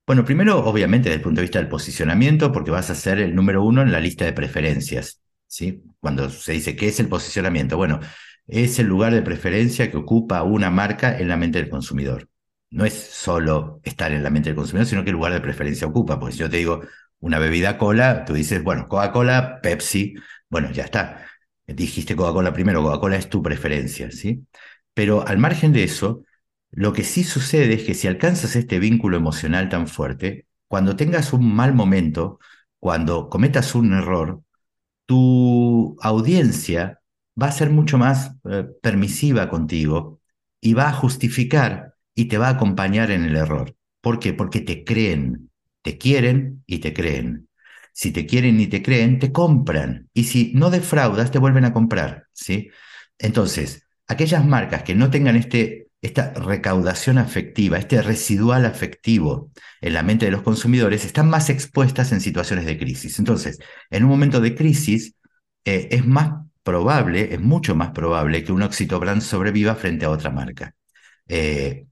Bueno, 0.07 0.25
primero, 0.25 0.65
obviamente, 0.65 1.09
desde 1.09 1.17
el 1.17 1.23
punto 1.23 1.41
de 1.41 1.47
vista 1.47 1.59
del 1.59 1.67
posicionamiento, 1.67 2.53
porque 2.53 2.71
vas 2.71 2.91
a 2.91 2.95
ser 2.95 3.19
el 3.19 3.35
número 3.35 3.65
uno 3.65 3.83
en 3.83 3.91
la 3.91 3.99
lista 3.99 4.25
de 4.25 4.33
preferencias. 4.33 5.21
¿sí? 5.49 5.83
Cuando 5.99 6.31
se 6.31 6.53
dice 6.53 6.77
qué 6.77 6.87
es 6.87 7.01
el 7.01 7.09
posicionamiento, 7.09 7.77
bueno, 7.77 7.99
es 8.47 8.79
el 8.79 8.87
lugar 8.87 9.13
de 9.15 9.23
preferencia 9.23 9.91
que 9.91 9.97
ocupa 9.97 10.45
una 10.45 10.71
marca 10.71 11.19
en 11.19 11.27
la 11.27 11.37
mente 11.37 11.59
del 11.59 11.71
consumidor. 11.71 12.29
No 12.71 12.85
es 12.85 12.95
solo 12.95 13.81
estar 13.83 14.13
en 14.13 14.23
la 14.23 14.31
mente 14.31 14.51
del 14.51 14.57
consumidor, 14.57 14.87
sino 14.87 15.03
que 15.03 15.11
el 15.11 15.17
lugar 15.17 15.33
de 15.33 15.41
preferencia 15.41 15.89
ocupa. 15.89 16.21
Porque 16.21 16.35
si 16.35 16.39
yo 16.39 16.51
te 16.51 16.59
digo, 16.59 16.83
una 17.25 17.39
bebida 17.39 17.79
cola, 17.79 18.27
tú 18.27 18.35
dices, 18.35 18.62
bueno, 18.62 18.87
Coca-Cola, 18.87 19.61
Pepsi, 19.62 20.14
bueno, 20.51 20.70
ya 20.72 20.85
está. 20.85 21.27
Dijiste 21.66 22.14
Coca-Cola 22.16 22.53
primero, 22.53 22.83
Coca-Cola 22.83 23.16
es 23.16 23.31
tu 23.31 23.43
preferencia, 23.43 24.11
¿sí? 24.11 24.47
Pero 24.93 25.27
al 25.27 25.39
margen 25.39 25.72
de 25.72 25.85
eso, 25.85 26.22
lo 26.70 26.93
que 26.93 27.03
sí 27.03 27.25
sucede 27.25 27.75
es 27.75 27.85
que 27.85 27.95
si 27.95 28.09
alcanzas 28.09 28.57
este 28.57 28.79
vínculo 28.79 29.16
emocional 29.16 29.70
tan 29.70 29.89
fuerte, 29.89 30.47
cuando 30.68 30.97
tengas 30.97 31.33
un 31.33 31.51
mal 31.55 31.72
momento, 31.72 32.41
cuando 32.79 33.31
cometas 33.31 33.75
un 33.75 33.95
error, 33.95 34.43
tu 35.07 35.97
audiencia 36.03 37.01
va 37.41 37.47
a 37.49 37.53
ser 37.53 37.70
mucho 37.70 37.97
más 37.97 38.33
eh, 38.51 38.66
permisiva 38.83 39.49
contigo 39.49 40.20
y 40.61 40.75
va 40.75 40.91
a 40.91 40.93
justificar 40.93 41.95
y 42.14 42.27
te 42.27 42.37
va 42.37 42.49
a 42.49 42.51
acompañar 42.51 43.11
en 43.11 43.25
el 43.25 43.37
error. 43.37 43.75
¿Por 44.03 44.18
qué? 44.18 44.35
Porque 44.35 44.61
te 44.61 44.85
creen, 44.85 45.51
te 45.85 45.99
quieren 45.99 46.64
y 46.66 46.78
te 46.78 46.95
creen. 46.95 47.49
Si 47.93 48.11
te 48.11 48.26
quieren 48.26 48.59
y 48.59 48.66
te 48.68 48.82
creen, 48.82 49.18
te 49.18 49.32
compran. 49.32 50.09
Y 50.14 50.24
si 50.24 50.53
no 50.55 50.70
defraudas, 50.70 51.30
te 51.30 51.39
vuelven 51.39 51.66
a 51.66 51.74
comprar. 51.74 52.26
¿sí? 52.32 52.70
Entonces, 53.18 53.87
aquellas 54.09 54.47
marcas 54.47 54.82
que 54.82 54.95
no 54.95 55.11
tengan 55.11 55.37
este, 55.37 55.89
esta 56.01 56.32
recaudación 56.32 57.18
afectiva, 57.18 57.78
este 57.78 58.01
residual 58.03 58.64
afectivo 58.64 59.51
en 59.82 59.93
la 59.93 60.03
mente 60.03 60.24
de 60.24 60.32
los 60.32 60.43
consumidores, 60.43 61.05
están 61.05 61.28
más 61.28 61.51
expuestas 61.51 62.12
en 62.12 62.22
situaciones 62.22 62.64
de 62.64 62.78
crisis. 62.78 63.18
Entonces, 63.18 63.59
en 63.91 64.05
un 64.05 64.11
momento 64.11 64.41
de 64.41 64.55
crisis, 64.55 65.14
eh, 65.66 65.89
es 65.91 66.07
más 66.07 66.47
probable, 66.62 67.35
es 67.35 67.41
mucho 67.41 67.76
más 67.76 67.91
probable 67.91 68.43
que 68.43 68.53
un 68.53 68.62
Oxito 68.62 68.99
Brand 69.01 69.20
sobreviva 69.20 69.74
frente 69.74 70.07
a 70.07 70.11
otra 70.11 70.30
marca. 70.30 70.74
Eh, 71.28 71.87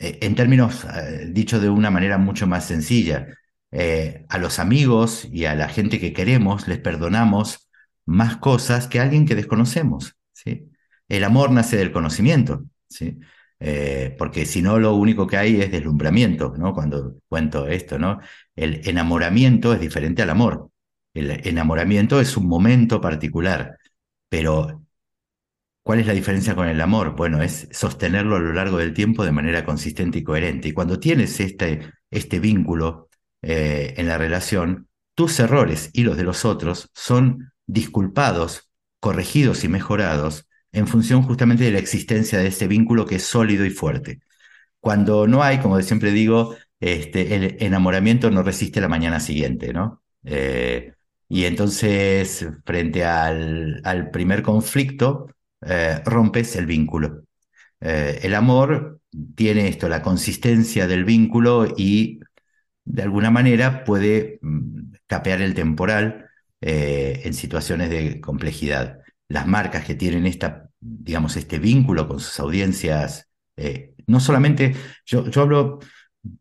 en 0.00 0.34
términos, 0.34 0.84
eh, 0.84 1.28
dicho 1.30 1.60
de 1.60 1.68
una 1.68 1.90
manera 1.90 2.18
mucho 2.18 2.46
más 2.46 2.66
sencilla, 2.66 3.28
eh, 3.70 4.24
a 4.28 4.38
los 4.38 4.58
amigos 4.58 5.26
y 5.30 5.44
a 5.44 5.54
la 5.54 5.68
gente 5.68 6.00
que 6.00 6.12
queremos 6.12 6.66
les 6.66 6.78
perdonamos 6.80 7.68
más 8.06 8.36
cosas 8.38 8.88
que 8.88 8.98
a 8.98 9.02
alguien 9.04 9.26
que 9.26 9.34
desconocemos, 9.36 10.16
¿sí? 10.32 10.70
El 11.08 11.24
amor 11.24 11.50
nace 11.52 11.76
del 11.76 11.92
conocimiento, 11.92 12.64
¿sí? 12.88 13.18
Eh, 13.60 14.16
porque 14.18 14.46
si 14.46 14.62
no 14.62 14.78
lo 14.78 14.94
único 14.94 15.26
que 15.26 15.36
hay 15.36 15.60
es 15.60 15.70
deslumbramiento, 15.70 16.54
¿no? 16.56 16.72
Cuando 16.74 17.16
cuento 17.28 17.68
esto, 17.68 17.98
¿no? 17.98 18.20
El 18.56 18.80
enamoramiento 18.88 19.74
es 19.74 19.80
diferente 19.80 20.22
al 20.22 20.30
amor. 20.30 20.70
El 21.14 21.46
enamoramiento 21.46 22.20
es 22.20 22.36
un 22.36 22.46
momento 22.48 23.00
particular, 23.00 23.76
pero 24.28 24.82
¿cuál 25.90 25.98
es 25.98 26.06
la 26.06 26.12
diferencia 26.12 26.54
con 26.54 26.68
el 26.68 26.80
amor? 26.80 27.16
Bueno, 27.16 27.42
es 27.42 27.66
sostenerlo 27.72 28.36
a 28.36 28.38
lo 28.38 28.52
largo 28.52 28.78
del 28.78 28.94
tiempo 28.94 29.24
de 29.24 29.32
manera 29.32 29.64
consistente 29.64 30.20
y 30.20 30.22
coherente. 30.22 30.68
Y 30.68 30.72
cuando 30.72 31.00
tienes 31.00 31.40
este, 31.40 31.80
este 32.12 32.38
vínculo 32.38 33.08
eh, 33.42 33.94
en 33.96 34.06
la 34.06 34.16
relación, 34.16 34.86
tus 35.16 35.40
errores 35.40 35.90
y 35.92 36.04
los 36.04 36.16
de 36.16 36.22
los 36.22 36.44
otros 36.44 36.90
son 36.94 37.52
disculpados, 37.66 38.70
corregidos 39.00 39.64
y 39.64 39.68
mejorados 39.68 40.46
en 40.70 40.86
función 40.86 41.22
justamente 41.22 41.64
de 41.64 41.72
la 41.72 41.80
existencia 41.80 42.38
de 42.38 42.46
ese 42.46 42.68
vínculo 42.68 43.04
que 43.04 43.16
es 43.16 43.24
sólido 43.24 43.66
y 43.66 43.70
fuerte. 43.70 44.20
Cuando 44.78 45.26
no 45.26 45.42
hay, 45.42 45.58
como 45.58 45.82
siempre 45.82 46.12
digo, 46.12 46.54
este, 46.78 47.34
el 47.34 47.56
enamoramiento 47.58 48.30
no 48.30 48.44
resiste 48.44 48.80
la 48.80 48.86
mañana 48.86 49.18
siguiente, 49.18 49.72
¿no? 49.72 50.04
Eh, 50.22 50.94
y 51.28 51.46
entonces, 51.46 52.46
frente 52.64 53.04
al, 53.04 54.10
primer 54.12 54.44
conflicto, 54.44 55.26
eh, 55.62 56.00
rompes 56.04 56.56
el 56.56 56.66
vínculo. 56.66 57.24
Eh, 57.80 58.20
el 58.22 58.34
amor 58.34 59.00
tiene 59.34 59.68
esto, 59.68 59.88
la 59.88 60.02
consistencia 60.02 60.86
del 60.86 61.04
vínculo 61.04 61.66
y 61.76 62.20
de 62.84 63.02
alguna 63.02 63.30
manera 63.30 63.84
puede 63.84 64.38
mm, 64.42 64.92
capear 65.06 65.42
el 65.42 65.54
temporal 65.54 66.26
en 66.62 67.32
situaciones 67.32 67.88
de 67.88 68.20
complejidad 68.20 69.00
las 69.30 69.46
marcas 69.46 69.84
que 69.84 69.94
tienen 69.94 70.26
esta, 70.26 70.68
digamos, 70.80 71.36
este 71.36 71.58
vínculo 71.60 72.06
con 72.08 72.18
sus 72.18 72.38
audiencias, 72.40 73.28
eh, 73.56 73.94
no 74.08 74.18
solamente, 74.18 74.74
yo, 75.06 75.28
yo 75.30 75.42
hablo, 75.42 75.78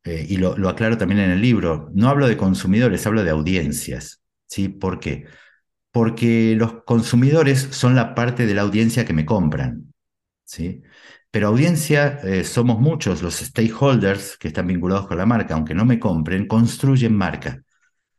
eh, 0.04 0.26
y 0.28 0.38
lo, 0.38 0.68
aclaro 0.68 0.98
también 0.98 1.22
en 1.22 1.30
el 1.30 1.42
libro, 1.42 1.92
no 1.94 2.10
hablo 2.10 2.28
de 2.28 2.36
consumidores, 2.36 3.06
hablo 3.06 3.24
de 3.24 3.30
audiencias. 3.30 4.24
¿sí? 4.48 4.70
¿Por 4.70 5.00
qué? 5.00 5.26
Los 5.94 6.84
consumidores 6.84 7.60
son 7.72 7.96
la 7.96 8.16
parte 8.16 8.46
de 8.46 8.54
la 8.54 8.62
audiencia 8.62 9.06
que 9.06 9.14
me 9.14 9.26
compran. 9.26 9.94
¿sí? 10.46 10.82
Pero 11.32 11.48
audiencia, 11.48 12.20
eh, 12.24 12.44
somos 12.44 12.80
muchos, 12.80 13.22
los 13.22 13.36
stakeholders 13.38 14.38
que 14.38 14.48
están 14.50 14.68
vinculados 14.68 15.08
con 15.08 15.18
la 15.18 15.26
marca, 15.26 15.54
aunque 15.54 15.76
no 15.76 15.86
me 15.86 16.00
compren, 16.00 16.48
construyen 16.48 17.16
marca. 17.16 17.64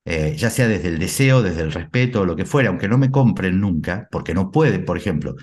Eh, 0.05 0.35
ya 0.37 0.51
sea 0.51 0.69
desde 0.69 0.89
el 0.89 0.99
deseo, 0.99 1.43
desde 1.43 1.63
el 1.63 1.73
respeto, 1.73 2.25
lo 2.25 2.37
que 2.37 2.47
fuera, 2.47 2.71
aunque 2.71 2.89
no 2.89 2.99
me 2.99 3.11
compren 3.11 3.61
nunca, 3.61 4.09
porque 4.11 4.35
no 4.35 4.51
pueden, 4.51 4.85
por 4.85 4.97
ejemplo, 4.97 5.37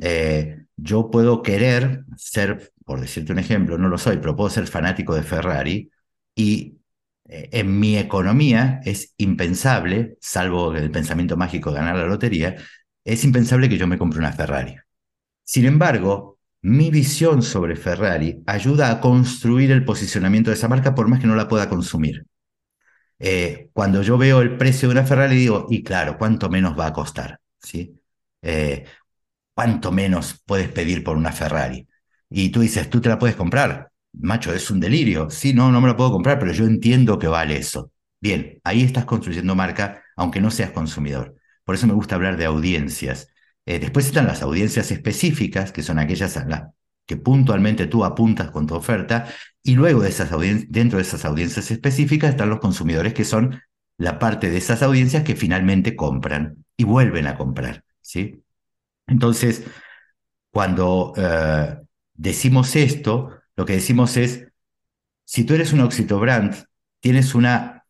eh, 0.00 0.66
yo 0.76 1.10
puedo 1.10 1.42
querer 1.42 2.04
ser, 2.16 2.72
por 2.84 3.00
decirte 3.00 3.32
un 3.32 3.38
ejemplo, 3.38 3.78
no 3.78 3.88
lo 3.88 3.98
soy, 3.98 4.18
pero 4.18 4.36
puedo 4.36 4.50
ser 4.50 4.66
fanático 4.66 5.14
de 5.14 5.22
Ferrari 5.22 5.90
y 6.34 6.78
en 7.26 7.78
mi 7.80 7.96
economía 7.98 8.80
es 8.84 9.14
impensable, 9.16 10.16
salvo 10.20 10.74
el 10.74 10.90
pensamiento 10.90 11.36
mágico 11.36 11.70
de 11.70 11.78
ganar 11.78 11.96
la 11.96 12.06
lotería, 12.06 12.56
es 13.04 13.24
impensable 13.24 13.68
que 13.68 13.78
yo 13.78 13.86
me 13.86 13.98
compre 13.98 14.18
una 14.18 14.32
Ferrari. 14.32 14.76
Sin 15.44 15.66
embargo, 15.66 16.38
mi 16.62 16.90
visión 16.90 17.42
sobre 17.42 17.76
Ferrari 17.76 18.42
ayuda 18.46 18.90
a 18.90 19.00
construir 19.00 19.70
el 19.70 19.84
posicionamiento 19.84 20.50
de 20.50 20.56
esa 20.56 20.68
marca 20.68 20.94
por 20.94 21.08
más 21.08 21.20
que 21.20 21.26
no 21.26 21.36
la 21.36 21.48
pueda 21.48 21.68
consumir. 21.68 22.26
Eh, 23.18 23.70
cuando 23.72 24.02
yo 24.02 24.18
veo 24.18 24.40
el 24.40 24.56
precio 24.56 24.88
de 24.88 24.92
una 24.94 25.06
Ferrari 25.06 25.36
digo, 25.36 25.66
y 25.70 25.82
claro, 25.82 26.18
¿cuánto 26.18 26.50
menos 26.50 26.78
va 26.78 26.86
a 26.88 26.92
costar? 26.92 27.40
¿Sí? 27.58 28.00
Eh, 28.42 28.84
¿Cuánto 29.54 29.92
menos 29.92 30.42
puedes 30.46 30.68
pedir 30.70 31.04
por 31.04 31.16
una 31.16 31.32
Ferrari? 31.32 31.88
Y 32.30 32.50
tú 32.50 32.60
dices, 32.60 32.90
¿tú 32.90 33.00
te 33.00 33.08
la 33.08 33.18
puedes 33.18 33.36
comprar? 33.36 33.90
Macho, 34.20 34.52
es 34.54 34.70
un 34.70 34.80
delirio. 34.80 35.30
Sí, 35.30 35.52
no, 35.54 35.70
no 35.72 35.80
me 35.80 35.88
la 35.88 35.96
puedo 35.96 36.12
comprar, 36.12 36.38
pero 36.38 36.52
yo 36.52 36.64
entiendo 36.66 37.18
que 37.18 37.28
vale 37.28 37.56
eso. 37.56 37.90
Bien, 38.20 38.60
ahí 38.64 38.82
estás 38.82 39.04
construyendo 39.04 39.54
marca, 39.54 40.02
aunque 40.16 40.40
no 40.40 40.50
seas 40.50 40.70
consumidor. 40.70 41.36
Por 41.64 41.74
eso 41.74 41.86
me 41.86 41.94
gusta 41.94 42.14
hablar 42.14 42.36
de 42.36 42.46
audiencias. 42.46 43.28
Eh, 43.66 43.78
después 43.78 44.06
están 44.06 44.26
las 44.26 44.42
audiencias 44.42 44.90
específicas, 44.90 45.72
que 45.72 45.82
son 45.82 45.98
aquellas 45.98 46.36
a 46.36 46.44
las 46.46 46.62
que 47.06 47.16
puntualmente 47.16 47.86
tú 47.86 48.04
apuntas 48.04 48.50
con 48.50 48.66
tu 48.66 48.74
oferta, 48.74 49.28
y 49.62 49.74
luego 49.74 50.02
de 50.02 50.08
esas 50.08 50.30
dentro 50.68 50.98
de 50.98 51.02
esas 51.02 51.24
audiencias 51.24 51.70
específicas 51.70 52.30
están 52.30 52.50
los 52.50 52.60
consumidores, 52.60 53.12
que 53.14 53.24
son 53.24 53.60
la 53.98 54.18
parte 54.18 54.50
de 54.50 54.56
esas 54.56 54.82
audiencias 54.82 55.22
que 55.22 55.36
finalmente 55.36 55.96
compran 55.96 56.64
y 56.76 56.84
vuelven 56.84 57.26
a 57.26 57.36
comprar. 57.36 57.84
¿sí? 58.00 58.42
Entonces, 59.06 59.64
cuando 60.50 61.12
eh, 61.16 61.78
decimos 62.14 62.76
esto, 62.76 63.30
lo 63.56 63.64
que 63.66 63.74
decimos 63.74 64.16
es, 64.16 64.46
si 65.24 65.44
tú 65.44 65.54
eres 65.54 65.72
un 65.72 65.80
Oxito 65.80 66.18
Brand, 66.18 66.54
tienes 67.00 67.34
una, 67.34 67.84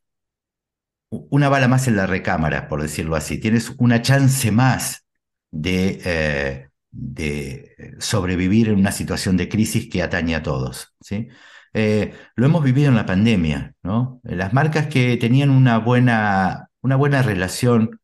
una 1.10 1.48
bala 1.48 1.68
más 1.68 1.88
en 1.88 1.96
la 1.96 2.06
recámara, 2.06 2.68
por 2.68 2.82
decirlo 2.82 3.16
así, 3.16 3.38
tienes 3.38 3.72
una 3.78 4.02
chance 4.02 4.50
más 4.50 5.04
de, 5.50 6.00
eh, 6.04 6.68
de 6.90 7.94
sobrevivir 7.98 8.68
en 8.68 8.76
una 8.76 8.92
situación 8.92 9.36
de 9.36 9.48
crisis 9.48 9.88
que 9.90 10.02
atañe 10.02 10.34
a 10.34 10.42
todos. 10.42 10.94
¿sí? 11.00 11.28
Eh, 11.72 12.14
lo 12.36 12.46
hemos 12.46 12.62
vivido 12.62 12.88
en 12.88 12.96
la 12.96 13.06
pandemia, 13.06 13.74
¿no? 13.82 14.20
Las 14.22 14.52
marcas 14.52 14.86
que 14.86 15.16
tenían 15.16 15.50
una 15.50 15.78
buena, 15.78 16.70
una 16.82 16.96
buena 16.96 17.22
relación, 17.22 18.00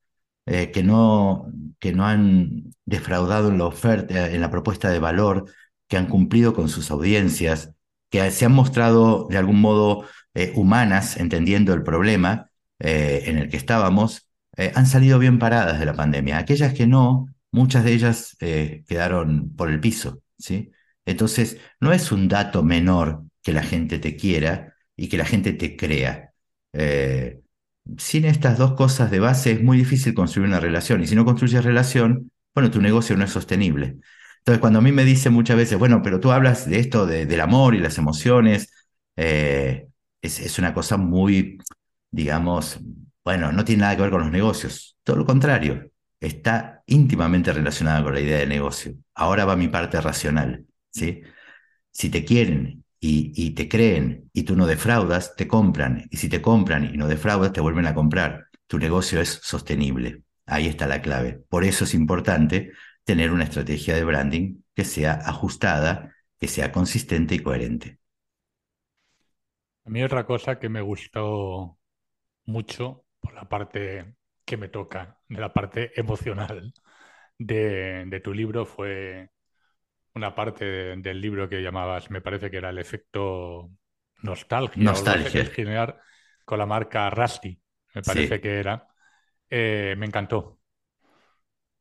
eh, 0.46 0.72
que, 0.72 0.82
no, 0.82 1.46
que 1.78 1.92
no 1.92 2.06
han 2.06 2.72
defraudado 2.84 3.48
en 3.48 3.58
la 3.58 3.66
oferta, 3.66 4.28
en 4.28 4.40
la 4.40 4.50
propuesta 4.50 4.90
de 4.90 4.98
valor, 4.98 5.44
que 5.90 5.98
han 5.98 6.06
cumplido 6.06 6.54
con 6.54 6.70
sus 6.70 6.90
audiencias, 6.90 7.74
que 8.08 8.30
se 8.30 8.46
han 8.46 8.52
mostrado 8.52 9.26
de 9.28 9.36
algún 9.36 9.60
modo 9.60 10.06
eh, 10.32 10.52
humanas, 10.56 11.18
entendiendo 11.18 11.74
el 11.74 11.82
problema 11.82 12.46
en 12.82 13.36
el 13.36 13.50
que 13.50 13.58
estábamos, 13.58 14.30
han 14.56 14.86
salido 14.86 15.18
bien 15.18 15.38
paradas 15.38 15.78
de 15.78 15.84
la 15.84 15.92
pandemia. 15.92 16.38
Aquellas 16.38 16.72
que 16.72 16.86
no, 16.86 17.26
muchas 17.52 17.84
de 17.84 17.92
ellas 17.92 18.38
quedaron 18.38 19.54
por 19.54 19.70
el 19.70 19.80
piso, 19.80 20.22
¿sí? 20.38 20.70
Entonces, 21.04 21.58
no 21.80 21.92
es 21.92 22.10
un 22.10 22.28
dato 22.28 22.62
menor 22.62 23.24
que 23.42 23.52
la 23.52 23.62
gente 23.62 23.98
te 23.98 24.16
quiera 24.16 24.74
y 24.96 25.08
que 25.08 25.16
la 25.18 25.24
gente 25.24 25.52
te 25.52 25.76
crea. 25.76 26.32
Eh, 26.72 27.40
sin 27.98 28.24
estas 28.24 28.58
dos 28.58 28.74
cosas 28.74 29.10
de 29.10 29.20
base 29.20 29.52
es 29.52 29.62
muy 29.62 29.78
difícil 29.78 30.14
construir 30.14 30.48
una 30.48 30.60
relación 30.60 31.02
y 31.02 31.06
si 31.06 31.16
no 31.16 31.24
construyes 31.24 31.64
relación, 31.64 32.30
bueno, 32.54 32.70
tu 32.70 32.80
negocio 32.80 33.16
no 33.16 33.24
es 33.24 33.30
sostenible. 33.30 33.98
Entonces, 34.40 34.60
cuando 34.60 34.78
a 34.80 34.82
mí 34.82 34.92
me 34.92 35.04
dicen 35.04 35.32
muchas 35.32 35.56
veces, 35.56 35.78
bueno, 35.78 36.02
pero 36.02 36.20
tú 36.20 36.32
hablas 36.32 36.68
de 36.68 36.78
esto, 36.80 37.06
del 37.06 37.40
amor 37.40 37.74
y 37.74 37.78
las 37.78 37.98
emociones, 37.98 38.72
eh, 39.16 39.86
es, 40.22 40.58
una 40.58 40.74
cosa 40.74 40.96
muy, 40.96 41.58
digamos, 42.10 42.80
bueno, 43.24 43.52
no 43.52 43.64
tiene 43.64 43.82
nada 43.82 43.96
que 43.96 44.02
ver 44.02 44.10
con 44.10 44.22
los 44.22 44.30
negocios, 44.30 44.98
todo 45.04 45.16
lo 45.16 45.26
contrario, 45.26 45.90
está 46.20 46.82
íntimamente 46.86 47.52
relacionada 47.52 48.02
con 48.02 48.14
la 48.14 48.20
idea 48.20 48.38
de 48.38 48.46
negocio. 48.46 48.94
Ahora 49.14 49.44
va 49.44 49.56
mi 49.56 49.68
parte 49.68 50.00
racional, 50.00 50.66
¿sí? 50.90 51.22
Si 51.90 52.10
te 52.10 52.24
quieren 52.24 52.84
y, 53.00 53.50
te 53.52 53.68
creen 53.68 54.30
y 54.32 54.44
tú 54.44 54.56
no 54.56 54.66
defraudas, 54.66 55.36
te 55.36 55.48
compran. 55.48 56.06
Y 56.10 56.16
si 56.18 56.28
te 56.28 56.42
compran 56.42 56.94
y 56.94 56.96
no 56.96 57.08
defraudas, 57.08 57.52
te 57.52 57.60
vuelven 57.60 57.86
a 57.86 57.94
comprar. 57.94 58.46
Tu 58.66 58.78
negocio 58.78 59.20
es 59.20 59.40
sostenible. 59.42 60.22
Ahí 60.46 60.66
está 60.68 60.86
la 60.86 61.02
clave. 61.02 61.40
Por 61.48 61.64
eso 61.64 61.84
es 61.84 61.94
importante 61.94 62.72
tener 63.04 63.32
una 63.32 63.44
estrategia 63.44 63.94
de 63.96 64.04
branding 64.04 64.62
que 64.74 64.84
sea 64.84 65.14
ajustada, 65.14 66.14
que 66.38 66.48
sea 66.48 66.72
consistente 66.72 67.34
y 67.34 67.40
coherente. 67.40 67.98
A 69.84 69.90
mí 69.90 70.02
otra 70.02 70.26
cosa 70.26 70.58
que 70.58 70.68
me 70.68 70.80
gustó 70.80 71.78
mucho 72.46 73.04
por 73.20 73.34
la 73.34 73.48
parte 73.48 74.14
que 74.44 74.56
me 74.56 74.68
toca, 74.68 75.18
de 75.28 75.40
la 75.40 75.52
parte 75.52 75.92
emocional 76.00 76.72
de 77.38 78.20
tu 78.24 78.34
libro, 78.34 78.66
fue 78.66 79.30
una 80.14 80.34
parte 80.34 80.64
del 80.96 81.20
libro 81.20 81.48
que 81.48 81.62
llamabas, 81.62 82.10
me 82.10 82.20
parece 82.20 82.50
que 82.50 82.58
era 82.58 82.70
el 82.70 82.78
efecto 82.78 83.70
nostalgia, 84.22 84.84
nostalgia. 84.84 85.44
generar 85.54 86.00
con 86.44 86.58
la 86.58 86.66
marca 86.66 87.10
Rusty, 87.10 87.60
me 87.94 88.02
parece 88.02 88.40
que 88.40 88.58
era. 88.60 88.88
Eh, 89.50 89.94
me 89.98 90.06
encantó. 90.06 90.59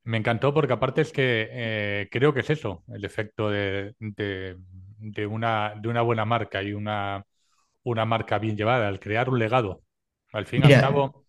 Me 0.09 0.17
encantó 0.17 0.55
porque 0.55 0.73
aparte 0.73 1.01
es 1.01 1.11
que 1.11 1.47
eh, 1.51 2.09
creo 2.09 2.33
que 2.33 2.39
es 2.39 2.49
eso, 2.49 2.83
el 2.91 3.05
efecto 3.05 3.51
de, 3.51 3.93
una, 5.29 5.75
de 5.79 5.87
una 5.87 6.01
buena 6.01 6.25
marca 6.25 6.63
y 6.63 6.73
una, 6.73 7.23
una 7.83 8.05
marca 8.05 8.39
bien 8.39 8.57
llevada, 8.57 8.89
el 8.89 8.99
crear 8.99 9.29
un 9.29 9.37
legado. 9.37 9.83
Al 10.33 10.47
fin 10.47 10.63
y 10.65 10.73
al 10.73 10.81
cabo, 10.81 11.25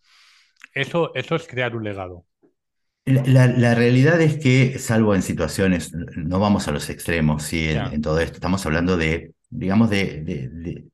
eso, 0.72 1.14
eso 1.14 1.36
es 1.36 1.46
crear 1.46 1.76
un 1.76 1.84
legado. 1.84 2.24
La, 3.04 3.74
realidad 3.74 4.18
es 4.22 4.38
que, 4.38 4.78
salvo 4.78 5.14
en 5.14 5.20
situaciones, 5.20 5.92
no 6.16 6.40
vamos 6.40 6.66
a 6.66 6.72
los 6.72 6.88
extremos, 6.88 7.42
¿sí? 7.42 7.68
En, 7.68 8.00
todo 8.00 8.18
esto, 8.18 8.36
estamos 8.36 8.64
hablando 8.64 8.96
de, 8.96 9.34
digamos, 9.50 9.90
de, 9.90 10.86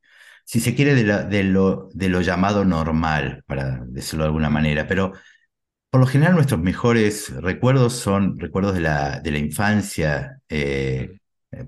si 0.45 0.59
se 0.59 0.74
quiere, 0.74 0.97
de, 0.97 1.45
lo, 1.45 1.89
de 1.95 2.09
lo 2.09 2.20
llamado 2.20 2.64
normal, 2.64 3.45
para 3.47 3.84
decirlo 3.87 4.24
de 4.24 4.28
alguna 4.28 4.51
manera, 4.51 4.89
pero 4.89 5.12
por 5.97 6.03
lo 6.03 6.07
general 6.09 6.34
nuestros 6.34 6.61
mejores 6.61 7.34
recuerdos 7.40 7.94
son 7.94 8.38
recuerdos 8.38 8.74
de 8.74 8.82
la, 8.82 9.18
de 9.20 9.30
la 9.30 9.38
infancia. 9.38 10.42
Eh, 10.47 11.16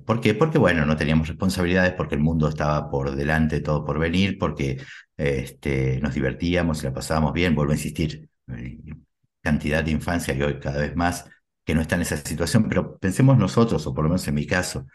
¿Por 0.04 0.20
qué? 0.20 0.34
Porque, 0.34 0.58
bueno, 0.58 0.84
no 0.84 0.98
teníamos 0.98 1.28
responsabilidades, 1.28 1.94
porque 1.94 2.14
el 2.14 2.20
mundo 2.20 2.46
estaba 2.46 2.90
por 2.90 3.16
delante, 3.16 3.62
todo 3.62 3.86
por 3.86 3.98
venir, 3.98 4.36
porque 4.38 4.82
este, 5.16 5.98
nos 6.02 6.12
divertíamos, 6.12 6.84
la 6.84 6.92
pasábamos 6.92 7.32
bien, 7.32 7.54
vuelvo 7.54 7.72
a 7.72 7.76
insistir, 7.76 8.28
cantidad 9.40 9.82
de 9.82 9.92
infancia 9.92 10.34
y 10.34 10.42
hoy 10.42 10.60
cada 10.60 10.80
vez 10.80 10.94
más 10.94 11.24
que 11.64 11.74
no 11.74 11.80
está 11.80 11.96
en 11.96 12.02
esa 12.02 12.18
situación, 12.18 12.68
pero 12.68 12.98
pensemos 12.98 13.38
nosotros, 13.38 13.86
o 13.86 13.94
por 13.94 14.04
lo 14.04 14.10
menos 14.10 14.28
en 14.28 14.34
mi 14.34 14.46
caso, 14.46 14.86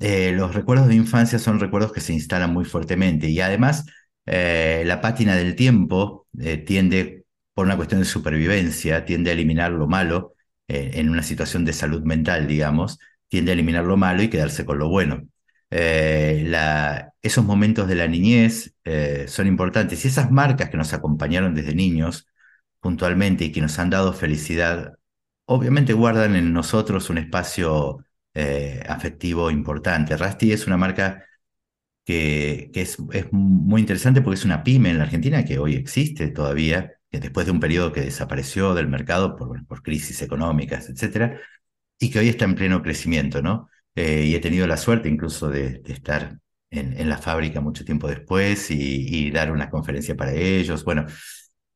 eh, 0.00 0.32
los 0.32 0.52
recuerdos 0.52 0.88
de 0.88 0.96
infancia 0.96 1.38
son 1.38 1.60
recuerdos 1.60 1.92
que 1.92 2.00
se 2.00 2.12
instalan 2.12 2.52
muy 2.52 2.64
fuertemente 2.64 3.28
y 3.28 3.40
además 3.40 3.84
eh, 4.26 4.82
la 4.86 5.00
pátina 5.00 5.36
del 5.36 5.54
tiempo 5.54 6.26
eh, 6.40 6.58
tiende, 6.58 7.23
por 7.54 7.66
una 7.66 7.76
cuestión 7.76 8.00
de 8.00 8.06
supervivencia, 8.06 9.04
tiende 9.04 9.30
a 9.30 9.34
eliminar 9.34 9.72
lo 9.72 9.86
malo 9.86 10.34
en 10.68 11.10
una 11.10 11.22
situación 11.22 11.64
de 11.64 11.72
salud 11.74 12.02
mental, 12.04 12.46
digamos, 12.48 12.98
tiende 13.28 13.52
a 13.52 13.54
eliminar 13.54 13.84
lo 13.84 13.96
malo 13.96 14.22
y 14.22 14.30
quedarse 14.30 14.64
con 14.64 14.78
lo 14.78 14.88
bueno. 14.88 15.22
esos 15.70 17.44
momentos 17.44 17.88
de 17.88 17.94
la 17.94 18.06
niñez 18.08 18.74
son 19.26 19.46
importantes 19.46 20.04
y 20.04 20.08
esas 20.08 20.30
marcas 20.30 20.70
que 20.70 20.76
nos 20.76 20.92
acompañaron 20.92 21.54
desde 21.54 21.74
niños 21.74 22.26
puntualmente 22.84 23.46
y 23.46 23.52
que 23.52 23.62
nos 23.62 23.78
han 23.78 23.88
dado 23.90 24.12
felicidad, 24.12 24.98
obviamente 25.46 25.94
guardan 25.94 26.36
en 26.36 26.52
nosotros 26.52 27.08
un 27.10 27.18
espacio 27.18 28.04
eh, 28.34 28.82
afectivo 28.88 29.50
importante. 29.50 30.16
Rusty 30.18 30.52
es 30.52 30.66
una 30.66 30.76
marca 30.76 31.24
que, 32.04 32.70
es, 32.74 32.98
muy 33.32 33.80
interesante 33.80 34.20
porque 34.22 34.38
es 34.38 34.44
una 34.44 34.62
pyme 34.64 34.90
en 34.90 34.98
la 34.98 35.04
Argentina 35.04 35.44
que 35.44 35.58
hoy 35.58 35.76
existe 35.76 36.28
todavía, 36.28 36.92
después 37.20 37.46
de 37.46 37.52
un 37.52 37.60
periodo 37.60 37.92
que 37.92 38.00
desapareció 38.00 38.74
del 38.74 38.88
mercado 38.88 39.36
por, 39.36 39.82
crisis 39.82 40.22
económicas, 40.22 40.88
etcétera, 40.88 41.40
y 41.98 42.10
que 42.10 42.18
hoy 42.18 42.28
está 42.28 42.44
en 42.44 42.54
pleno 42.54 42.82
crecimiento, 42.82 43.42
¿no? 43.42 43.68
Eh, 43.94 44.24
y 44.26 44.34
he 44.34 44.40
tenido 44.40 44.66
la 44.66 44.76
suerte 44.76 45.08
incluso 45.08 45.48
de, 45.48 45.82
estar 45.86 46.38
en, 46.70 47.08
la 47.08 47.18
fábrica 47.18 47.60
mucho 47.60 47.84
tiempo 47.84 48.08
después 48.08 48.70
y, 48.70 49.30
dar 49.30 49.52
una 49.52 49.70
conferencia 49.70 50.16
para 50.16 50.32
ellos. 50.32 50.84
Bueno, 50.84 51.06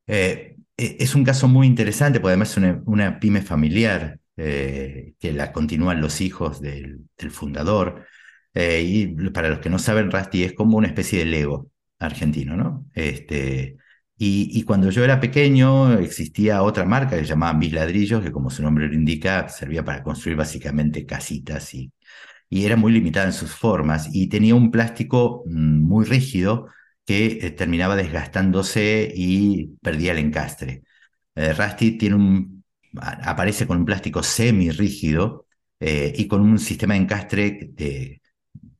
eh, 0.06 0.56
e, 0.76 0.96
es 1.00 1.14
un 1.14 1.24
caso 1.24 1.48
muy 1.48 1.66
interesante, 1.66 2.20
porque 2.20 2.32
además 2.32 2.56
es 2.56 2.64
una, 2.86 3.20
pyme 3.20 3.42
familiar 3.42 4.18
eh, 4.36 5.14
que 5.18 5.32
la 5.32 5.52
continúan 5.52 6.00
los 6.00 6.20
hijos 6.20 6.60
del, 6.60 7.06
fundador. 7.30 8.06
Y 8.54 9.06
para 9.30 9.50
los 9.50 9.60
que 9.60 9.70
no 9.70 9.78
saben, 9.78 10.10
Rusty 10.10 10.42
es 10.44 10.52
como 10.54 10.78
una 10.78 10.88
especie 10.88 11.20
de 11.20 11.26
Lego 11.26 11.70
argentino, 11.98 12.56
¿no? 12.56 12.86
Este, 12.94 13.77
y, 14.18 14.62
cuando 14.64 14.90
yo 14.90 15.04
era 15.04 15.20
pequeño 15.20 15.94
existía 15.98 16.62
otra 16.62 16.84
marca 16.84 17.16
que 17.16 17.22
se 17.22 17.28
llamaba 17.28 17.58
Ladrillos, 17.70 18.22
que 18.22 18.32
como 18.32 18.50
su 18.50 18.62
nombre 18.62 18.88
lo 18.88 18.94
indica, 18.94 19.48
servía 19.48 19.84
para 19.84 20.02
construir 20.02 20.36
básicamente 20.36 21.06
casitas 21.06 21.72
y, 21.74 21.92
era 22.50 22.76
muy 22.76 22.92
limitada 22.92 23.26
en 23.26 23.32
sus 23.34 23.52
formas 23.52 24.08
y 24.12 24.28
tenía 24.28 24.54
un 24.54 24.70
plástico 24.70 25.44
mm, 25.46 25.82
muy 25.82 26.04
rígido 26.06 26.68
que 27.04 27.38
eh, 27.42 27.50
terminaba 27.52 27.96
desgastándose 27.96 29.12
y 29.14 29.76
perdía 29.82 30.12
el 30.12 30.18
encastre. 30.18 30.82
Rusty 31.36 31.92
tiene 31.98 32.16
un 32.16 32.58
aparece 33.00 33.66
con 33.66 33.78
un 33.78 33.84
plástico 33.84 34.22
semi-rígido 34.22 35.46
eh, 35.80 36.12
y 36.16 36.26
con 36.26 36.40
un 36.40 36.58
sistema 36.58 36.94
de 36.94 37.00
encastre 37.00 37.72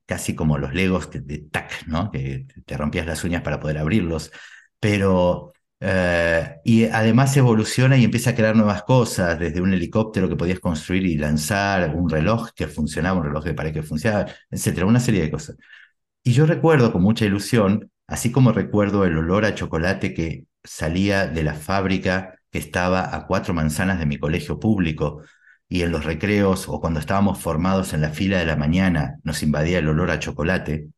casi 0.07 0.35
como 0.35 0.59
los 0.59 0.75
legos 0.75 1.11
de, 1.11 1.39
tac, 1.51 1.87
¿no? 1.87 2.11
que 2.11 2.47
te 2.65 2.77
rompías 2.77 3.07
las 3.07 3.25
uñas 3.25 3.43
para 3.43 3.61
poder 3.61 3.79
abrirlos. 3.79 4.33
Pero, 4.81 5.53
eh, 5.81 6.57
y 6.65 6.85
además 6.87 7.37
evoluciona 7.37 7.97
y 7.97 8.05
empieza 8.05 8.31
a 8.31 8.35
crear 8.35 8.57
nuevas 8.57 8.83
cosas, 8.85 9.39
desde 9.39 9.61
un 9.61 9.73
helicóptero 9.75 10.29
que 10.29 10.37
podías 10.37 10.61
construir 10.61 11.05
y 11.07 11.17
lanzar, 11.17 11.95
un 11.95 12.09
reloj 12.09 12.51
que 12.55 12.69
funcionaba, 12.69 13.19
un 13.19 13.25
reloj 13.25 13.45
de 13.45 13.55
pared 13.55 13.73
que 13.73 13.83
funcionaba, 13.83 14.27
etcétera, 14.51 14.87
una 14.87 15.01
serie 15.01 15.23
de 15.23 15.31
cosas. 15.31 15.57
Y 16.23 16.33
yo 16.33 16.47
recuerdo 16.47 16.93
con 16.93 17.03
mucha 17.03 17.25
ilusión, 17.25 17.91
así 18.07 18.31
como 18.33 18.53
recuerdo 18.53 19.05
el 19.05 19.17
olor 19.17 19.45
a 19.45 19.55
chocolate 19.55 20.15
que 20.15 20.45
salía 20.65 21.27
de 21.27 21.43
la 21.43 21.55
fábrica 21.55 22.39
que 22.51 22.59
estaba 22.59 23.15
a 23.15 23.27
cuatro 23.27 23.55
manzanas 23.55 23.99
de 23.99 24.07
mi 24.07 24.19
colegio 24.19 24.59
público 24.61 25.23
y 25.69 25.83
en 25.83 25.93
los 25.93 26.05
recreos 26.05 26.69
o 26.69 26.81
cuando 26.81 27.01
estábamos 27.01 27.41
formados 27.41 27.93
en 27.95 28.01
la 28.03 28.11
fila 28.11 28.39
de 28.39 28.47
la 28.47 28.57
mañana 28.57 29.19
nos 29.23 29.43
invadía 29.43 29.79
el 29.79 29.89
olor 29.89 30.11
a 30.11 30.19
chocolate. 30.19 30.89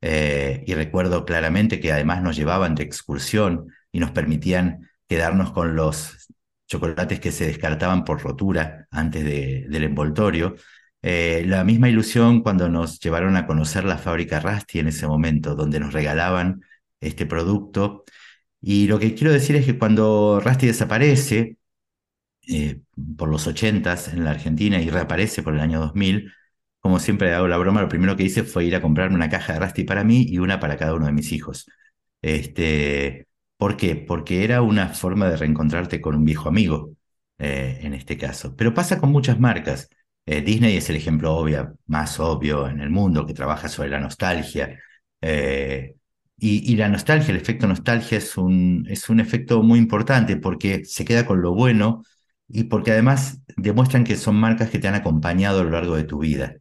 Eh, 0.00 0.64
y 0.66 0.74
recuerdo 0.74 1.24
claramente 1.24 1.80
que 1.80 1.92
además 1.92 2.22
nos 2.22 2.36
llevaban 2.36 2.74
de 2.74 2.84
excursión 2.84 3.66
y 3.92 4.00
nos 4.00 4.12
permitían 4.12 4.88
quedarnos 5.08 5.52
con 5.52 5.74
los 5.74 6.28
chocolates 6.66 7.20
que 7.20 7.32
se 7.32 7.46
descartaban 7.46 8.04
por 8.04 8.22
rotura 8.22 8.86
antes 8.90 9.24
del 9.24 9.84
envoltorio. 9.84 10.54
Eh, 11.02 11.44
la 11.46 11.64
misma 11.64 11.88
ilusión 11.88 12.42
cuando 12.42 12.68
nos 12.68 13.00
llevaron 13.00 13.36
a 13.36 13.46
conocer 13.46 13.84
la 13.84 13.98
fábrica 13.98 14.40
Rasti 14.40 14.80
en 14.80 14.88
ese 14.88 15.06
momento, 15.06 15.54
donde 15.54 15.80
nos 15.80 15.92
regalaban 15.92 16.62
este 17.00 17.26
producto 17.26 18.04
y 18.60 18.86
lo 18.88 18.98
que 18.98 19.14
quiero 19.14 19.32
decir 19.32 19.56
es 19.56 19.66
que 19.66 19.78
cuando 19.78 20.40
Rusty 20.44 20.66
desaparece 20.66 21.58
eh, 22.48 22.80
por 23.16 23.28
los 23.28 23.46
80 23.46 23.96
en 24.12 24.24
la 24.24 24.30
Argentina 24.32 24.80
y 24.80 24.90
reaparece 24.90 25.42
por 25.42 25.54
el 25.54 25.60
año 25.60 25.80
2000, 25.80 26.32
como 26.80 26.98
siempre 27.00 27.34
hago 27.34 27.48
la 27.48 27.58
broma, 27.58 27.82
lo 27.82 27.88
primero 27.88 28.16
que 28.16 28.24
hice 28.24 28.44
fue 28.44 28.64
ir 28.64 28.76
a 28.76 28.82
comprarme 28.82 29.16
una 29.16 29.28
caja 29.28 29.54
de 29.54 29.60
Rusty 29.60 29.84
para 29.84 30.04
mí 30.04 30.24
y 30.28 30.38
una 30.38 30.60
para 30.60 30.76
cada 30.76 30.94
uno 30.94 31.06
de 31.06 31.12
mis 31.12 31.32
hijos. 31.32 31.66
Este, 32.22 33.26
¿Por 33.56 33.76
qué? 33.76 33.96
Porque 33.96 34.44
era 34.44 34.62
una 34.62 34.88
forma 34.88 35.28
de 35.28 35.36
reencontrarte 35.36 36.00
con 36.00 36.14
un 36.14 36.24
viejo 36.24 36.48
amigo, 36.48 36.92
eh, 37.38 37.78
en 37.82 37.94
este 37.94 38.16
caso. 38.16 38.54
Pero 38.56 38.74
pasa 38.74 38.98
con 39.00 39.10
muchas 39.12 39.38
marcas. 39.40 39.88
Eh, 40.26 40.42
Disney 40.42 40.76
es 40.76 40.88
el 40.90 40.96
ejemplo 40.96 41.34
obvio, 41.34 41.76
más 41.86 42.20
obvio 42.20 42.68
en 42.68 42.80
el 42.80 42.90
mundo, 42.90 43.26
que 43.26 43.34
trabaja 43.34 43.68
sobre 43.68 43.90
la 43.90 44.00
nostalgia. 44.00 44.78
Y, 46.40 46.76
la 46.76 46.88
nostalgia, 46.88 47.32
el 47.32 47.40
efecto 47.40 47.66
nostalgia 47.66 48.18
es 48.18 48.36
un 48.38 48.86
efecto 49.20 49.62
muy 49.62 49.78
importante 49.78 50.36
porque 50.36 50.84
se 50.84 51.04
queda 51.04 51.26
con 51.26 51.42
lo 51.42 51.52
bueno 51.54 52.02
y 52.48 52.64
porque 52.64 52.92
además 52.92 53.40
demuestran 53.56 54.04
que 54.04 54.16
son 54.16 54.36
marcas 54.36 54.70
que 54.70 54.78
te 54.78 54.88
han 54.88 54.94
acompañado 54.94 55.60
a 55.60 55.64
lo 55.64 55.70
largo 55.70 55.96
de 55.96 56.04
tu 56.04 56.18
vida. 56.20 56.56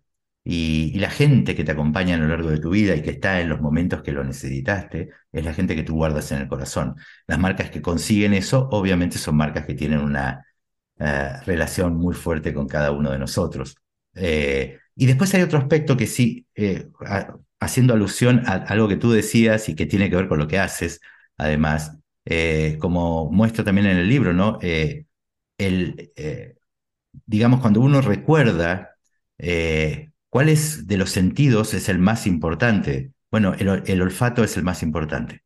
Y, 0.49 0.97
la 0.99 1.09
gente 1.09 1.55
que 1.55 1.65
te 1.65 1.73
acompaña 1.73 2.15
a 2.15 2.17
lo 2.19 2.27
largo 2.29 2.49
de 2.49 2.59
tu 2.59 2.69
vida 2.69 2.95
y 2.95 3.01
que 3.01 3.09
está 3.11 3.41
en 3.41 3.49
los 3.49 3.59
momentos 3.59 4.01
que 4.01 4.13
lo 4.13 4.23
necesitaste, 4.23 5.09
es 5.31 5.45
la 5.45 5.53
gente 5.53 5.75
que 5.75 5.83
tú 5.83 5.95
guardas 5.95 6.31
en 6.31 6.41
el 6.41 6.47
corazón. 6.47 6.95
Las 7.27 7.37
marcas 7.37 7.69
que 7.69 7.81
consiguen 7.81 8.33
eso, 8.33 8.69
obviamente 8.71 9.17
son 9.17 9.35
marcas 9.35 9.65
que 9.65 9.73
tienen 9.73 9.99
una 9.99 10.45
eh, 10.99 11.31
relación 11.45 11.95
muy 11.97 12.15
fuerte 12.15 12.53
con 12.53 12.65
cada 12.67 12.91
uno 12.91 13.11
de 13.11 13.19
nosotros. 13.19 13.75
Eh, 14.15 14.79
y 14.95 15.05
después 15.05 15.33
hay 15.35 15.41
otro 15.41 15.59
aspecto 15.59 15.97
que 15.97 16.07
sí, 16.07 16.47
eh, 16.55 16.87
haciendo 17.59 17.93
alusión 17.93 18.43
a 18.45 18.53
algo 18.53 18.87
que 18.87 18.95
tú 18.97 19.11
decías 19.11 19.67
y 19.67 19.75
que 19.75 19.85
tiene 19.85 20.09
que 20.09 20.15
ver 20.15 20.29
con 20.29 20.39
lo 20.39 20.47
que 20.47 20.59
haces, 20.59 21.01
además, 21.37 21.97
como 22.79 23.29
muestro 23.31 23.63
también 23.65 23.87
en 23.87 23.97
el 23.97 24.07
libro, 24.09 24.33
¿no? 24.33 24.59
El, 24.61 25.07
digamos, 27.25 27.61
cuando 27.61 27.81
uno 27.81 28.01
recuerda 28.01 28.95
cuál 30.29 30.49
es 30.49 30.87
de 30.87 30.97
los 30.97 31.11
sentidos 31.11 31.73
es 31.73 31.89
el 31.89 31.99
más 31.99 32.27
importante. 32.27 33.11
Bueno, 33.31 33.53
el, 33.57 34.01
olfato 34.01 34.43
es 34.43 34.57
el 34.57 34.63
más 34.63 34.83
importante. 34.83 35.43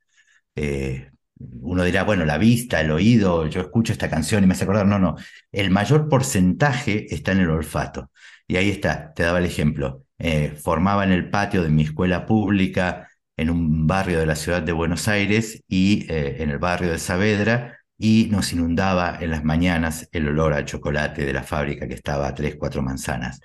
uno 1.40 1.84
dirá, 1.84 2.04
bueno, 2.04 2.26
la 2.26 2.38
vista, 2.38 2.82
el 2.82 2.92
oído, 2.92 3.48
yo 3.48 3.62
escucho 3.62 3.94
esta 3.94 4.10
canción 4.10 4.44
y 4.44 4.48
me 4.48 4.54
hace 4.54 4.64
acordar, 4.64 4.86
no, 4.88 5.00
no, 5.00 5.16
el 5.52 5.72
mayor 5.72 6.08
porcentaje 6.10 7.14
está 7.14 7.32
en 7.32 7.40
el 7.40 7.50
olfato. 7.50 8.12
Y 8.48 8.58
ahí 8.58 8.70
está, 8.70 9.14
te 9.14 9.24
daba 9.24 9.40
el 9.40 9.46
ejemplo. 9.46 10.06
Eh, 10.20 10.52
formaba 10.62 11.04
en 11.04 11.12
el 11.12 11.30
patio 11.30 11.64
de 11.64 11.70
mi 11.70 11.84
escuela 11.84 12.26
pública 12.26 13.08
en 13.38 13.50
un 13.50 13.88
barrio 13.88 14.20
de 14.20 14.26
la 14.26 14.36
ciudad 14.36 14.62
de 14.62 14.72
Buenos 14.72 15.08
Aires 15.08 15.64
y 15.68 16.06
eh, 16.12 16.38
en 16.44 16.50
el 16.52 16.60
barrio 16.60 16.92
de 16.92 17.00
Saavedra 17.00 17.80
y 17.98 18.28
nos 18.32 18.54
inundaba 18.54 19.18
en 19.22 19.32
las 19.32 19.44
mañanas 19.44 20.10
el 20.12 20.28
olor 20.28 20.54
a 20.54 20.66
chocolate 20.66 21.26
de 21.26 21.34
la 21.34 21.44
fábrica 21.44 21.88
que 21.88 21.94
estaba 21.96 22.28
a 22.28 22.36
tres, 22.36 22.56
cuatro 22.58 22.82
manzanas. 22.82 23.40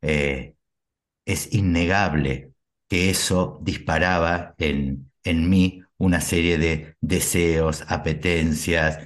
Eh, 0.00 0.54
es 1.24 1.52
innegable 1.52 2.52
que 2.88 3.10
eso 3.10 3.58
disparaba 3.62 4.54
en, 4.58 5.10
en 5.24 5.48
mí 5.48 5.82
una 5.96 6.20
serie 6.20 6.58
de 6.58 6.96
deseos, 7.00 7.84
apetencias, 7.88 8.98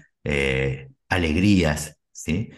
alegrías, 1.08 1.98
¿sí? 2.12 2.50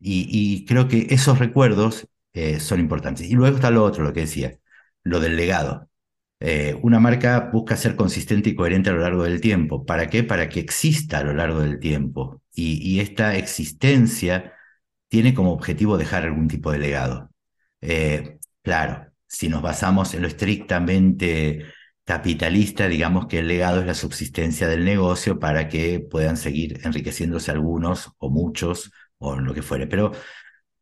y, 0.00 0.64
creo 0.66 0.88
que 0.88 1.06
esos 1.10 1.38
recuerdos 1.38 2.08
eh, 2.32 2.60
son 2.60 2.80
importantes. 2.80 3.28
Y 3.30 3.34
luego 3.34 3.56
está 3.56 3.70
lo 3.70 3.84
otro, 3.84 4.04
lo 4.04 4.12
que 4.12 4.20
decía, 4.20 4.58
lo 5.02 5.20
del 5.20 5.36
legado. 5.36 5.90
Eh, 6.40 6.78
una 6.82 7.00
marca 7.00 7.50
busca 7.52 7.76
ser 7.76 7.96
consistente 7.96 8.50
y 8.50 8.54
coherente 8.54 8.90
a 8.90 8.92
lo 8.94 9.00
largo 9.00 9.24
del 9.24 9.40
tiempo. 9.40 9.86
¿Para 9.86 10.08
qué? 10.08 10.22
Para 10.24 10.48
que 10.48 10.60
exista 10.60 11.18
a 11.18 11.24
lo 11.24 11.34
largo 11.34 11.60
del 11.60 11.80
tiempo. 11.80 12.42
Y, 12.54 13.00
esta 13.00 13.36
existencia 13.36 14.52
tiene 15.08 15.34
como 15.34 15.52
objetivo 15.52 15.98
dejar 15.98 16.24
algún 16.24 16.48
tipo 16.48 16.72
de 16.72 16.78
legado. 16.78 17.30
Eh, 17.88 18.38
claro, 18.62 19.12
si 19.26 19.48
nos 19.48 19.62
basamos 19.62 20.12
en 20.14 20.22
lo 20.22 20.28
estrictamente 20.28 21.66
capitalista, 22.04 22.88
digamos 22.88 23.26
que 23.26 23.40
el 23.40 23.48
legado 23.48 23.80
es 23.80 23.86
la 23.86 23.94
subsistencia 23.94 24.68
del 24.68 24.84
negocio 24.84 25.38
para 25.38 25.68
que 25.68 26.00
puedan 26.00 26.36
seguir 26.36 26.80
enriqueciéndose 26.84 27.50
algunos 27.52 28.12
o 28.18 28.30
muchos 28.30 28.90
o 29.18 29.36
lo 29.36 29.54
que 29.54 29.62
fuere. 29.62 29.86
Pero 29.86 30.12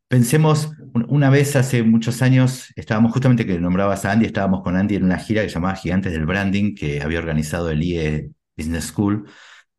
pensemos, 0.07 0.71
una 1.07 1.29
vez 1.29 1.55
hace 1.55 1.83
muchos 1.83 2.21
años, 2.21 2.73
estábamos 2.75 3.11
justamente 3.13 3.45
que 3.45 3.59
nombrabas 3.59 4.05
a 4.05 4.11
Andy, 4.11 4.25
estábamos 4.25 4.63
con 4.63 4.75
Andy 4.75 4.95
en 4.95 5.03
una 5.05 5.17
gira 5.19 5.43
que 5.43 5.49
llamaba 5.49 5.75
Gigantes 5.75 6.11
del 6.13 6.25
Branding, 6.25 6.75
que 6.75 7.01
había 7.01 7.19
organizado 7.19 7.69
el 7.69 7.83
IE 7.83 8.31
Business 8.57 8.85
School, 8.85 9.29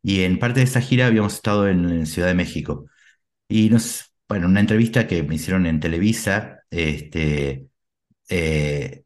y 0.03 0.23
en 0.23 0.39
parte 0.39 0.61
de 0.61 0.65
esa 0.67 0.81
gira 0.81 1.07
habíamos 1.07 1.35
estado 1.35 1.69
en, 1.69 2.07
Ciudad 2.07 2.29
de 2.29 2.35
México. 2.35 2.87
Y 3.49 3.71
nos, 3.71 4.13
bueno, 4.29 4.49
una 4.49 4.61
entrevista 4.61 5.07
que 5.07 5.23
me 5.23 5.37
hicieron 5.37 5.67
en 5.67 5.81
Televisa, 5.81 6.65
este, 6.71 7.69
eh, 8.29 9.05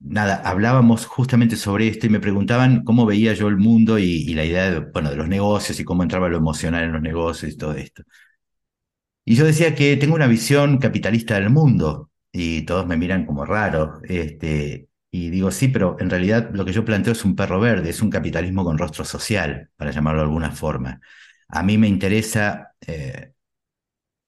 nada, 0.00 0.42
hablábamos 0.44 1.06
justamente 1.06 1.56
sobre 1.56 1.88
esto 1.88 2.06
y 2.06 2.10
me 2.10 2.20
preguntaban 2.20 2.84
cómo 2.84 3.06
veía 3.06 3.34
yo 3.34 3.48
el 3.48 3.56
mundo 3.58 3.98
y, 3.98 4.34
la 4.34 4.44
idea 4.44 4.70
de, 4.70 4.80
bueno, 4.80 5.10
de 5.10 5.16
los 5.16 5.28
negocios 5.28 5.78
y 5.80 5.84
cómo 5.84 6.02
entraba 6.02 6.28
lo 6.28 6.38
emocional 6.38 6.84
en 6.84 6.92
los 6.92 7.02
negocios 7.02 7.52
y 7.52 7.56
todo 7.56 7.74
esto. 7.74 8.02
Y 9.24 9.34
yo 9.36 9.44
decía 9.44 9.74
que 9.74 9.96
tengo 9.96 10.14
una 10.14 10.26
visión 10.26 10.78
capitalista 10.78 11.34
del 11.34 11.50
mundo 11.50 12.10
y 12.32 12.62
todos 12.62 12.86
me 12.86 12.96
miran 12.96 13.26
como 13.26 13.44
raro. 13.44 14.00
Este, 14.04 14.88
y 15.10 15.30
digo, 15.30 15.50
sí, 15.50 15.68
pero 15.68 15.96
en 16.00 16.08
realidad 16.10 16.50
lo 16.52 16.64
que 16.64 16.72
yo 16.72 16.84
planteo 16.84 17.12
es 17.12 17.24
un 17.24 17.36
perro 17.36 17.60
verde, 17.60 17.90
es 17.90 18.00
un 18.02 18.10
capitalismo 18.10 18.64
con 18.64 18.78
rostro 18.78 19.04
social, 19.04 19.70
para 19.76 19.90
llamarlo 19.90 20.20
de 20.20 20.26
alguna 20.28 20.50
forma. 20.50 21.00
A 21.48 21.62
mí 21.62 21.76
me 21.78 21.88
interesa 21.88 22.74
eh, 22.86 23.32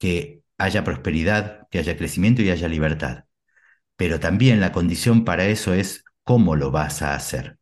que 0.01 0.41
haya 0.57 0.83
prosperidad, 0.83 1.67
que 1.69 1.77
haya 1.77 1.95
crecimiento 1.95 2.41
y 2.41 2.49
haya 2.49 2.67
libertad. 2.67 3.25
Pero 3.97 4.19
también 4.19 4.59
la 4.59 4.71
condición 4.71 5.25
para 5.25 5.45
eso 5.45 5.75
es 5.75 6.05
cómo 6.23 6.55
lo 6.55 6.71
vas 6.71 7.03
a 7.03 7.13
hacer. 7.13 7.59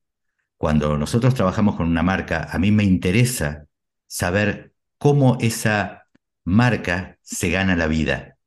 Cuando 0.55 0.97
nosotros 0.97 1.35
trabajamos 1.35 1.75
con 1.75 1.87
una 1.87 2.01
marca, 2.01 2.47
a 2.49 2.57
mí 2.57 2.71
me 2.71 2.85
interesa 2.85 3.65
saber 4.07 4.71
cómo 4.97 5.37
esa 5.41 6.05
marca 6.45 7.17
se 7.21 7.49
gana 7.51 7.75
la 7.75 7.87
vida. 7.87 8.37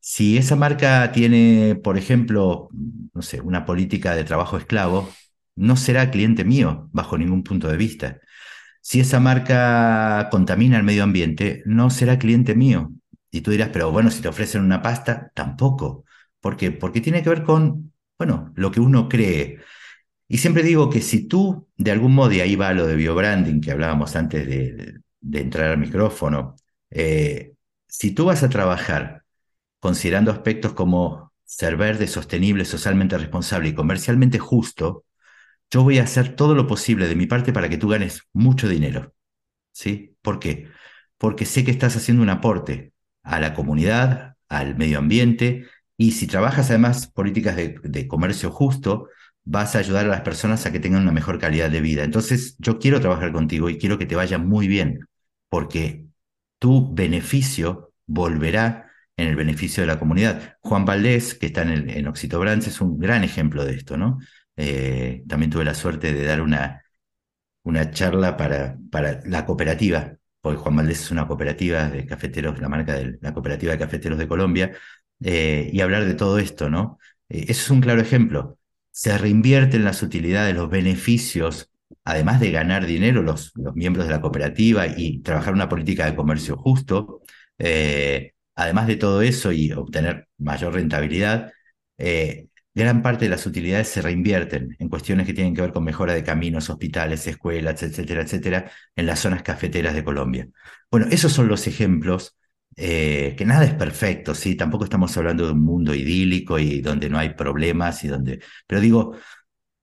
Si 0.00 0.38
esa 0.38 0.56
marca 0.56 1.12
tiene, 1.12 1.74
por 1.76 1.98
ejemplo, 1.98 2.70
no 3.12 3.20
sé, 3.20 3.42
una 3.42 3.66
política 3.66 4.14
de 4.14 4.24
trabajo 4.24 4.56
esclavo, 4.56 5.10
no 5.56 5.76
será 5.76 6.10
cliente 6.10 6.44
mío 6.44 6.88
bajo 6.92 7.18
ningún 7.18 7.42
punto 7.44 7.68
de 7.68 7.76
vista. 7.76 8.18
Si 8.80 9.00
esa 9.00 9.20
marca 9.20 10.28
contamina 10.30 10.78
el 10.78 10.84
medio 10.84 11.04
ambiente, 11.04 11.62
no 11.66 11.90
será 11.90 12.18
cliente 12.18 12.54
mío. 12.54 12.92
Y 13.30 13.42
tú 13.42 13.50
dirás, 13.52 13.70
pero 13.72 13.92
bueno, 13.92 14.10
si 14.10 14.22
te 14.22 14.28
ofrecen 14.28 14.62
una 14.62 14.82
pasta, 14.82 15.30
tampoco. 15.34 16.04
¿Por 16.40 16.56
qué? 16.56 16.72
Porque 16.72 17.00
tiene 17.00 17.22
que 17.22 17.30
ver 17.30 17.44
con, 17.44 17.92
bueno, 18.18 18.52
lo 18.56 18.70
que 18.70 18.80
uno 18.80 19.08
cree. 19.08 19.60
Y 20.28 20.38
siempre 20.38 20.62
digo 20.62 20.90
que 20.90 21.00
si 21.02 21.26
tú, 21.28 21.68
de 21.76 21.90
algún 21.92 22.14
modo, 22.14 22.32
y 22.32 22.40
ahí 22.40 22.56
va 22.56 22.72
lo 22.72 22.86
de 22.86 22.96
biobranding 22.96 23.60
que 23.60 23.72
hablábamos 23.72 24.16
antes 24.16 24.46
de, 24.46 25.00
entrar 25.32 25.70
al 25.72 25.78
micrófono, 25.78 26.56
eh, 26.90 27.54
si 27.88 28.12
tú 28.12 28.26
vas 28.26 28.42
a 28.42 28.48
trabajar 28.48 29.24
considerando 29.80 30.30
aspectos 30.32 30.72
como 30.74 31.32
ser 31.44 31.76
verde, 31.76 32.06
sostenible, 32.06 32.64
socialmente 32.64 33.18
responsable 33.18 33.70
y 33.70 33.74
comercialmente 33.74 34.38
justo, 34.38 35.04
yo 35.70 35.82
voy 35.84 35.98
a 35.98 36.04
hacer 36.04 36.36
todo 36.36 36.54
lo 36.54 36.66
posible 36.66 37.08
de 37.08 37.16
mi 37.16 37.26
parte 37.26 37.52
para 37.52 37.68
que 37.68 37.78
tú 37.78 37.88
ganes 37.88 38.22
mucho 38.32 38.68
dinero. 38.68 39.14
¿Sí? 39.72 40.16
¿Por 40.22 40.40
qué? 40.40 40.68
Porque 41.18 41.46
sé 41.46 41.64
que 41.64 41.70
estás 41.70 41.96
haciendo 41.96 42.22
un 42.22 42.30
aporte 42.30 42.92
a 43.22 43.40
la 43.40 43.54
comunidad, 43.54 44.36
al 44.48 44.76
medio 44.76 44.98
ambiente, 44.98 45.66
y 45.96 46.12
si 46.12 46.26
trabajas 46.26 46.70
además 46.70 47.08
políticas 47.08 47.56
de, 47.56 48.08
comercio 48.08 48.50
justo, 48.50 49.08
vas 49.44 49.76
a 49.76 49.80
ayudar 49.80 50.06
a 50.06 50.08
las 50.08 50.22
personas 50.22 50.64
a 50.66 50.72
que 50.72 50.80
tengan 50.80 51.02
una 51.02 51.12
mejor 51.12 51.38
calidad 51.38 51.70
de 51.70 51.80
vida. 51.80 52.04
Entonces, 52.04 52.56
yo 52.58 52.78
quiero 52.78 53.00
trabajar 53.00 53.32
contigo 53.32 53.68
y 53.68 53.78
quiero 53.78 53.98
que 53.98 54.06
te 54.06 54.16
vaya 54.16 54.38
muy 54.38 54.66
bien, 54.68 55.00
porque 55.48 56.06
tu 56.58 56.94
beneficio 56.94 57.92
volverá 58.06 58.90
en 59.16 59.28
el 59.28 59.36
beneficio 59.36 59.82
de 59.82 59.88
la 59.88 59.98
comunidad. 59.98 60.56
Juan 60.60 60.84
Valdés, 60.84 61.34
que 61.34 61.46
está 61.46 61.62
en 61.62 62.06
es 62.08 62.80
un 62.80 62.98
gran 62.98 63.24
ejemplo 63.24 63.64
de 63.64 63.74
esto, 63.74 63.96
¿no? 63.96 64.18
Eh, 64.56 65.22
también 65.28 65.50
tuve 65.50 65.64
la 65.64 65.74
suerte 65.74 66.12
de 66.12 66.24
dar 66.24 66.40
una, 66.40 66.82
una 67.62 67.90
charla 67.90 68.36
para, 68.36 68.78
para 68.90 69.20
la 69.24 69.46
cooperativa, 69.46 70.16
porque 70.40 70.58
Juan 70.58 70.76
Valdés 70.76 71.00
es 71.00 71.10
una 71.10 71.26
cooperativa 71.26 71.88
de 71.88 72.06
cafeteros, 72.06 72.58
la 72.60 72.68
marca 72.68 72.94
de 72.94 73.18
la 73.20 73.32
cooperativa 73.34 73.72
de 73.72 73.78
cafeteros 73.78 74.18
de 74.18 74.28
Colombia, 74.28 74.72
eh, 75.22 75.70
y 75.72 75.80
hablar 75.80 76.04
de 76.04 76.14
todo 76.14 76.38
esto, 76.38 76.70
¿no? 76.70 76.98
Eh, 77.28 77.44
eso 77.48 77.62
es 77.62 77.70
un 77.70 77.80
claro 77.80 78.00
ejemplo. 78.00 78.58
Se 78.90 79.16
reinvierten 79.18 79.84
las 79.84 80.02
utilidades, 80.02 80.54
los 80.54 80.70
beneficios, 80.70 81.70
además 82.04 82.40
de 82.40 82.50
ganar 82.52 82.86
dinero 82.86 83.22
los, 83.22 83.52
los 83.56 83.74
miembros 83.74 84.06
de 84.06 84.12
la 84.12 84.20
cooperativa 84.20 84.86
y 84.86 85.20
trabajar 85.22 85.54
una 85.54 85.68
política 85.68 86.06
de 86.06 86.16
comercio 86.16 86.56
justo, 86.56 87.20
además 88.54 88.86
de 88.86 88.96
todo 88.96 89.22
eso 89.22 89.52
y 89.52 89.72
obtener 89.72 90.28
mayor 90.38 90.74
rentabilidad, 90.74 91.52
eh, 91.98 92.48
gran 92.80 93.02
parte 93.02 93.26
de 93.26 93.30
las 93.30 93.46
utilidades 93.46 93.88
se 93.88 94.02
reinvierten 94.02 94.76
en 94.78 94.88
cuestiones 94.88 95.26
que 95.26 95.34
tienen 95.34 95.54
que 95.54 95.62
ver 95.62 95.72
con 95.72 95.84
mejora 95.84 96.14
de 96.14 96.24
caminos, 96.24 96.70
hospitales, 96.70 97.26
escuelas, 97.26 97.82
etcétera, 97.82 98.22
etcétera, 98.22 98.70
en 98.96 99.06
las 99.06 99.20
zonas 99.20 99.42
cafeteras 99.42 99.94
de 99.94 100.04
Colombia. 100.04 100.48
Bueno, 100.90 101.06
esos 101.10 101.32
son 101.32 101.48
los 101.48 101.66
ejemplos, 101.66 102.36
eh, 102.76 103.34
que 103.36 103.44
nada 103.44 103.64
es 103.64 103.74
perfecto, 103.74 104.34
¿sí? 104.34 104.54
Tampoco 104.56 104.84
estamos 104.84 105.16
hablando 105.16 105.46
de 105.46 105.52
un 105.52 105.64
mundo 105.64 105.94
idílico 105.94 106.58
y 106.58 106.80
donde 106.80 107.08
no 107.10 107.18
hay 107.18 107.30
problemas 107.34 108.04
y 108.04 108.08
donde... 108.08 108.40
Pero 108.66 108.80
digo, 108.80 109.16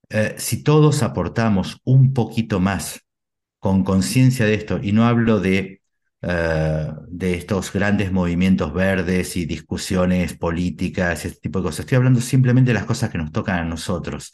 eh, 0.10 0.36
si 0.38 0.64
todos 0.64 1.04
aportamos 1.04 1.80
un 1.84 2.14
poquito 2.14 2.60
más 2.60 3.02
con 3.60 3.84
conciencia 3.84 4.46
de 4.46 4.54
esto, 4.56 4.80
y 4.82 4.92
no 4.92 5.06
hablo 5.06 5.40
de 5.40 5.82
eh, 6.30 6.92
de 7.08 7.36
estos 7.36 7.72
grandes 7.72 8.12
movimientos 8.12 8.74
verdes 8.74 9.38
y 9.38 9.46
discusiones 9.46 10.34
políticas 10.34 11.24
y 11.24 11.30
este 11.30 11.40
tipo 11.40 11.60
de 11.60 11.64
cosas. 11.64 11.82
Estoy 11.82 11.96
hablando 11.96 12.20
simplemente 12.20 12.72
de 12.72 12.74
las 12.74 12.86
cosas 12.86 13.10
que 13.10 13.18
nos 13.18 13.32
tocan 13.32 13.60
a 13.60 13.64
nosotros. 13.64 14.34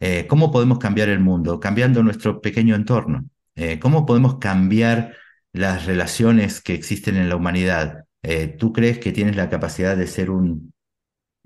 Eh, 0.00 0.26
¿Cómo 0.28 0.50
podemos 0.52 0.78
cambiar 0.78 1.08
el 1.08 1.20
mundo? 1.20 1.58
Cambiando 1.58 2.02
nuestro 2.02 2.42
pequeño 2.42 2.74
entorno. 2.74 3.24
Eh, 3.54 3.78
¿Cómo 3.78 4.04
podemos 4.04 4.38
cambiar 4.38 5.16
las 5.52 5.86
relaciones 5.86 6.60
que 6.60 6.74
existen 6.74 7.16
en 7.16 7.30
la 7.30 7.36
humanidad? 7.36 8.04
¿Tú 8.58 8.72
crees 8.74 8.98
que 8.98 9.12
tienes 9.12 9.36
la 9.36 9.48
capacidad 9.48 9.96
de 9.96 10.06
ser 10.06 10.30
un, 10.30 10.74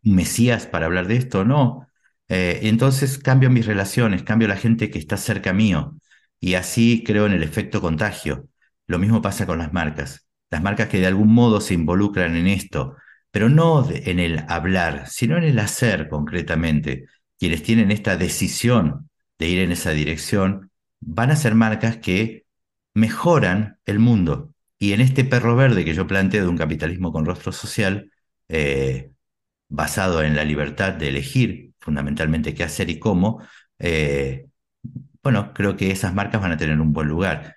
mesías 0.03 0.67
para 0.67 0.87
hablar 0.87 1.07
de 1.09 1.17
esto? 1.17 1.45
No. 1.45 1.87
entonces 2.29 3.19
cambio 3.19 3.51
mis 3.51 3.67
relaciones, 3.67 4.25
cambio 4.25 4.49
la 4.49 4.57
gente 4.57 4.91
que 4.91 4.99
está 4.99 5.17
cerca 5.17 5.53
mío 5.53 5.97
y 6.41 6.55
así 6.55 7.05
creo 7.07 7.27
en 7.27 7.33
el 7.33 7.43
efecto 7.45 7.81
contagio. 7.81 8.49
Lo 8.87 8.99
mismo 8.99 9.23
pasa 9.23 9.47
con 9.47 9.59
las 9.59 9.73
marcas. 9.73 10.27
Las 10.51 10.63
marcas 10.63 10.89
que 10.89 10.99
de 11.01 11.07
algún 11.07 11.33
modo 11.33 11.61
se 11.61 11.75
involucran 11.75 12.37
en 12.37 12.47
esto, 12.47 12.97
pero 13.31 13.49
no 13.49 13.89
en 13.91 14.21
el 14.21 14.45
hablar, 14.49 15.09
sino 15.09 15.37
en 15.37 15.45
el 15.45 15.59
hacer 15.59 16.09
concretamente. 16.09 17.07
Quienes 17.39 17.63
tienen 17.63 17.91
esta 17.91 18.17
decisión 18.17 19.11
de 19.39 19.49
ir 19.49 19.59
en 19.61 19.73
esa 19.73 19.91
dirección 19.91 20.71
van 21.01 21.31
a 21.31 21.37
ser 21.37 21.55
marcas 21.55 21.97
que 21.99 22.45
mejoran 22.95 23.79
el 23.87 23.99
mundo. 23.99 24.55
Y 24.79 24.93
en 24.93 25.01
este 25.01 25.25
perro 25.25 25.57
verde 25.57 25.85
que 25.85 25.95
yo 25.95 26.07
planteo 26.07 26.43
de 26.45 26.49
un 26.49 26.59
capitalismo 26.59 27.13
con 27.13 27.25
rostro 27.25 27.53
social, 27.53 28.11
eh, 28.49 29.11
basado 29.69 30.23
en 30.23 30.37
la 30.37 30.45
libertad 30.45 30.93
de 30.95 31.09
elegir 31.09 31.73
fundamentalmente 31.81 32.55
qué 32.55 32.65
hacer 32.65 32.91
y 32.91 32.99
cómo, 32.99 33.43
eh, 33.79 34.47
bueno, 35.23 35.53
creo 35.55 35.77
que 35.77 35.91
esas 35.91 36.15
marcas 36.15 36.41
van 36.41 36.53
a 36.53 36.57
tener 36.57 36.81
un 36.81 36.93
buen 36.93 37.09
lugar. 37.09 37.57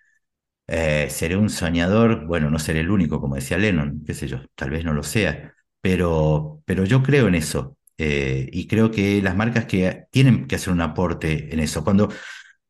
Eh, 0.67 1.07
¿Seré 1.09 1.37
un 1.37 1.49
soñador? 1.49 2.25
Bueno, 2.25 2.49
no 2.49 2.59
seré 2.59 2.81
el 2.81 2.91
único, 2.91 3.21
como 3.21 3.35
decía 3.35 3.57
Lennon, 3.57 4.03
qué 4.05 4.13
sé 4.13 4.27
yo, 4.27 4.41
tal 4.55 4.69
vez 4.71 4.83
no 4.83 4.93
lo 4.93 5.03
sea, 5.03 5.53
pero, 5.81 6.61
pero 6.65 6.83
yo 6.85 7.01
creo 7.03 7.27
en 7.29 7.35
eso 7.35 7.77
eh, 7.97 8.49
y 8.51 8.67
creo 8.67 8.91
que 8.91 9.21
las 9.21 9.35
marcas 9.35 9.65
que 9.65 10.05
tienen 10.11 10.45
que 10.47 10.55
hacer 10.57 10.73
un 10.73 10.81
aporte 10.81 11.53
en 11.53 11.59
eso. 11.61 11.83
Cuando 11.85 12.09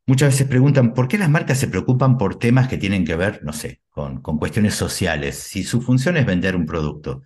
muchas 0.08 0.30
veces 0.34 0.48
preguntan 0.48 0.94
por 0.94 1.08
qué 1.08 1.18
las 1.18 1.30
marcas 1.30 1.60
se 1.60 1.68
preocupan 1.68 2.18
por 2.18 2.40
temas 2.40 2.68
que 2.68 2.78
tienen 2.78 3.06
que 3.06 3.16
ver, 3.16 3.42
no 3.44 3.54
sé, 3.54 3.82
con, 3.90 4.22
con 4.22 4.38
cuestiones 4.40 4.76
sociales, 4.76 5.38
si 5.38 5.64
su 5.64 5.82
función 5.82 6.18
es 6.18 6.26
vender 6.26 6.56
un 6.56 6.66
producto. 6.66 7.24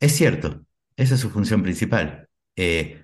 Es 0.00 0.14
cierto, 0.16 0.64
esa 0.96 1.14
es 1.16 1.20
su 1.20 1.30
función 1.30 1.62
principal. 1.62 2.28
Eh, 2.56 3.02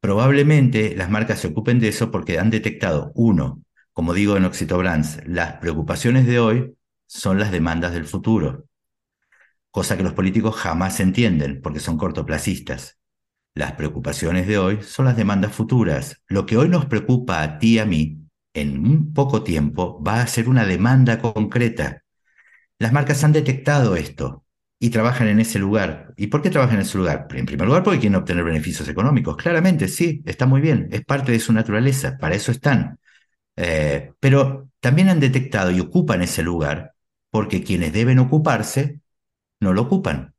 probablemente 0.00 0.94
las 0.96 1.10
marcas 1.10 1.40
se 1.40 1.48
ocupen 1.48 1.80
de 1.80 1.88
eso 1.88 2.10
porque 2.10 2.38
han 2.38 2.50
detectado, 2.50 3.12
uno, 3.14 3.62
como 3.94 4.12
digo 4.12 4.36
en 4.36 4.44
Oxitobrands, 4.44 5.22
las 5.26 5.54
preocupaciones 5.58 6.26
de 6.26 6.40
hoy 6.40 6.76
son 7.06 7.38
las 7.38 7.52
demandas 7.52 7.94
del 7.94 8.06
futuro, 8.06 8.66
cosa 9.70 9.96
que 9.96 10.02
los 10.02 10.14
políticos 10.14 10.56
jamás 10.56 11.00
entienden 11.00 11.62
porque 11.62 11.80
son 11.80 11.96
cortoplacistas. 11.96 12.98
Las 13.54 13.72
preocupaciones 13.72 14.48
de 14.48 14.58
hoy 14.58 14.82
son 14.82 15.06
las 15.06 15.16
demandas 15.16 15.52
futuras. 15.52 16.22
Lo 16.28 16.44
que 16.44 16.56
hoy 16.56 16.68
nos 16.68 16.86
preocupa 16.86 17.42
a 17.42 17.58
ti 17.58 17.74
y 17.74 17.78
a 17.78 17.86
mí, 17.86 18.18
en 18.52 18.84
un 18.84 19.12
poco 19.12 19.44
tiempo, 19.44 20.02
va 20.02 20.20
a 20.20 20.26
ser 20.26 20.48
una 20.48 20.66
demanda 20.66 21.20
concreta. 21.20 22.02
Las 22.78 22.92
marcas 22.92 23.22
han 23.24 23.32
detectado 23.32 23.96
esto 23.96 24.44
y 24.80 24.90
trabajan 24.90 25.28
en 25.28 25.40
ese 25.40 25.60
lugar. 25.60 26.14
¿Y 26.16 26.26
por 26.28 26.42
qué 26.42 26.50
trabajan 26.50 26.76
en 26.76 26.82
ese 26.82 26.98
lugar? 26.98 27.28
En 27.32 27.46
primer 27.46 27.66
lugar, 27.66 27.84
porque 27.84 28.00
quieren 28.00 28.16
obtener 28.16 28.44
beneficios 28.44 28.88
económicos. 28.88 29.36
Claramente, 29.36 29.88
sí, 29.88 30.22
está 30.26 30.46
muy 30.46 30.60
bien, 30.60 30.88
es 30.90 31.04
parte 31.04 31.32
de 31.32 31.40
su 31.40 31.52
naturaleza, 31.52 32.18
para 32.18 32.34
eso 32.34 32.50
están. 32.50 32.98
Eh, 33.56 34.12
pero 34.20 34.70
también 34.80 35.08
han 35.08 35.20
detectado 35.20 35.70
y 35.70 35.80
ocupan 35.80 36.22
ese 36.22 36.42
lugar 36.42 36.94
porque 37.30 37.62
quienes 37.62 37.92
deben 37.92 38.18
ocuparse 38.18 39.00
no 39.60 39.72
lo 39.72 39.82
ocupan. 39.82 40.34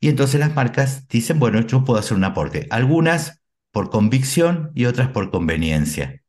Y 0.00 0.08
entonces 0.08 0.40
las 0.40 0.54
marcas 0.54 1.08
dicen, 1.08 1.38
bueno, 1.38 1.60
yo 1.62 1.84
puedo 1.84 1.98
hacer 2.00 2.16
un 2.16 2.24
aporte. 2.24 2.66
Algunas 2.70 3.42
por 3.72 3.90
convicción 3.90 4.70
y 4.74 4.86
otras 4.86 5.08
por 5.10 5.30
conveniencia. 5.30 6.22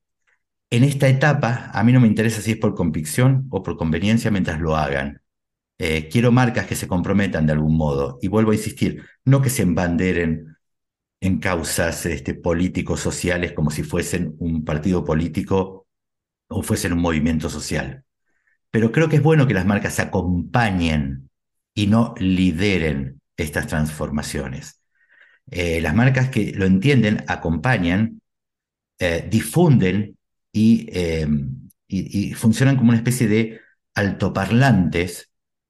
En 0.69 0.83
esta 0.83 1.07
etapa, 1.07 1.71
a 1.73 1.83
mí 1.83 1.93
no 1.93 1.99
me 1.99 2.07
interesa 2.07 2.41
si 2.41 2.51
es 2.51 2.57
por 2.57 2.75
convicción 2.75 3.47
o 3.51 3.63
por 3.63 3.77
conveniencia 3.77 4.31
mientras 4.31 4.59
lo 4.59 4.75
hagan. 4.75 5.21
Eh, 5.77 6.09
quiero 6.09 6.31
marcas 6.31 6.67
que 6.67 6.75
se 6.75 6.87
comprometan 6.87 7.45
de 7.45 7.53
algún 7.53 7.77
modo. 7.77 8.19
Y 8.21 8.27
vuelvo 8.29 8.51
a 8.51 8.55
insistir, 8.55 9.03
no 9.25 9.41
que 9.41 9.49
se 9.49 9.63
embanderen 9.63 10.57
en 11.21 11.39
causas 11.39 12.05
este, 12.05 12.33
políticos 12.35 12.99
sociales 13.01 13.53
como 13.53 13.71
si 13.71 13.83
fuesen 13.83 14.35
un 14.39 14.65
partido 14.65 15.03
político 15.03 15.84
o 16.55 16.63
fuesen 16.63 16.93
un 16.93 17.01
movimiento 17.01 17.49
social. 17.49 18.03
Pero 18.71 18.91
creo 18.91 19.09
que 19.09 19.17
es 19.17 19.23
bueno 19.23 19.45
que 19.45 19.53
las 19.53 19.65
marcas 19.65 19.99
acompañen 19.99 21.29
y 21.73 21.87
no 21.87 22.15
lideren 22.17 23.21
estas 23.35 23.67
transformaciones. 23.67 24.81
Eh, 25.51 25.81
las 25.81 25.93
marcas 25.93 26.29
que 26.29 26.53
lo 26.53 26.65
entienden 26.65 27.23
acompañan, 27.27 28.21
eh, 28.99 29.27
difunden 29.29 30.17
em, 30.53 31.69
y, 31.87 32.33
funcionan 32.33 32.77
como 32.77 32.89
una 32.89 32.97
especie 32.97 33.27
de 33.27 33.59
altoparlantes 33.93 35.29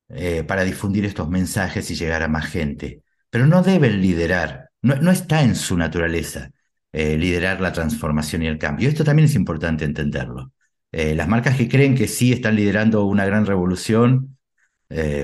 eh, 0.10 0.44
para 0.44 0.64
difundir 0.64 1.06
estos 1.06 1.30
mensajes 1.30 1.90
y 1.90 1.96
llegar 1.96 2.22
a 2.22 2.28
más 2.28 2.46
gente. 2.46 3.02
Pero 3.32 3.48
no 3.48 3.64
deben 3.64 4.02
liderar, 4.02 4.70
no, 4.84 5.12
está 5.12 5.42
en 5.42 5.56
su 5.56 5.78
naturaleza 5.78 6.52
liderar 6.94 7.60
la 7.60 7.74
transformación 7.74 8.44
y 8.44 8.48
el 8.48 8.58
cambio. 8.58 8.88
Esto 8.88 9.04
también 9.04 9.26
es 9.26 9.36
importante 9.36 9.84
entenderlo. 9.84 10.54
Eh, 10.98 11.14
las 11.16 11.28
marcas 11.28 11.58
que 11.58 11.68
creen 11.68 11.96
que 11.96 12.08
sí 12.08 12.32
están 12.32 12.56
liderando 12.56 13.06
una 13.06 13.26
gran 13.26 13.46
revolución, 13.46 14.38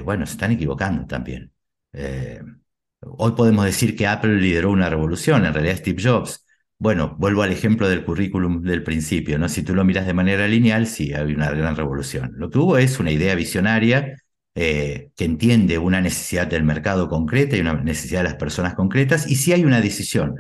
bueno, 0.04 0.26
se 0.26 0.34
están 0.34 0.52
equivocando 0.52 1.06
también. 1.06 1.52
hoy 3.00 3.32
podemos 3.34 3.66
decir 3.66 3.96
que 3.96 4.08
Apple 4.08 4.36
lideró 4.36 4.72
una 4.72 4.90
revolución, 4.90 5.46
en 5.46 5.54
realidad 5.54 5.78
Steve 5.78 6.02
Jobs. 6.04 6.46
Bueno, 6.78 7.16
vuelvo 7.20 7.44
al 7.44 7.52
ejemplo 7.52 7.88
del 7.88 8.04
currículum 8.04 8.64
del 8.64 8.84
principio, 8.84 9.38
¿no? 9.38 9.48
Si 9.48 9.64
tú 9.64 9.76
lo 9.76 9.86
miras 9.86 10.08
de 10.08 10.14
manera 10.14 10.48
lineal, 10.48 10.88
sí, 10.88 11.14
hay 11.14 11.34
una 11.34 11.52
gran 11.52 11.76
revolución. 11.76 12.32
Lo 12.36 12.50
que 12.50 12.58
hubo 12.58 12.78
es 12.78 13.00
una 13.00 13.12
idea 13.12 13.36
visionaria 13.36 14.18
eh, 14.56 15.12
que 15.16 15.26
entiende 15.26 15.78
una 15.78 16.02
necesidad 16.02 16.48
del 16.48 16.64
mercado 16.64 17.08
concreta 17.08 17.56
y 17.56 17.62
una 17.62 17.76
necesidad 17.76 18.22
de 18.22 18.30
las 18.30 18.36
personas 18.36 18.74
concretas, 18.76 19.30
y 19.30 19.36
si 19.36 19.54
hay 19.54 19.64
una 19.64 19.80
decisión, 19.80 20.36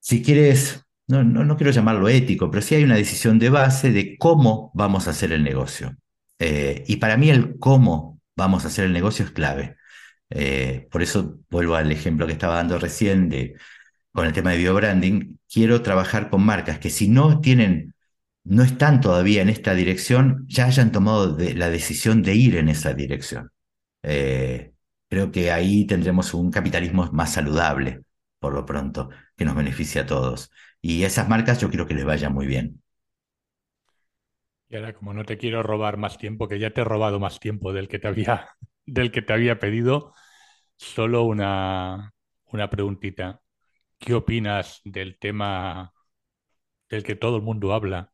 si 0.00 0.22
quieres, 0.22 0.84
no, 1.22 1.44
no, 1.44 1.56
quiero 1.56 1.72
llamarlo 1.72 2.08
ético, 2.08 2.50
pero 2.50 2.62
si 2.62 2.74
hay 2.74 2.84
una 2.84 2.96
decisión 2.96 3.38
de 3.38 3.50
base 3.50 3.92
de 3.92 4.16
cómo 4.18 4.70
vamos 4.74 5.08
a 5.08 5.10
hacer 5.10 5.32
el 5.32 5.42
negocio. 5.42 5.96
Eh, 6.38 6.84
y 6.86 6.96
para 6.96 7.16
mí 7.16 7.30
el 7.30 7.58
cómo 7.58 8.20
vamos 8.36 8.64
a 8.64 8.68
hacer 8.68 8.84
el 8.86 8.92
negocio 8.92 9.24
es 9.24 9.30
clave. 9.32 9.76
Eh, 10.30 10.88
por 10.90 11.02
eso 11.02 11.40
vuelvo 11.50 11.74
al 11.74 11.90
ejemplo 11.92 12.26
que 12.26 12.32
estaba 12.32 12.56
dando 12.56 12.78
recién 12.78 13.28
de, 13.28 13.54
con 14.12 14.26
el 14.26 14.32
tema 14.32 14.52
de 14.52 14.58
biobranding. 14.58 15.40
Quiero 15.52 15.82
trabajar 15.82 16.30
con 16.30 16.42
marcas 16.42 16.78
que 16.78 16.90
si 16.90 17.08
no 17.08 17.40
tienen 17.40 17.94
no 18.44 18.62
están 18.62 19.00
todavía 19.00 19.42
en 19.42 19.48
esta 19.48 19.74
dirección, 19.74 20.46
ya 20.48 20.66
hayan 20.66 20.92
tomado 20.92 21.36
la 21.38 21.70
decisión 21.70 22.22
de 22.22 22.34
ir 22.34 22.56
en 22.56 22.68
esa 22.68 22.94
dirección. 22.94 23.50
Eh, 24.02 24.72
creo 25.08 25.30
que 25.30 25.52
ahí 25.52 25.86
tendremos 25.86 26.34
un 26.34 26.50
capitalismo 26.50 27.10
más 27.12 27.34
saludable, 27.34 28.02
por 28.38 28.54
lo 28.54 28.64
pronto, 28.66 29.10
que 29.36 29.44
nos 29.44 29.54
beneficia 29.54 30.02
a 30.02 30.06
todos. 30.06 30.50
Y 30.82 31.04
esas 31.04 31.26
marcas 31.28 31.58
yo 31.60 31.70
quiero 31.70 31.86
que 31.86 31.94
les 31.94 32.04
vaya 32.04 32.28
muy 32.30 32.46
bien. 32.46 32.82
Y 34.68 34.76
ahora, 34.76 34.94
como 34.94 35.12
no 35.14 35.24
te 35.24 35.36
quiero 35.38 35.62
robar 35.62 35.96
más 35.96 36.16
tiempo, 36.18 36.46
que 36.48 36.58
ya 36.58 36.70
te 36.72 36.82
he 36.82 36.84
robado 36.84 37.18
más 37.18 37.40
tiempo 37.40 37.72
del 37.72 37.88
que 37.88 37.98
te 37.98 38.08
había, 38.08 38.48
del 38.86 39.10
que 39.10 39.22
te 39.22 39.32
había 39.32 39.58
pedido, 39.58 40.14
solo 40.76 41.24
una, 41.24 42.12
una 42.46 42.70
preguntita. 42.70 43.40
¿Qué 43.98 44.14
opinas 44.14 44.80
del 44.84 45.18
tema 45.18 45.92
del 46.90 47.04
que 47.04 47.16
todo 47.16 47.36
el 47.36 47.42
mundo 47.42 47.72
habla, 47.74 48.12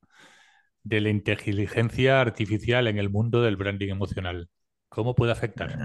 de 0.84 1.00
la 1.02 1.10
inteligencia 1.10 2.20
artificial 2.20 2.88
en 2.88 2.98
el 2.98 3.10
mundo 3.10 3.42
del 3.42 3.56
branding 3.56 3.90
emocional? 3.90 4.50
¿Cómo 4.90 5.14
puede 5.16 5.32
afectar? 5.32 5.80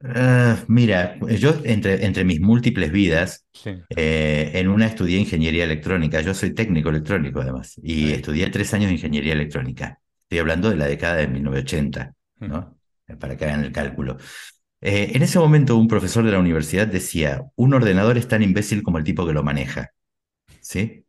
Uh, 0.00 0.54
mira, 0.68 1.18
yo 1.38 1.54
entre, 1.64 2.04
entre 2.04 2.24
mis 2.24 2.40
múltiples 2.40 2.92
vidas, 2.92 3.46
eh, 3.64 4.52
en 4.54 4.68
una 4.68 4.86
estudié 4.86 5.18
ingeniería 5.18 5.64
electrónica, 5.64 6.20
yo 6.20 6.34
soy 6.34 6.54
técnico 6.54 6.90
electrónico 6.90 7.40
además, 7.40 7.74
y 7.82 8.12
estudié 8.12 8.48
tres 8.50 8.72
años 8.74 8.88
de 8.88 8.94
ingeniería 8.94 9.32
electrónica. 9.32 10.00
Estoy 10.22 10.38
hablando 10.38 10.70
de 10.70 10.76
la 10.76 10.86
década 10.86 11.16
de 11.16 11.26
1980, 11.26 12.14
¿no? 12.40 12.78
Para 13.18 13.36
que 13.36 13.44
hagan 13.46 13.64
el 13.64 13.72
cálculo. 13.72 14.18
Eh, 14.80 15.12
en 15.14 15.22
ese 15.22 15.40
momento 15.40 15.76
un 15.76 15.88
profesor 15.88 16.24
de 16.24 16.30
la 16.30 16.38
universidad 16.38 16.86
decía, 16.86 17.42
un 17.56 17.74
ordenador 17.74 18.18
es 18.18 18.28
tan 18.28 18.42
imbécil 18.42 18.84
como 18.84 18.98
el 18.98 19.04
tipo 19.04 19.26
que 19.26 19.32
lo 19.32 19.42
maneja. 19.42 19.90
¿Sí? 20.60 21.04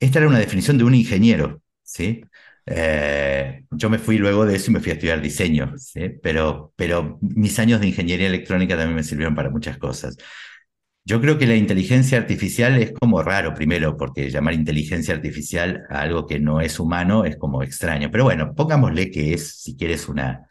Esta 0.00 0.18
era 0.18 0.28
una 0.28 0.38
definición 0.38 0.76
de 0.78 0.84
un 0.84 0.94
ingeniero, 0.94 1.62
¿sí? 1.82 2.24
Eh, 2.66 3.64
yo 3.70 3.90
me 3.90 3.98
fui 3.98 4.18
luego 4.18 4.46
de 4.46 4.56
eso 4.56 4.70
y 4.70 4.74
me 4.74 4.80
fui 4.80 4.90
a 4.92 4.94
estudiar 4.94 5.20
diseño, 5.20 5.74
pero, 6.22 6.72
pero 6.76 7.18
mis 7.20 7.58
años 7.58 7.80
de 7.80 7.88
ingeniería 7.88 8.28
electrónica 8.28 8.76
también 8.76 8.96
me 8.96 9.02
sirvieron 9.04 9.34
para 9.34 9.50
muchas 9.50 9.78
cosas. 9.78 10.16
Yo 11.04 11.20
creo 11.20 11.36
que 11.38 11.46
la 11.46 11.56
inteligencia 11.56 12.18
artificial 12.18 12.80
es 12.80 12.92
como 12.92 13.22
raro, 13.22 13.54
primero, 13.54 13.96
porque 13.96 14.30
llamar 14.30 14.54
inteligencia 14.54 15.14
artificial 15.14 15.82
a 15.90 16.02
algo 16.02 16.26
que 16.26 16.38
no 16.38 16.60
es 16.60 16.78
humano 16.78 17.24
es 17.24 17.36
como 17.36 17.62
extraño. 17.62 18.10
Pero 18.12 18.24
bueno, 18.24 18.54
pongámosle 18.54 19.10
que 19.10 19.34
es, 19.34 19.60
si 19.62 19.76
quieres, 19.76 20.08
una, 20.08 20.48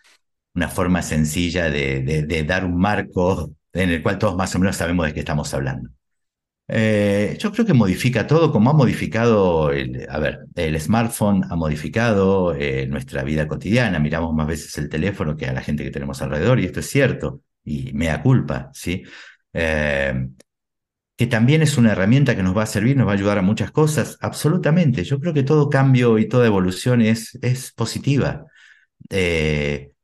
una 0.56 0.70
forma 0.70 1.02
sencilla 1.04 1.70
de, 1.70 2.02
de 2.04 2.44
dar 2.44 2.66
un 2.66 2.78
marco 2.78 3.54
en 3.74 3.92
el 3.92 4.04
cual 4.04 4.20
todos 4.20 4.36
más 4.38 4.56
o 4.56 4.60
menos 4.60 4.78
sabemos 4.78 5.08
de 5.08 5.14
qué 5.14 5.22
estamos 5.22 5.54
hablando. 5.54 5.90
Eh, 6.74 7.36
yo 7.38 7.52
creo 7.52 7.66
que 7.66 7.74
modifica 7.74 8.26
todo, 8.26 8.50
como 8.50 8.70
ha 8.70 8.74
modificado, 8.74 9.72
el, 9.74 10.08
a 10.10 10.20
ver, 10.20 10.46
el 10.56 10.80
smartphone 10.80 11.44
ha 11.50 11.58
modificado 11.58 12.56
eh, 12.56 12.88
nuestra 12.88 13.24
vida 13.24 13.46
cotidiana, 13.46 14.00
miramos 14.00 14.34
más 14.34 14.48
veces 14.48 14.78
el 14.78 14.88
teléfono 14.88 15.36
que 15.36 15.48
a 15.48 15.54
la 15.54 15.62
gente 15.62 15.84
que 15.84 15.92
tenemos 15.92 16.22
alrededor, 16.22 16.62
y 16.62 16.66
esto 16.66 16.80
es 16.80 16.90
cierto, 16.90 17.42
y 17.66 17.92
me 17.92 18.06
da 18.08 18.24
culpa, 18.24 18.70
¿sí? 18.74 19.04
Eh, 19.52 20.30
que 21.18 21.28
también 21.28 21.62
es 21.62 21.78
una 21.78 21.92
herramienta 21.92 22.38
que 22.38 22.44
nos 22.44 22.58
va 22.58 22.64
a 22.64 22.66
servir, 22.66 22.96
nos 22.96 23.06
va 23.06 23.12
a 23.12 23.16
ayudar 23.16 23.38
a 23.38 23.42
muchas 23.42 23.72
cosas, 23.72 24.18
absolutamente. 24.22 25.04
Yo 25.04 25.20
creo 25.20 25.34
que 25.34 25.44
todo 25.44 25.70
cambio 25.70 26.18
y 26.20 26.28
toda 26.30 26.48
evolución 26.48 27.02
es, 27.02 27.38
es 27.42 27.74
positiva. 27.74 28.46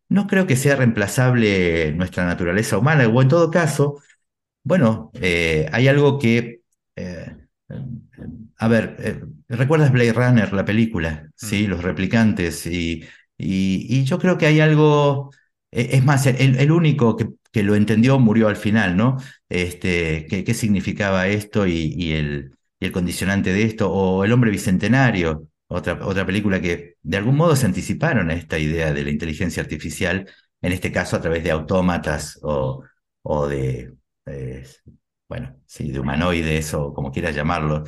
no 0.10 0.28
creo 0.28 0.48
que 0.48 0.56
sea 0.58 0.76
reemplazable 0.76 1.94
nuestra 1.94 2.26
naturaleza 2.26 2.78
humana, 2.78 3.08
o 3.08 3.22
en 3.22 3.28
todo 3.30 3.52
caso, 3.52 4.02
bueno, 4.64 5.12
hay 5.72 5.88
algo 5.88 6.20
que 6.20 6.57
a 8.58 8.68
ver, 8.68 8.96
eh, 9.00 9.22
¿recuerdas 9.50 9.92
Blade 9.92 10.14
Runner, 10.14 10.54
la 10.54 10.66
película? 10.66 11.30
Sí, 11.36 11.68
mm. 11.68 11.70
los 11.70 11.84
replicantes. 11.84 12.66
Y, 12.66 13.04
y, 13.38 14.04
yo 14.06 14.20
creo 14.20 14.38
que 14.38 14.48
hay 14.48 14.60
algo. 14.60 15.32
E, 15.72 15.98
es 15.98 16.04
más, 16.04 16.26
el, 16.28 16.72
único 16.72 17.16
que, 17.16 17.28
que, 17.52 17.64
lo 17.64 17.76
entendió 17.76 18.20
murió 18.20 18.48
al 18.48 18.56
final, 18.56 18.96
¿no? 18.98 19.18
Este, 19.50 20.26
¿qué, 20.28 20.54
significaba 20.54 21.28
esto 21.28 21.68
y, 21.68 22.14
el, 22.14 22.56
el, 22.80 22.92
condicionante 22.92 23.54
de 23.54 23.64
esto? 23.64 23.92
O 23.92 24.24
El 24.24 24.32
hombre 24.32 24.52
bicentenario, 24.52 25.48
otra, 25.68 26.00
otra 26.06 26.26
película 26.26 26.62
que 26.62 26.96
de 27.04 27.18
algún 27.18 27.36
modo 27.36 27.56
se 27.56 27.66
anticiparon 27.66 28.30
a 28.32 28.34
esta 28.34 28.58
idea 28.60 28.94
de 28.94 29.04
la 29.04 29.12
inteligencia 29.12 29.62
artificial, 29.62 30.30
en 30.62 30.72
este 30.72 30.92
caso 30.92 31.16
a 31.18 31.22
través 31.22 31.44
de 31.44 31.52
autómatas 31.52 32.40
o, 32.42 32.84
o 33.24 33.48
de 33.48 33.94
eh, 34.26 34.66
bueno, 35.28 35.56
sí, 35.66 35.92
de 35.92 36.00
humanoides 36.00 36.74
o 36.74 36.94
como 36.94 37.12
quieras 37.12 37.36
llamarlo. 37.36 37.84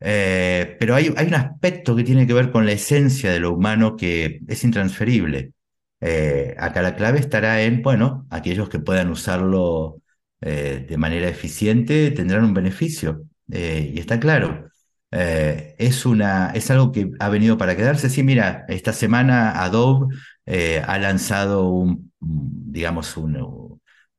Eh, 0.00 0.76
pero 0.78 0.94
hay, 0.94 1.12
hay, 1.16 1.26
un 1.28 1.34
aspecto 1.34 1.96
que 1.96 2.04
tiene 2.04 2.26
que 2.26 2.34
ver 2.34 2.50
con 2.50 2.66
la 2.66 2.72
esencia 2.72 3.32
de 3.32 3.40
lo 3.40 3.52
humano 3.52 3.96
que 3.96 4.40
es 4.48 4.64
intransferible. 4.64 5.52
Eh, 6.00 6.54
acá 6.58 6.82
la 6.82 6.96
clave 6.96 7.18
estará 7.20 7.62
en, 7.62 7.82
bueno, 7.82 8.26
aquellos 8.30 8.68
que 8.68 8.78
puedan 8.80 9.10
usarlo 9.10 10.02
eh, 10.40 10.84
de 10.88 10.96
manera 10.98 11.28
eficiente 11.28 12.10
tendrán 12.10 12.44
un 12.44 12.54
beneficio. 12.54 13.24
y 13.48 13.98
está 13.98 14.20
claro. 14.20 14.68
es, 15.10 16.06
una, 16.06 16.50
es 16.54 16.70
algo 16.70 16.92
que 16.92 17.10
ha 17.20 17.28
venido 17.28 17.56
para 17.58 17.76
quedarse. 17.76 18.10
Sí, 18.10 18.22
mira, 18.22 18.64
esta 18.68 18.92
semana 18.92 19.62
Adobe 19.62 20.14
ha 20.86 20.98
lanzado 20.98 21.68
un, 21.70 22.12
digamos, 22.20 23.16
un, 23.16 23.36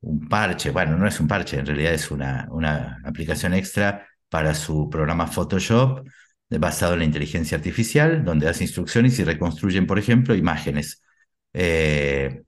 un 0.06 0.28
parche, 0.28 0.70
bueno, 0.70 0.96
no 0.96 1.06
es 1.06 1.18
un 1.20 1.28
parche, 1.28 1.58
en 1.58 1.66
realidad 1.66 1.92
es 1.94 2.10
una, 2.10 2.46
una 2.50 3.00
aplicación 3.04 3.54
extra 3.54 4.06
para 4.28 4.54
su 4.54 4.88
programa 4.88 5.26
Photoshop 5.26 6.06
basado 6.48 6.92
en 6.94 7.00
la 7.00 7.04
inteligencia 7.06 7.56
artificial, 7.56 8.24
donde 8.24 8.48
hace 8.48 8.64
instrucciones 8.64 9.18
y 9.18 9.24
reconstruyen, 9.24 9.86
por 9.86 9.98
ejemplo, 9.98 10.34
imágenes. 10.34 11.02
Eh, 11.52 12.42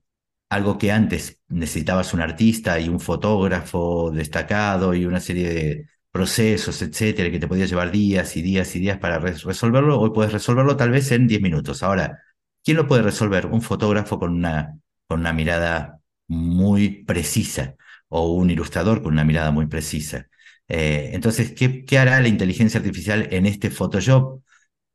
algo 0.49 0.77
que 0.77 0.91
antes 0.91 1.41
necesitabas 1.49 2.13
un 2.13 2.21
artista 2.21 2.79
y 2.79 2.89
un 2.89 2.99
fotógrafo 2.99 4.11
destacado 4.11 4.93
y 4.93 5.05
una 5.05 5.19
serie 5.19 5.49
de 5.49 5.87
procesos, 6.11 6.81
etcétera, 6.81 7.29
que 7.31 7.39
te 7.39 7.47
podía 7.47 7.65
llevar 7.65 7.91
días 7.91 8.35
y 8.37 8.41
días 8.41 8.75
y 8.75 8.79
días 8.79 8.97
para 8.99 9.19
resolverlo, 9.19 9.99
hoy 9.99 10.11
puedes 10.11 10.33
resolverlo 10.33 10.75
tal 10.77 10.91
vez 10.91 11.11
en 11.11 11.27
10 11.27 11.41
minutos. 11.41 11.83
Ahora, 11.83 12.19
¿quién 12.63 12.77
lo 12.77 12.87
puede 12.87 13.03
resolver? 13.03 13.45
Un 13.47 13.61
fotógrafo 13.61 14.17
con 14.19 14.33
una, 14.33 14.75
con 15.07 15.19
una 15.19 15.33
mirada 15.33 15.98
muy 16.29 17.03
precisa 17.05 17.75
o 18.07 18.33
un 18.33 18.49
ilustrador 18.51 19.03
con 19.03 19.13
una 19.13 19.25
mirada 19.25 19.51
muy 19.51 19.67
precisa. 19.67 20.27
Eh, 20.69 21.11
entonces, 21.13 21.53
¿qué, 21.53 21.85
¿qué, 21.85 21.97
hará 21.99 22.19
la 22.21 22.27
inteligencia 22.27 22.79
artificial 22.79 23.27
en 23.31 23.45
este 23.45 23.69
Photoshop? 23.71 24.43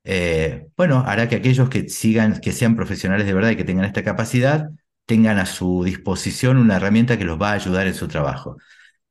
Eh, 0.04 0.68
bueno, 0.76 1.04
hará 1.06 1.28
que 1.28 1.36
aquellos 1.36 1.68
que 1.70 1.88
sigan, 1.88 2.40
que 2.40 2.52
sean 2.52 2.76
profesionales 2.76 3.26
de 3.26 3.34
verdad 3.34 3.50
y 3.50 3.56
que 3.56 3.64
tengan 3.64 3.86
esta 3.86 4.04
capacidad, 4.04 4.70
tengan 5.06 5.38
a 5.38 5.46
su 5.46 5.84
disposición 5.84 6.58
una 6.58 6.76
herramienta 6.76 7.18
que 7.18 7.24
los 7.24 7.40
va 7.40 7.50
a 7.50 7.54
ayudar 7.54 7.86
en 7.86 7.94
su 7.94 8.08
trabajo. 8.08 8.58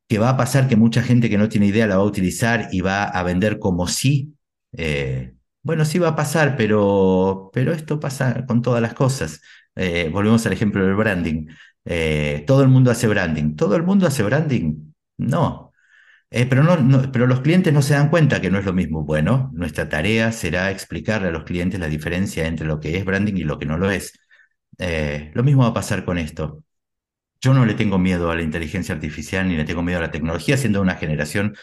Que 0.07 0.19
va 0.19 0.29
a 0.29 0.37
pasar 0.37 0.67
que 0.67 0.75
mucha 0.77 1.03
gente 1.03 1.29
que 1.29 1.37
no 1.37 1.49
tiene 1.49 1.67
idea 1.67 1.87
la 1.87 1.97
va 1.97 2.03
a 2.03 2.05
utilizar 2.05 2.69
y 2.71 2.81
va 2.81 3.05
a 3.05 3.23
vender 3.23 3.59
como 3.59 3.87
sí. 3.87 4.35
Eh, 4.73 5.33
bueno, 5.63 5.85
sí 5.85 5.99
va 5.99 6.09
a 6.09 6.15
pasar, 6.15 6.55
pero, 6.57 7.49
pero 7.53 7.73
esto 7.73 7.99
pasa 7.99 8.45
con 8.47 8.61
todas 8.61 8.81
las 8.81 8.93
cosas. 8.93 9.41
Volvemos 10.11 10.45
al 10.45 10.53
ejemplo 10.53 10.85
del 10.85 10.95
branding. 10.95 11.47
Eh, 11.85 12.43
todo 12.47 12.63
el 12.63 12.69
mundo 12.69 12.91
hace 12.91 13.07
branding. 13.07 13.55
¿Todo 13.55 13.75
el 13.75 13.83
mundo 13.83 14.07
hace 14.07 14.23
branding? 14.23 14.93
No. 15.17 15.73
pero, 16.29 16.63
no, 16.63 17.11
pero 17.11 17.27
los 17.27 17.41
clientes 17.41 17.73
no 17.73 17.81
se 17.81 17.93
dan 17.95 18.09
cuenta 18.09 18.41
que 18.41 18.49
no 18.51 18.59
es 18.59 18.65
lo 18.65 18.73
mismo. 18.73 19.03
Bueno, 19.03 19.51
nuestra 19.53 19.89
tarea 19.89 20.31
será 20.31 20.71
explicarle 20.71 21.29
a 21.29 21.31
los 21.31 21.43
clientes 21.43 21.79
la 21.79 21.87
diferencia 21.87 22.47
entre 22.47 22.67
lo 22.67 22.79
que 22.79 22.97
es 22.97 23.05
branding 23.05 23.35
y 23.35 23.43
lo 23.43 23.59
que 23.59 23.65
no 23.65 23.77
lo 23.77 23.91
es. 23.91 24.13
Eh, 24.77 25.31
lo 25.33 25.43
mismo 25.43 25.63
va 25.63 25.69
a 25.69 25.73
pasar 25.73 26.05
con 26.05 26.17
esto. 26.17 26.63
Yo 27.41 27.53
no 27.53 27.65
le 27.65 27.73
tengo 27.75 27.99
miedo 27.99 28.31
a 28.31 28.35
la 28.35 28.41
inteligencia 28.43 28.95
artificial 28.95 29.47
ni 29.47 29.57
le 29.57 29.65
tengo 29.65 29.83
miedo 29.83 29.99
a 29.99 30.01
la 30.03 30.11
tecnología, 30.11 30.57
siendo 30.57 30.81
una 30.81 30.95
generación, 30.95 31.55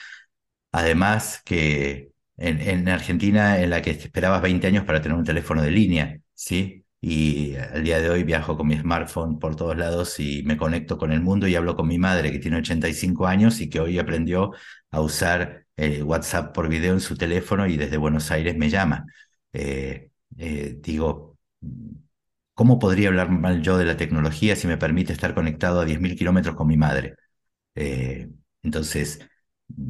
además, 0.72 1.42
que 1.44 2.10
en, 2.36 2.88
Argentina 2.88 3.60
en 3.60 3.70
la 3.70 3.82
que 3.82 3.90
esperabas 3.92 4.42
20 4.42 4.66
años 4.66 4.84
para 4.84 5.02
tener 5.02 5.16
un 5.18 5.24
teléfono 5.24 5.62
de 5.62 5.70
línea, 5.70 6.20
¿sí? 6.34 6.84
Y 7.02 7.56
al 7.56 7.82
día 7.84 8.00
de 8.00 8.10
hoy 8.10 8.24
viajo 8.24 8.56
con 8.56 8.66
mi 8.68 8.76
smartphone 8.78 9.38
por 9.38 9.56
todos 9.56 9.76
lados 9.76 10.20
y 10.20 10.42
me 10.44 10.56
conecto 10.58 10.98
con 10.98 11.12
el 11.12 11.20
mundo 11.22 11.48
y 11.48 11.54
hablo 11.56 11.74
con 11.76 11.88
mi 11.88 11.98
madre 11.98 12.30
que 12.30 12.38
tiene 12.38 12.58
85 12.58 13.26
años 13.26 13.60
y 13.60 13.70
que 13.70 13.80
hoy 13.80 13.98
aprendió 13.98 14.52
a 14.90 15.00
usar 15.00 15.66
eh, 15.76 16.02
WhatsApp 16.02 16.54
por 16.54 16.68
video 16.68 16.92
en 16.94 17.00
su 17.00 17.16
teléfono 17.16 17.66
y 17.66 17.76
desde 17.78 17.96
Buenos 17.96 18.30
Aires 18.30 18.56
me 18.56 18.68
llama. 18.70 19.06
Eh, 19.52 20.10
digo, 20.82 21.38
¿Cómo 22.54 22.78
podría 22.78 23.08
hablar 23.08 23.30
mal 23.30 23.62
yo 23.62 23.78
de 23.78 23.86
la 23.86 23.96
tecnología 23.96 24.54
si 24.56 24.66
me 24.66 24.76
permite 24.76 25.12
estar 25.12 25.34
conectado 25.34 25.80
a 25.80 25.84
10.000 25.86 26.16
kilómetros 26.16 26.56
con 26.56 26.66
mi 26.68 26.76
madre? 26.76 27.14
Eh, 27.74 28.30
entonces, 28.62 29.20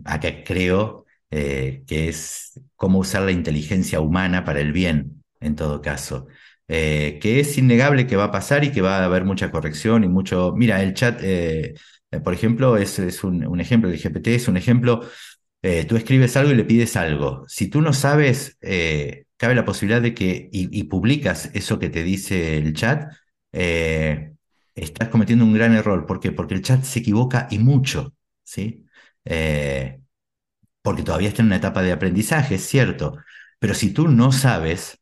acá 0.04 0.44
creo 0.44 1.06
eh, 1.30 1.84
que 1.86 2.08
es 2.08 2.60
cómo 2.76 3.00
usar 3.00 3.22
la 3.22 3.32
inteligencia 3.32 4.00
humana 4.00 4.44
para 4.44 4.60
el 4.60 4.72
bien, 4.72 5.24
en 5.40 5.56
todo 5.56 5.82
caso. 5.82 6.28
Eh, 6.72 7.18
que 7.20 7.40
es 7.40 7.58
innegable 7.58 8.06
que 8.06 8.14
va 8.16 8.24
a 8.24 8.30
pasar 8.30 8.62
y 8.62 8.70
que 8.70 8.80
va 8.80 8.98
a 8.98 9.04
haber 9.04 9.24
mucha 9.24 9.50
corrección 9.50 10.04
y 10.04 10.08
mucho... 10.08 10.52
Mira, 10.56 10.82
el 10.82 10.94
chat, 10.94 11.20
por 12.24 12.32
ejemplo, 12.32 12.76
es, 12.76 12.98
es 13.00 13.24
un, 13.24 13.60
ejemplo, 13.60 13.90
el 13.90 13.98
GPT 13.98 14.28
es 14.28 14.46
un 14.48 14.56
ejemplo, 14.56 15.00
tú 15.88 15.96
escribes 15.96 16.36
algo 16.36 16.52
y 16.52 16.54
le 16.54 16.64
pides 16.64 16.96
algo. 16.96 17.44
Si 17.48 17.68
tú 17.68 17.80
no 17.80 17.92
sabes 17.92 18.56
cabe 19.40 19.54
la 19.54 19.64
posibilidad 19.64 20.02
de 20.02 20.14
que, 20.14 20.50
y, 20.52 20.84
publicas 20.84 21.50
eso 21.54 21.78
que 21.78 21.88
te 21.88 22.02
dice 22.04 22.58
el 22.58 22.74
chat, 22.74 23.10
eh, 23.52 24.34
estás 24.74 25.08
cometiendo 25.08 25.46
un 25.46 25.54
gran 25.54 25.72
error. 25.72 26.04
¿Por 26.04 26.20
qué? 26.20 26.30
Porque 26.30 26.54
el 26.54 26.62
chat 26.62 26.84
se 26.84 26.98
equivoca 26.98 27.48
y 27.50 27.58
mucho, 27.58 28.14
¿sí? 28.44 28.84
Eh, 29.24 29.98
porque 30.82 31.02
todavía 31.02 31.28
está 31.30 31.42
en 31.42 31.46
una 31.46 31.56
etapa 31.56 31.82
de 31.82 31.92
aprendizaje, 31.92 32.56
es 32.56 32.66
cierto. 32.66 33.16
Pero 33.58 33.74
si 33.74 33.92
tú 33.94 34.08
no 34.08 34.30
sabes, 34.32 34.99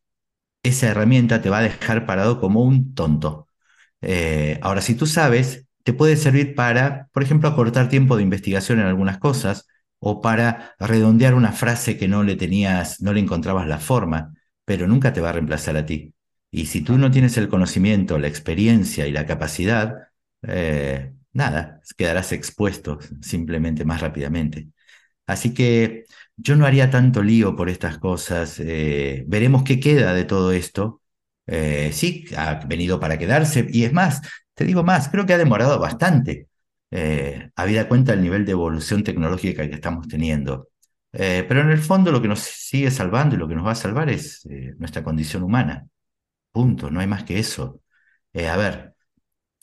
esa 0.63 0.87
herramienta 0.89 1.41
te 1.41 1.49
va 1.49 1.59
a 1.59 1.61
dejar 1.63 2.05
parado 2.05 2.39
como 2.39 2.61
un 2.63 2.93
tonto. 2.95 3.47
Eh, 4.01 4.59
ahora, 4.61 4.81
si 4.81 4.95
tú 4.95 5.05
sabes, 5.07 5.67
te 5.83 5.93
puede 5.93 6.17
servir 6.17 6.55
para, 6.55 7.09
por 7.13 7.23
ejemplo, 7.23 7.49
acortar 7.49 7.89
tiempo 7.89 8.17
de 8.17 8.23
investigación 8.23 8.79
en 8.79 8.85
algunas 8.87 9.17
cosas, 9.19 9.67
o 9.99 10.21
para 10.21 10.75
redondear 10.79 11.33
una 11.35 11.51
frase 11.51 11.97
que 11.97 12.07
no 12.07 12.23
le 12.23 12.35
tenías, 12.35 13.01
no 13.01 13.13
le 13.13 13.19
encontrabas 13.19 13.67
la 13.67 13.79
forma, 13.79 14.33
pero 14.65 14.87
nunca 14.87 15.13
te 15.13 15.21
va 15.21 15.29
a 15.29 15.33
reemplazar 15.33 15.75
a 15.77 15.85
ti. 15.85 16.13
Y 16.51 16.67
si 16.67 16.81
tú 16.81 16.97
no 16.97 17.11
tienes 17.11 17.37
el 17.37 17.49
conocimiento, 17.49 18.17
la 18.17 18.27
experiencia 18.27 19.07
y 19.07 19.11
la 19.11 19.25
capacidad, 19.25 20.09
eh, 20.43 21.13
nada, 21.33 21.81
quedarás 21.97 22.31
expuesto 22.31 22.99
simplemente 23.21 23.85
más 23.85 24.01
rápidamente. 24.01 24.69
Así 25.27 25.53
que 25.53 26.05
yo 26.41 26.55
no 26.55 26.65
haría 26.65 26.89
tanto 26.89 27.23
lío 27.23 27.55
por 27.55 27.69
estas 27.69 27.97
cosas. 27.97 28.59
Eh, 28.59 29.23
veremos 29.27 29.63
qué 29.63 29.79
queda 29.79 30.13
de 30.13 30.25
todo 30.25 30.51
esto. 30.51 31.01
Eh, 31.47 31.91
sí, 31.93 32.25
ha 32.37 32.55
venido 32.67 32.99
para 32.99 33.17
quedarse. 33.17 33.67
Y 33.69 33.83
es 33.83 33.93
más, 33.93 34.21
te 34.53 34.65
digo 34.65 34.83
más, 34.83 35.09
creo 35.09 35.25
que 35.25 35.33
ha 35.33 35.37
demorado 35.37 35.79
bastante 35.79 36.47
eh, 36.91 37.51
habida 37.55 37.87
cuenta 37.87 38.11
del 38.13 38.21
nivel 38.23 38.45
de 38.45 38.53
evolución 38.53 39.03
tecnológica 39.03 39.67
que 39.67 39.75
estamos 39.75 40.07
teniendo. 40.07 40.69
Eh, 41.11 41.45
pero 41.47 41.61
en 41.61 41.69
el 41.71 41.79
fondo 41.79 42.11
lo 42.11 42.21
que 42.21 42.27
nos 42.27 42.39
sigue 42.41 42.91
salvando 42.91 43.35
y 43.35 43.39
lo 43.39 43.47
que 43.47 43.55
nos 43.55 43.65
va 43.65 43.71
a 43.71 43.75
salvar 43.75 44.09
es 44.09 44.47
nuestra 44.77 45.03
condición 45.03 45.43
humana. 45.43 45.87
Punto, 46.51 46.91
no 46.91 46.99
hay 47.01 47.07
más 47.07 47.23
que 47.23 47.39
eso. 47.39 47.81
a 48.35 48.57
ver, 48.57 48.95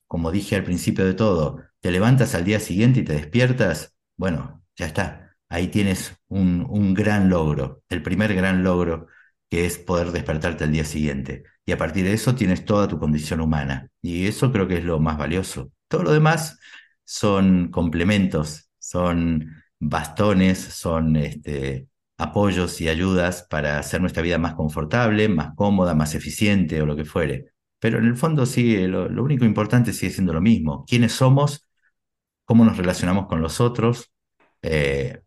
como 0.07 0.31
dije 0.33 0.57
al 0.57 0.65
principio 0.65 1.05
de 1.05 1.15
todo, 1.15 1.63
te 1.81 1.91
levantas 1.91 2.35
al 2.35 2.45
día 2.45 2.61
siguiente 2.61 3.01
y 3.01 3.05
te 3.05 3.15
despiertas, 3.15 3.95
bueno, 4.17 4.63
ya 4.77 4.87
está. 4.87 5.26
Ahí 5.49 5.69
tienes 5.69 6.17
un, 6.29 6.95
gran 6.95 7.29
logro, 7.31 7.83
el 7.89 8.03
primer 8.03 8.35
gran 8.35 8.65
logro 8.65 9.07
que 9.49 9.65
es 9.67 9.79
poder 9.79 10.11
despertarte 10.11 10.65
al 10.65 10.73
día 10.73 10.85
siguiente. 10.85 11.45
Y 11.65 11.73
a 11.73 11.79
partir 11.79 12.05
de 12.05 12.13
eso 12.15 12.35
tienes 12.35 12.65
toda 12.65 12.89
tu 12.89 12.99
condición 12.99 13.41
humana. 13.41 13.89
Y 14.03 14.27
eso 14.27 14.53
creo 14.53 14.67
que 14.69 14.79
es 14.79 14.85
lo 14.85 14.99
más 15.01 15.19
valioso. 15.19 15.71
Todo 15.89 16.03
lo 16.05 16.13
demás 16.13 16.59
son 17.05 17.71
complementos, 17.71 18.71
son 18.79 19.63
bastones, 19.79 20.59
son 20.59 21.17
este, 21.17 21.89
apoyos 22.19 22.81
y 22.81 22.89
ayudas 22.89 23.47
para 23.49 23.79
hacer 23.79 24.01
nuestra 24.01 24.23
vida 24.23 24.39
más 24.39 24.55
confortable, 24.55 25.29
más 25.29 25.55
cómoda, 25.55 25.95
más 25.95 26.15
eficiente 26.15 26.81
o 26.83 26.87
lo 26.87 26.97
que 26.97 27.05
fuere. 27.05 27.53
Pero 27.79 27.99
en 27.99 28.07
el 28.07 28.17
fondo 28.17 28.47
sí, 28.47 28.87
lo, 28.87 29.07
único 29.23 29.45
importante 29.45 29.93
sigue 29.93 30.13
siendo 30.13 30.33
lo 30.33 30.41
mismo. 30.41 30.85
¿Quiénes 30.87 31.13
somos? 31.13 31.69
¿Cómo 32.45 32.65
nos 32.65 32.77
relacionamos 32.77 33.27
con 33.27 33.43
los 33.43 33.61
otros? 33.61 34.13
Eh, 34.63 35.23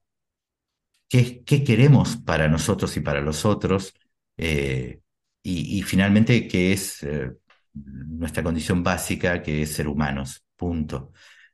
¿qué, 1.09 1.43
queremos 1.65 2.17
para 2.17 2.47
nosotros 2.47 2.95
y 2.97 3.01
para 3.01 3.21
los 3.21 3.45
otros? 3.45 3.93
Eh, 4.37 5.01
y, 5.43 5.81
finalmente, 5.83 6.47
¿qué 6.47 6.73
es 6.73 7.03
eh, 7.03 7.31
nuestra 7.73 8.43
condición 8.43 8.83
básica, 8.83 9.41
que 9.41 9.63
es 9.63 9.73
ser 9.73 9.87
humanos? 9.87 10.43
Punto. 10.55 11.11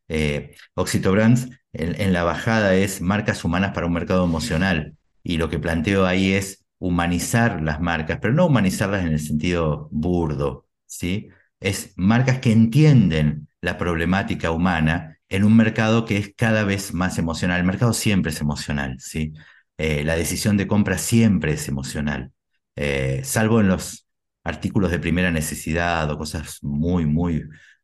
Eh, 0.08 0.56
Oxitobrands 0.76 1.49
en, 1.74 2.14
la 2.14 2.24
bajada 2.24 2.76
es 2.76 3.01
marcas 3.01 3.43
humanas 3.43 3.74
para 3.74 3.88
un 3.88 3.93
mercado 3.93 4.24
emocional 4.26 4.97
y 5.24 5.38
lo 5.38 5.49
que 5.49 5.60
planteo 5.60 6.06
ahí 6.06 6.34
es 6.34 6.66
humanizar 6.80 7.62
las 7.62 7.80
marcas, 7.82 8.20
pero 8.22 8.34
no 8.34 8.45
humanizarlas 8.45 9.01
en 9.03 9.14
el 9.14 9.20
sentido 9.20 9.88
burdo, 9.91 10.68
¿sí? 10.86 11.30
Es 11.60 11.93
marcas 11.95 12.39
que 12.39 12.51
entienden 12.51 13.47
la 13.62 13.78
problemática 13.78 14.51
humana 14.51 15.14
en 15.30 15.44
un 15.44 15.56
mercado 15.56 16.06
que 16.06 16.18
es 16.18 16.34
cada 16.36 16.64
vez 16.64 16.94
más 16.94 17.18
emocional. 17.18 17.60
El 17.60 17.66
mercado 17.66 17.94
siempre 17.94 18.32
es 18.32 18.42
emocional, 18.42 18.98
¿sí? 19.00 19.34
Eh, 19.78 20.04
la 20.04 20.16
decisión 20.16 20.58
de 20.58 20.68
compra 20.68 20.98
siempre 20.98 21.54
es 21.54 21.68
emocional, 21.68 22.32
eh, 22.76 23.22
salvo 23.26 23.60
en 23.62 23.68
los 23.68 24.08
artículos 24.44 24.92
de 24.92 25.00
primera 25.00 25.32
necesidad 25.32 26.10
o 26.12 26.18
cosas 26.18 26.60
muy, 26.64 27.06
muy 27.06 27.44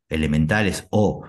elementales 0.10 0.88
o 0.92 1.24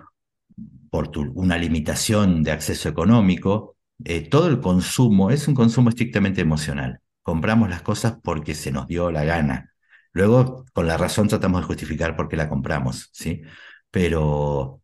por 0.90 1.10
una 1.34 1.56
limitación 1.58 2.42
de 2.42 2.50
acceso 2.52 2.88
económico, 2.88 3.76
eh, 4.04 4.28
todo 4.28 4.48
el 4.48 4.60
consumo 4.60 5.30
es 5.30 5.48
un 5.48 5.54
consumo 5.54 5.88
estrictamente 5.88 6.40
emocional. 6.42 7.00
Compramos 7.22 7.70
las 7.70 7.82
cosas 7.82 8.18
porque 8.22 8.54
se 8.54 8.72
nos 8.72 8.86
dio 8.88 9.10
la 9.10 9.24
gana. 9.24 9.72
Luego, 10.12 10.66
con 10.72 10.86
la 10.86 10.96
razón, 10.98 11.28
tratamos 11.28 11.62
de 11.62 11.66
justificar 11.66 12.16
por 12.16 12.28
qué 12.28 12.36
la 12.36 12.48
compramos, 12.48 13.08
¿sí? 13.12 13.42
Pero 13.90 14.82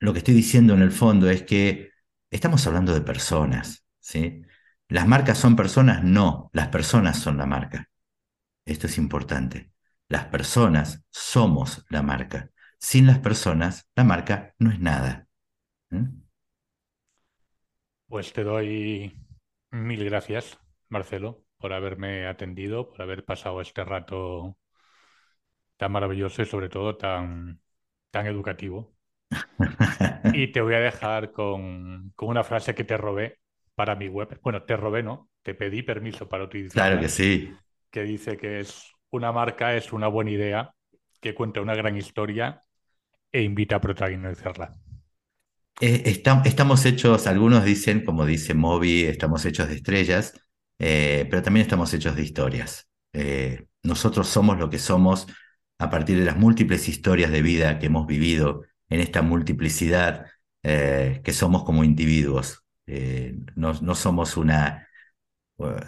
lo 0.00 0.12
que 0.12 0.18
estoy 0.20 0.34
diciendo 0.34 0.74
en 0.74 0.82
el 0.82 0.92
fondo 0.92 1.30
es 1.30 1.42
que 1.44 1.92
estamos 2.30 2.66
hablando 2.66 2.94
de 2.94 3.02
personas, 3.02 3.86
¿sí? 4.00 4.42
¿Las 4.88 5.06
marcas 5.06 5.38
son 5.38 5.56
personas? 5.56 6.02
No, 6.04 6.50
las 6.52 6.68
personas 6.68 7.18
son 7.20 7.38
la 7.38 7.46
marca. 7.46 7.90
Esto 8.64 8.86
es 8.86 8.98
importante. 8.98 9.72
Las 10.08 10.26
personas 10.26 11.04
somos 11.10 11.84
la 11.90 12.02
marca. 12.02 12.50
Sin 12.78 13.06
las 13.06 13.18
personas, 13.20 13.88
la 13.94 14.04
marca 14.04 14.54
no 14.58 14.70
es 14.72 14.80
nada. 14.80 15.28
¿Mm? 15.90 16.22
Pues 18.08 18.32
te 18.34 18.44
doy 18.44 19.16
mil 19.70 20.04
gracias, 20.04 20.58
Marcelo, 20.90 21.44
por 21.58 21.72
haberme 21.72 22.26
atendido, 22.26 22.90
por 22.90 23.00
haber 23.02 23.24
pasado 23.24 23.60
este 23.62 23.84
rato 23.84 24.56
tan 25.76 25.92
maravilloso 25.92 26.42
y 26.42 26.46
sobre 26.46 26.68
todo 26.68 26.96
tan, 26.96 27.60
tan 28.10 28.26
educativo. 28.26 28.94
y 30.34 30.48
te 30.52 30.60
voy 30.60 30.74
a 30.74 30.80
dejar 30.80 31.32
con, 31.32 32.12
con, 32.16 32.28
una 32.28 32.44
frase 32.44 32.74
que 32.74 32.84
te 32.84 32.96
robé 32.96 33.38
para 33.74 33.96
mi 33.96 34.08
web. 34.08 34.38
Bueno, 34.42 34.62
te 34.62 34.76
robé, 34.76 35.02
¿no? 35.02 35.30
Te 35.42 35.54
pedí 35.54 35.82
permiso 35.82 36.28
para 36.28 36.44
utilizarla. 36.44 36.86
Claro 36.86 37.00
que 37.00 37.08
sí. 37.08 37.52
Que 37.90 38.02
dice 38.02 38.36
que 38.36 38.60
es 38.60 38.92
una 39.10 39.32
marca, 39.32 39.74
es 39.74 39.92
una 39.92 40.08
buena 40.08 40.30
idea, 40.30 40.74
que 41.20 41.34
cuenta 41.34 41.60
una 41.60 41.74
gran 41.74 41.96
historia 41.96 42.62
e 43.32 43.42
invita 43.42 43.76
a 43.76 43.80
protagonizarla. 43.80 44.76
Eh, 45.80 46.02
estamos 46.04 46.84
hechos, 46.84 47.26
algunos 47.26 47.64
dicen, 47.64 48.04
como 48.04 48.26
dice 48.26 48.54
Moby, 48.54 49.04
estamos 49.04 49.44
hechos 49.46 49.68
de 49.68 49.76
estrellas, 49.76 50.34
eh, 50.78 51.26
pero 51.30 51.42
también 51.42 51.64
estamos 51.64 51.92
hechos 51.94 52.16
de 52.16 52.22
historias. 52.22 52.90
Eh, 53.12 53.66
nosotros 53.82 54.28
somos 54.28 54.58
lo 54.58 54.68
que 54.68 54.78
somos 54.78 55.26
a 55.78 55.88
partir 55.88 56.18
de 56.18 56.26
las 56.26 56.36
múltiples 56.36 56.88
historias 56.88 57.30
de 57.30 57.40
vida 57.40 57.78
que 57.78 57.86
hemos 57.86 58.06
vivido 58.06 58.64
en 58.90 59.00
esta 59.00 59.22
multiplicidad 59.22 60.26
que 60.62 61.32
somos 61.32 61.64
como 61.64 61.84
individuos. 61.84 62.64
No, 63.56 63.72
no, 63.80 63.94
somos 63.94 64.36
una, 64.36 64.88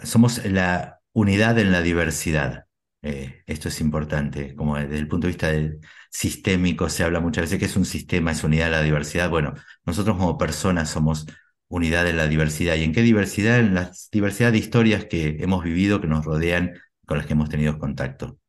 somos 0.03 0.43
la 0.45 1.01
unidad 1.13 1.59
en 1.59 1.71
la 1.71 1.81
diversidad. 1.81 2.65
Eh, 3.01 3.43
esto 3.47 3.67
es 3.67 3.81
importante, 3.81 4.55
como 4.55 4.77
desde 4.77 4.97
el 4.97 5.07
punto 5.09 5.27
de 5.27 5.33
vista 5.33 5.49
del 5.49 5.79
sistémico 6.09 6.89
se 6.89 7.03
habla 7.03 7.19
muchas 7.19 7.43
veces 7.43 7.59
que 7.59 7.65
es 7.65 7.75
un 7.75 7.85
sistema, 7.85 8.31
es 8.31 8.43
unidad 8.43 8.65
de 8.65 8.71
la 8.71 8.81
diversidad. 8.81 9.29
Bueno, 9.29 9.53
nosotros 9.85 10.17
como 10.17 10.37
personas 10.37 10.89
somos 10.89 11.25
unidad 11.67 12.05
de 12.05 12.13
la 12.13 12.27
diversidad. 12.27 12.75
¿Y 12.75 12.83
en 12.83 12.93
qué 12.93 13.01
diversidad? 13.01 13.59
En 13.59 13.73
la 13.75 13.91
diversidad 14.11 14.51
de 14.51 14.59
historias 14.59 15.05
que 15.05 15.37
hemos 15.39 15.63
vivido, 15.63 15.99
que 16.01 16.07
nos 16.07 16.23
rodean, 16.25 16.73
con 17.05 17.17
las 17.17 17.27
que 17.27 17.33
hemos 17.33 17.49
tenido 17.49 17.77
contacto. 17.79 18.39